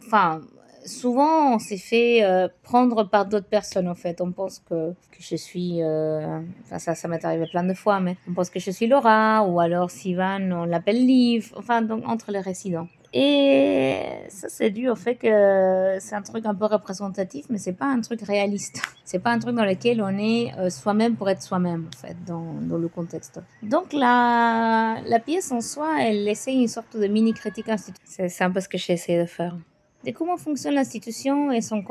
Enfin, 0.06 0.42
souvent 0.88 1.56
on 1.56 1.60
s'est 1.60 1.78
fait 1.78 2.24
euh, 2.24 2.48
prendre 2.64 3.04
par 3.04 3.26
d'autres 3.26 3.48
personnes 3.48 3.88
en 3.88 3.96
fait. 3.96 4.22
On 4.22 4.32
pense 4.32 4.60
que, 4.60 4.92
que 4.92 5.20
je 5.20 5.36
suis, 5.36 5.82
euh, 5.84 6.40
enfin 6.64 6.80
ça, 6.80 6.96
ça 6.96 7.08
m'est 7.08 7.24
arrivé 7.24 7.46
plein 7.52 7.64
de 7.64 7.74
fois, 7.74 8.00
mais 8.00 8.18
on 8.28 8.34
pense 8.34 8.50
que 8.50 8.60
je 8.60 8.72
suis 8.72 8.88
Laura 8.88 9.44
ou 9.48 9.60
alors 9.60 9.92
Sivan, 9.92 10.52
on 10.52 10.66
l'appelle 10.66 11.06
Liv, 11.06 11.54
enfin 11.56 11.82
donc 11.82 12.08
entre 12.08 12.32
les 12.32 12.40
résidents. 12.40 12.88
Et 13.14 14.00
ça 14.28 14.50
c'est 14.50 14.70
dû 14.70 14.90
au 14.90 14.96
fait 14.96 15.16
que 15.16 15.98
c'est 16.00 16.16
un 16.16 16.22
truc 16.22 16.46
un 16.46 16.56
peu 16.56 16.66
représentatif, 16.66 17.46
mais 17.50 17.58
c'est 17.58 17.74
pas 17.74 17.86
un 17.86 18.02
truc 18.02 18.22
réaliste. 18.22 18.82
C'est 19.08 19.20
pas 19.20 19.32
un 19.32 19.40
truc 19.40 19.56
dans 19.56 19.64
lequel 19.64 20.02
on 20.02 20.18
est 20.18 20.52
euh, 20.60 20.70
soi-même 20.70 21.16
pour 21.16 21.30
être 21.30 21.42
soi-même 21.42 21.88
en 21.88 21.98
fait 21.98 22.18
dans, 22.26 22.56
dans 22.62 22.78
le 22.78 22.90
contexte. 22.90 23.40
Donc 23.64 23.94
la, 23.94 24.98
la 25.06 25.20
pièce 25.22 25.50
en 25.54 25.62
soi, 25.62 26.02
elle 26.02 26.28
essaie 26.28 26.52
une 26.52 26.68
sorte 26.68 26.98
de 26.98 27.08
mini 27.08 27.34
critique 27.34 27.70
institutionnelle. 27.70 28.30
C'est 28.30 28.44
un 28.44 28.52
peu 28.52 28.60
ce 28.60 28.68
que 28.68 28.78
j'ai 28.78 28.92
essayé 28.92 29.22
de 29.22 29.26
faire 29.26 29.56
de 30.04 30.12
comment 30.12 30.38
fonctionne 30.38 30.76
l'institution 30.76 31.52
et, 31.52 31.62
son, 31.62 31.84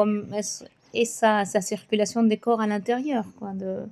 et 0.94 1.04
sa, 1.04 1.44
sa, 1.44 1.60
circulation 1.60 2.22
des 2.22 2.36
corps 2.36 2.60
à 2.60 2.66
l'intérieur. 2.66 3.24
Quoi, 3.38 3.52
de, 3.52 3.84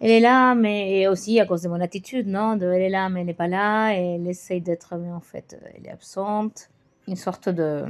elle 0.00 0.10
est 0.10 0.20
là, 0.20 0.54
mais 0.54 1.06
aussi 1.08 1.40
à 1.40 1.46
cause 1.46 1.62
de 1.62 1.68
mon 1.68 1.80
attitude, 1.80 2.26
non 2.28 2.56
de, 2.56 2.66
Elle 2.66 2.82
est 2.82 2.90
là, 2.90 3.08
mais 3.08 3.20
elle 3.20 3.26
n'est 3.26 3.34
pas 3.34 3.48
là, 3.48 3.92
et 3.94 4.16
elle 4.16 4.26
essaye 4.28 4.60
d'être, 4.60 4.96
mais 4.96 5.10
en 5.10 5.20
fait, 5.20 5.58
elle 5.74 5.86
est 5.86 5.90
absente. 5.90 6.68
Une 7.08 7.16
sorte 7.16 7.48
de, 7.48 7.84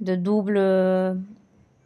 de 0.00 0.14
double, 0.14 0.60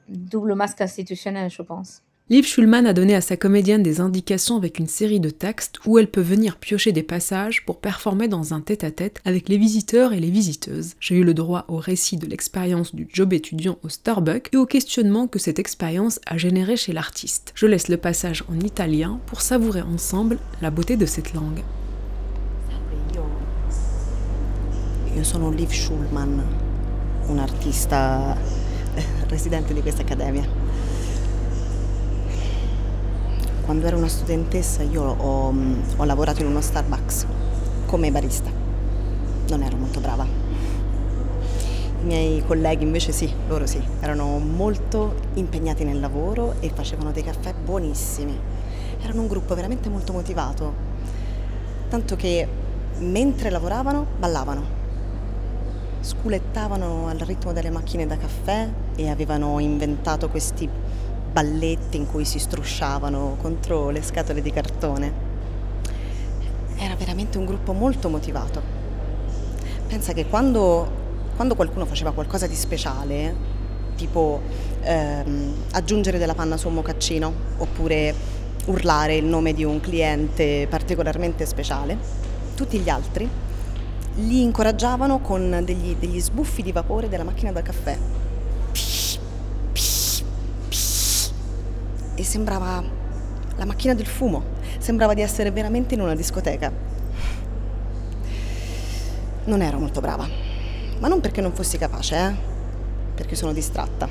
double 0.08 0.54
masque 0.54 0.80
institutionnel, 0.80 1.50
je 1.50 1.62
pense. 1.62 2.02
Liv 2.28 2.44
Schulman 2.44 2.86
a 2.86 2.92
donné 2.92 3.14
à 3.14 3.20
sa 3.20 3.36
comédienne 3.36 3.84
des 3.84 4.00
indications 4.00 4.56
avec 4.56 4.80
une 4.80 4.88
série 4.88 5.20
de 5.20 5.30
textes 5.30 5.78
où 5.86 5.96
elle 5.96 6.10
peut 6.10 6.20
venir 6.20 6.56
piocher 6.56 6.90
des 6.90 7.04
passages 7.04 7.64
pour 7.64 7.78
performer 7.78 8.26
dans 8.26 8.52
un 8.52 8.60
tête-à-tête 8.60 9.20
-tête 9.20 9.28
avec 9.28 9.48
les 9.48 9.58
visiteurs 9.58 10.12
et 10.12 10.18
les 10.18 10.32
visiteuses. 10.32 10.94
J'ai 10.98 11.14
eu 11.14 11.22
le 11.22 11.34
droit 11.34 11.66
au 11.68 11.76
récit 11.76 12.16
de 12.16 12.26
l'expérience 12.26 12.96
du 12.96 13.06
job 13.12 13.32
étudiant 13.32 13.78
au 13.84 13.88
Starbucks 13.88 14.48
et 14.52 14.56
au 14.56 14.66
questionnement 14.66 15.28
que 15.28 15.38
cette 15.38 15.60
expérience 15.60 16.18
a 16.26 16.36
généré 16.36 16.76
chez 16.76 16.92
l'artiste. 16.92 17.52
Je 17.54 17.66
laisse 17.66 17.86
le 17.86 17.96
passage 17.96 18.42
en 18.48 18.58
italien 18.58 19.20
pour 19.26 19.40
savourer 19.40 19.82
ensemble 19.82 20.40
la 20.60 20.72
beauté 20.72 20.96
de 20.96 21.06
cette 21.06 21.32
langue. 21.32 21.62
Liv 25.56 25.70
Schulman, 25.70 26.42
questa 27.62 28.36
accademia. 30.00 30.65
Quando 33.66 33.88
ero 33.88 33.96
una 33.96 34.06
studentessa 34.06 34.84
io 34.84 35.02
ho, 35.02 35.52
ho, 35.96 36.04
lavorato 36.04 36.40
in 36.40 36.46
uno 36.46 36.60
Starbucks 36.60 37.26
come 37.86 38.12
barista. 38.12 38.48
Non 39.48 39.62
ero 39.62 39.76
molto 39.76 39.98
brava. 39.98 40.24
I 40.24 42.04
miei 42.04 42.44
colleghi 42.46 42.84
invece 42.84 43.10
sì, 43.10 43.30
loro 43.48 43.66
sì, 43.66 43.82
erano 43.98 44.38
molto 44.38 45.16
impegnati 45.34 45.82
nel 45.82 45.98
lavoro 45.98 46.54
e 46.60 46.70
facevano 46.72 47.10
dei 47.10 47.24
caffè 47.24 47.54
buonissimi. 47.54 48.38
Erano 49.02 49.22
un 49.22 49.26
gruppo 49.26 49.56
veramente 49.56 49.88
molto 49.88 50.12
motivato, 50.12 50.72
tanto 51.88 52.14
che 52.14 52.46
mentre 52.98 53.50
lavoravano 53.50 54.06
ballavano, 54.16 54.62
sculettavano 56.02 57.08
al 57.08 57.18
ritmo 57.18 57.52
delle 57.52 57.70
macchine 57.70 58.06
da 58.06 58.16
caffè 58.16 58.68
e 58.94 59.10
avevano 59.10 59.58
inventato 59.58 60.28
questi 60.28 60.68
balletti 61.36 61.98
in 61.98 62.06
cui 62.06 62.24
si 62.24 62.38
strusciavano 62.38 63.36
contro 63.42 63.90
le 63.90 64.00
scatole 64.00 64.40
di 64.40 64.50
cartone. 64.50 65.12
Era 66.78 66.94
veramente 66.94 67.36
un 67.36 67.44
gruppo 67.44 67.74
molto 67.74 68.08
motivato. 68.08 68.62
Pensa 69.86 70.14
che 70.14 70.24
quando, 70.28 70.88
quando 71.36 71.54
qualcuno 71.54 71.84
faceva 71.84 72.12
qualcosa 72.12 72.46
di 72.46 72.54
speciale, 72.54 73.34
tipo 73.96 74.40
ehm, 74.80 75.54
aggiungere 75.72 76.16
della 76.16 76.34
panna 76.34 76.56
su 76.56 76.68
un 76.68 76.74
mocaccino 76.74 77.30
oppure 77.58 78.14
urlare 78.64 79.16
il 79.16 79.26
nome 79.26 79.52
di 79.52 79.62
un 79.62 79.78
cliente 79.80 80.66
particolarmente 80.70 81.44
speciale, 81.44 81.98
tutti 82.54 82.78
gli 82.78 82.88
altri 82.88 83.28
li 84.14 84.40
incoraggiavano 84.40 85.20
con 85.20 85.60
degli, 85.66 85.96
degli 85.96 86.18
sbuffi 86.18 86.62
di 86.62 86.72
vapore 86.72 87.10
della 87.10 87.24
macchina 87.24 87.52
da 87.52 87.60
caffè 87.60 88.15
e 92.16 92.24
sembrava 92.24 92.82
la 93.56 93.64
macchina 93.64 93.94
del 93.94 94.06
fumo, 94.06 94.42
sembrava 94.78 95.14
di 95.14 95.20
essere 95.20 95.50
veramente 95.50 95.94
in 95.94 96.00
una 96.00 96.14
discoteca. 96.14 96.72
Non 99.44 99.62
ero 99.62 99.78
molto 99.78 100.00
brava, 100.00 100.28
ma 100.98 101.08
non 101.08 101.20
perché 101.20 101.40
non 101.40 101.52
fossi 101.52 101.78
capace, 101.78 102.16
eh? 102.16 102.34
perché 103.14 103.36
sono 103.36 103.52
distratta. 103.52 104.08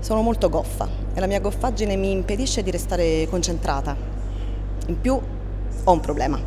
Sono 0.00 0.22
molto 0.22 0.48
goffa 0.48 0.88
e 1.14 1.20
la 1.20 1.26
mia 1.26 1.40
goffaggine 1.40 1.94
mi 1.94 2.10
impedisce 2.10 2.62
di 2.62 2.70
restare 2.70 3.28
concentrata. 3.28 3.94
In 4.88 5.00
più 5.00 5.20
ho 5.84 5.92
un 5.92 6.00
problema, 6.00 6.40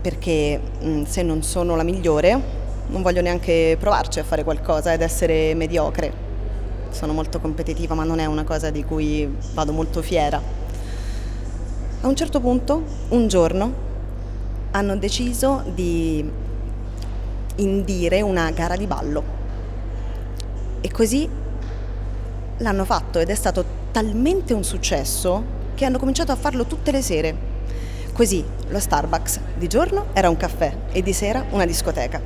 perché 0.00 0.60
mh, 0.80 0.88
mm, 0.88 1.02
se 1.04 1.22
non 1.22 1.42
sono 1.42 1.76
la 1.76 1.84
migliore 1.84 2.60
non 2.88 3.02
voglio 3.02 3.22
neanche 3.22 3.76
provarci 3.78 4.18
a 4.18 4.24
fare 4.24 4.42
qualcosa 4.44 4.92
ed 4.92 5.00
essere 5.00 5.54
mediocre. 5.54 6.31
Sono 6.92 7.12
molto 7.12 7.40
competitiva, 7.40 7.94
ma 7.94 8.04
non 8.04 8.20
è 8.20 8.26
una 8.26 8.44
cosa 8.44 8.70
di 8.70 8.84
cui 8.84 9.28
vado 9.54 9.72
molto 9.72 10.02
fiera. 10.02 10.40
A 12.00 12.06
un 12.06 12.14
certo 12.14 12.38
punto, 12.38 12.82
un 13.08 13.26
giorno, 13.26 13.72
hanno 14.70 14.96
deciso 14.96 15.64
di 15.74 16.30
indire 17.56 18.20
una 18.20 18.50
gara 18.50 18.76
di 18.76 18.86
ballo. 18.86 19.22
E 20.80 20.90
così 20.90 21.28
l'hanno 22.58 22.84
fatto 22.84 23.18
ed 23.18 23.30
è 23.30 23.34
stato 23.34 23.64
talmente 23.90 24.52
un 24.52 24.64
successo 24.64 25.60
che 25.74 25.84
hanno 25.84 25.98
cominciato 25.98 26.30
a 26.30 26.36
farlo 26.36 26.66
tutte 26.66 26.92
le 26.92 27.02
sere. 27.02 27.50
Così 28.12 28.44
lo 28.68 28.78
Starbucks 28.78 29.40
di 29.56 29.68
giorno 29.68 30.06
era 30.12 30.28
un 30.28 30.36
caffè 30.36 30.76
e 30.92 31.02
di 31.02 31.12
sera 31.12 31.44
una 31.50 31.64
discoteca. 31.64 32.20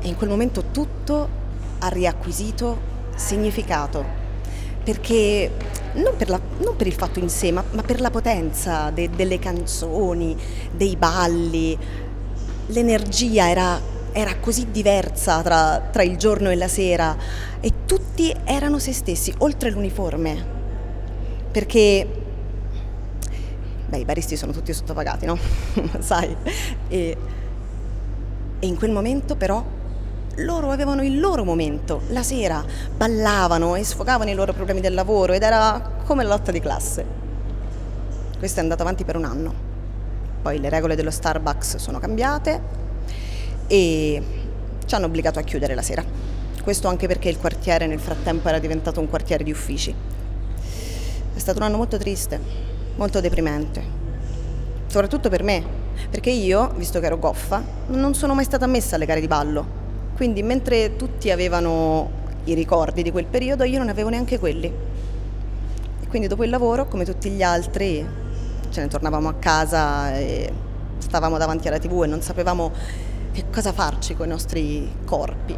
E 0.00 0.08
in 0.08 0.16
quel 0.16 0.28
momento 0.28 0.64
tutto 0.72 1.28
ha 1.78 1.88
riacquisito 1.88 2.98
significato, 3.14 4.04
perché 4.82 5.50
non 5.94 6.16
per, 6.16 6.28
la, 6.28 6.40
non 6.58 6.76
per 6.76 6.86
il 6.86 6.92
fatto 6.92 7.18
in 7.18 7.28
sé, 7.28 7.50
ma, 7.52 7.64
ma 7.72 7.82
per 7.82 8.00
la 8.00 8.10
potenza 8.10 8.90
de, 8.90 9.10
delle 9.10 9.38
canzoni, 9.38 10.36
dei 10.70 10.96
balli, 10.96 11.76
l'energia 12.66 13.48
era, 13.48 13.80
era 14.12 14.36
così 14.38 14.70
diversa 14.70 15.42
tra, 15.42 15.88
tra 15.90 16.02
il 16.02 16.16
giorno 16.16 16.50
e 16.50 16.56
la 16.56 16.68
sera 16.68 17.16
e 17.60 17.72
tutti 17.86 18.34
erano 18.44 18.78
se 18.78 18.92
stessi, 18.92 19.32
oltre 19.38 19.70
l'uniforme, 19.70 20.58
perché 21.50 22.06
beh, 23.88 23.98
i 23.98 24.04
baristi 24.04 24.36
sono 24.36 24.52
tutti 24.52 24.72
sottopagati, 24.72 25.26
no? 25.26 25.36
Sai? 25.98 26.34
E, 26.88 27.16
e 28.58 28.66
in 28.66 28.76
quel 28.76 28.92
momento 28.92 29.34
però 29.34 29.78
loro 30.44 30.70
avevano 30.70 31.02
il 31.02 31.18
loro 31.18 31.44
momento, 31.44 32.02
la 32.08 32.22
sera 32.22 32.64
ballavano 32.96 33.74
e 33.74 33.84
sfogavano 33.84 34.30
i 34.30 34.34
loro 34.34 34.52
problemi 34.52 34.80
del 34.80 34.94
lavoro 34.94 35.32
ed 35.32 35.42
era 35.42 35.98
come 36.04 36.22
la 36.22 36.30
lotta 36.30 36.50
di 36.50 36.60
classe. 36.60 37.04
Questo 38.38 38.60
è 38.60 38.62
andato 38.62 38.82
avanti 38.82 39.04
per 39.04 39.16
un 39.16 39.24
anno. 39.24 39.54
Poi 40.42 40.58
le 40.58 40.68
regole 40.68 40.96
dello 40.96 41.10
Starbucks 41.10 41.76
sono 41.76 41.98
cambiate 41.98 42.60
e 43.66 44.22
ci 44.84 44.94
hanno 44.94 45.06
obbligato 45.06 45.38
a 45.38 45.42
chiudere 45.42 45.74
la 45.74 45.82
sera. 45.82 46.02
Questo 46.62 46.88
anche 46.88 47.06
perché 47.06 47.28
il 47.28 47.38
quartiere 47.38 47.86
nel 47.86 48.00
frattempo 48.00 48.48
era 48.48 48.58
diventato 48.58 49.00
un 49.00 49.08
quartiere 49.08 49.44
di 49.44 49.50
uffici. 49.50 49.94
È 51.34 51.38
stato 51.38 51.58
un 51.58 51.64
anno 51.64 51.76
molto 51.76 51.98
triste, 51.98 52.40
molto 52.96 53.20
deprimente, 53.20 53.82
soprattutto 54.86 55.28
per 55.28 55.42
me, 55.42 55.62
perché 56.10 56.30
io, 56.30 56.72
visto 56.76 57.00
che 57.00 57.06
ero 57.06 57.18
goffa, 57.18 57.62
non 57.88 58.14
sono 58.14 58.34
mai 58.34 58.44
stata 58.44 58.66
messa 58.66 58.96
alle 58.96 59.06
gare 59.06 59.20
di 59.20 59.28
ballo 59.28 59.79
quindi 60.20 60.42
mentre 60.42 60.96
tutti 60.96 61.30
avevano 61.30 62.10
i 62.44 62.52
ricordi 62.52 63.02
di 63.02 63.10
quel 63.10 63.24
periodo, 63.24 63.64
io 63.64 63.78
non 63.78 63.88
avevo 63.88 64.10
neanche 64.10 64.38
quelli. 64.38 64.66
E 64.66 66.06
quindi 66.08 66.28
dopo 66.28 66.44
il 66.44 66.50
lavoro, 66.50 66.86
come 66.88 67.06
tutti 67.06 67.30
gli 67.30 67.42
altri, 67.42 68.06
ce 68.68 68.80
ne 68.82 68.88
tornavamo 68.88 69.30
a 69.30 69.34
casa 69.36 70.14
e 70.14 70.52
stavamo 70.98 71.38
davanti 71.38 71.68
alla 71.68 71.78
tv 71.78 72.02
e 72.02 72.06
non 72.06 72.20
sapevamo 72.20 72.70
che 73.32 73.44
cosa 73.50 73.72
farci 73.72 74.14
con 74.14 74.26
i 74.26 74.28
nostri 74.28 74.92
corpi. 75.06 75.56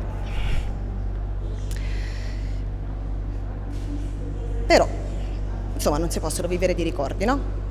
Però, 4.64 4.88
insomma, 5.74 5.98
non 5.98 6.08
si 6.08 6.20
possono 6.20 6.46
vivere 6.46 6.76
di 6.76 6.84
ricordi, 6.84 7.24
no? 7.24 7.61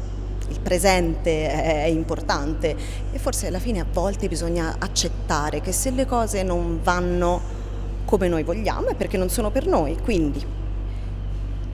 Il 0.52 0.60
presente 0.60 1.50
è 1.50 1.86
importante 1.86 2.76
e 3.12 3.18
forse 3.18 3.48
alla 3.48 3.60
fine 3.60 3.80
a 3.80 3.86
volte 3.92 4.28
bisogna 4.28 4.76
accettare 4.78 5.62
che 5.62 5.72
se 5.72 5.92
le 5.92 6.06
cose 6.06 6.44
non 6.44 6.82
vanno 6.84 7.60
come 8.04 8.28
noi 8.28 8.44
vogliamo 8.44 8.90
è 8.90 8.96
perché 8.96 9.18
non 9.18 9.30
sono 9.30 9.50
per 9.50 9.66
noi. 9.66 9.98
Quindi 9.98 10.46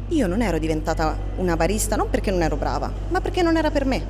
io 0.09 0.27
non 0.27 0.41
ero 0.41 0.59
diventata 0.59 1.17
una 1.37 1.57
barista 1.57 1.95
non 1.95 2.09
perché 2.09 2.29
non 2.29 2.43
ero 2.43 2.55
brava, 2.55 2.91
ma 3.09 3.19
perché 3.19 3.41
non 3.41 3.57
era 3.57 3.71
per 3.71 3.85
me. 3.85 4.05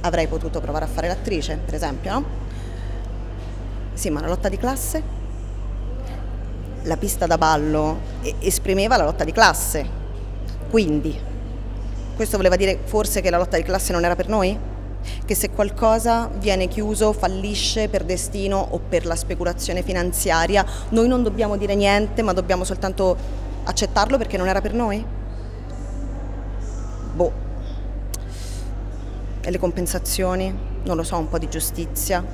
Avrei 0.00 0.26
potuto 0.26 0.60
provare 0.60 0.84
a 0.84 0.88
fare 0.88 1.06
l'attrice, 1.06 1.58
per 1.64 1.74
esempio, 1.74 2.12
no? 2.12 2.24
Sì, 3.94 4.10
ma 4.10 4.20
la 4.20 4.28
lotta 4.28 4.48
di 4.48 4.58
classe? 4.58 5.02
La 6.82 6.96
pista 6.96 7.26
da 7.26 7.38
ballo 7.38 7.98
esprimeva 8.40 8.96
la 8.96 9.04
lotta 9.04 9.24
di 9.24 9.32
classe. 9.32 9.88
Quindi 10.68 11.25
questo 12.16 12.38
voleva 12.38 12.56
dire 12.56 12.78
forse 12.82 13.20
che 13.20 13.28
la 13.28 13.36
lotta 13.36 13.58
di 13.58 13.62
classe 13.62 13.92
non 13.92 14.02
era 14.02 14.16
per 14.16 14.28
noi? 14.28 14.58
Che 15.24 15.34
se 15.34 15.50
qualcosa 15.50 16.28
viene 16.38 16.66
chiuso, 16.66 17.12
fallisce 17.12 17.88
per 17.88 18.04
destino 18.04 18.56
o 18.70 18.80
per 18.80 19.04
la 19.04 19.14
speculazione 19.14 19.82
finanziaria, 19.82 20.64
noi 20.88 21.08
non 21.08 21.22
dobbiamo 21.22 21.58
dire 21.58 21.74
niente, 21.74 22.22
ma 22.22 22.32
dobbiamo 22.32 22.64
soltanto 22.64 23.16
accettarlo 23.64 24.16
perché 24.16 24.38
non 24.38 24.48
era 24.48 24.62
per 24.62 24.72
noi? 24.72 25.04
Boh. 27.12 27.32
E 29.42 29.50
le 29.50 29.58
compensazioni? 29.58 30.52
Non 30.84 30.96
lo 30.96 31.02
so, 31.02 31.18
un 31.18 31.28
po' 31.28 31.38
di 31.38 31.48
giustizia? 31.48 32.24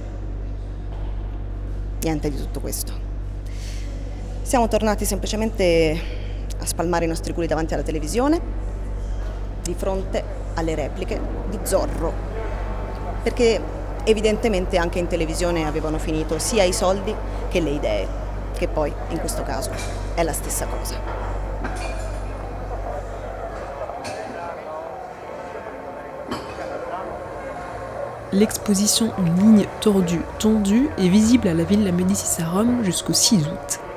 Niente 2.03 2.30
di 2.30 2.37
tutto 2.37 2.61
questo. 2.61 2.93
Siamo 4.43 4.68
tornati 4.68 5.05
semplicemente 5.05 6.01
a 6.59 6.66
spalmare 6.66 7.05
i 7.05 7.09
nostri 7.09 7.35
culi 7.35 7.49
davanti 7.49 7.74
alla 7.74 7.83
televisione 7.83 8.62
di 9.62 9.74
fronte 9.74 10.22
alle 10.54 10.74
repliche 10.74 11.20
di 11.48 11.58
Zorro, 11.62 12.12
perché 13.22 13.60
evidentemente 14.04 14.76
anche 14.76 14.98
in 14.98 15.06
televisione 15.06 15.66
avevano 15.66 15.98
finito 15.98 16.38
sia 16.38 16.64
i 16.64 16.72
soldi 16.72 17.14
che 17.48 17.60
le 17.60 17.70
idee, 17.70 18.06
che 18.56 18.68
poi 18.68 18.92
in 19.08 19.18
questo 19.18 19.42
caso 19.42 19.70
è 20.14 20.22
la 20.22 20.32
stessa 20.32 20.66
cosa. 20.66 21.20
L'exposition 28.34 29.12
ligne 29.36 29.68
tordue, 29.80 30.24
tendue 30.38 30.88
est 30.96 31.10
visible 31.10 31.48
à 31.48 31.54
la 31.54 31.64
Villa 31.64 31.92
Médicis 31.92 32.40
à 32.40 32.48
Rome 32.48 32.82
jusqu'au 32.82 33.12
6 33.12 33.46
août. 33.46 33.91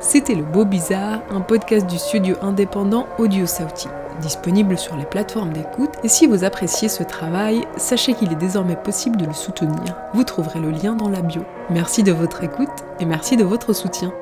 C'était 0.00 0.34
Le 0.34 0.42
Beau 0.42 0.64
Bizarre, 0.64 1.20
un 1.30 1.42
podcast 1.42 1.86
du 1.86 1.98
studio 1.98 2.34
indépendant 2.40 3.06
Audio 3.18 3.44
Sauti 3.46 3.88
disponible 4.20 4.78
sur 4.78 4.96
les 4.96 5.04
plateformes 5.04 5.52
d'écoute. 5.52 5.90
Et 6.04 6.08
si 6.08 6.26
vous 6.26 6.44
appréciez 6.44 6.88
ce 6.88 7.02
travail, 7.02 7.66
sachez 7.76 8.14
qu'il 8.14 8.32
est 8.32 8.36
désormais 8.36 8.76
possible 8.76 9.16
de 9.16 9.26
le 9.26 9.32
soutenir. 9.32 9.96
Vous 10.14 10.24
trouverez 10.24 10.60
le 10.60 10.70
lien 10.70 10.94
dans 10.94 11.08
la 11.08 11.22
bio. 11.22 11.42
Merci 11.70 12.02
de 12.02 12.12
votre 12.12 12.42
écoute 12.44 12.68
et 12.98 13.04
merci 13.04 13.36
de 13.36 13.44
votre 13.44 13.72
soutien. 13.72 14.12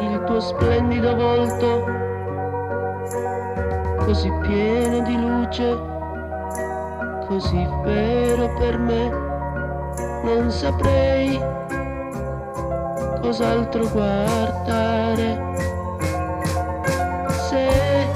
Il 0.00 0.24
tuo 0.24 0.40
splendido 0.40 1.14
volto 1.14 1.84
così 3.98 4.32
pieno 4.40 5.00
di 5.00 5.20
luce, 5.20 5.78
così 7.28 7.68
vero 7.84 8.52
per 8.58 8.78
me, 8.78 9.08
non 10.24 10.50
saprei 10.50 11.38
cos'altro 13.20 13.88
guardare. 13.90 15.48
Se 17.48 18.08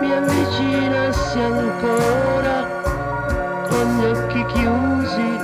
mi 0.00 0.12
avvicinassi 0.12 1.38
ancora 1.38 2.66
con 3.68 3.98
gli 3.98 4.04
occhi 4.06 4.44
chiusi 4.46 5.38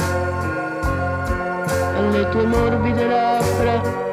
alle 1.96 2.28
tue 2.30 2.46
morbide 2.46 3.06
labbra 3.06 4.05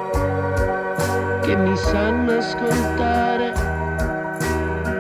che 1.53 1.59
mi 1.59 1.77
sanno 1.77 2.37
ascoltare 2.37 3.53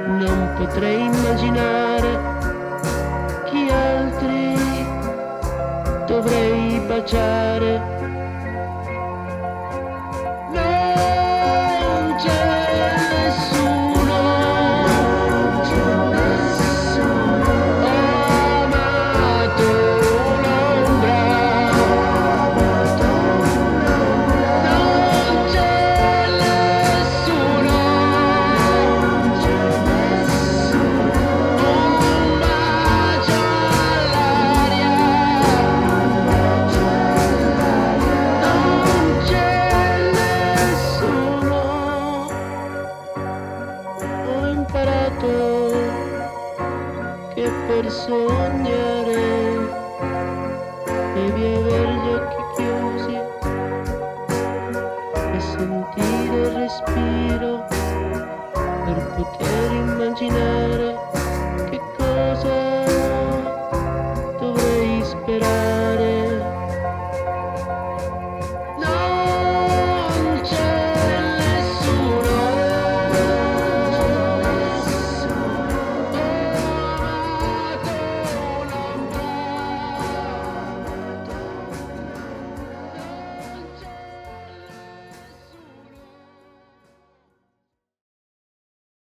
non 0.05 0.53
potrei 0.55 1.05
immaginare 1.05 2.11
chi 3.45 3.69
altri 3.71 4.55
dovrei 6.05 6.79
baciare. 6.85 7.72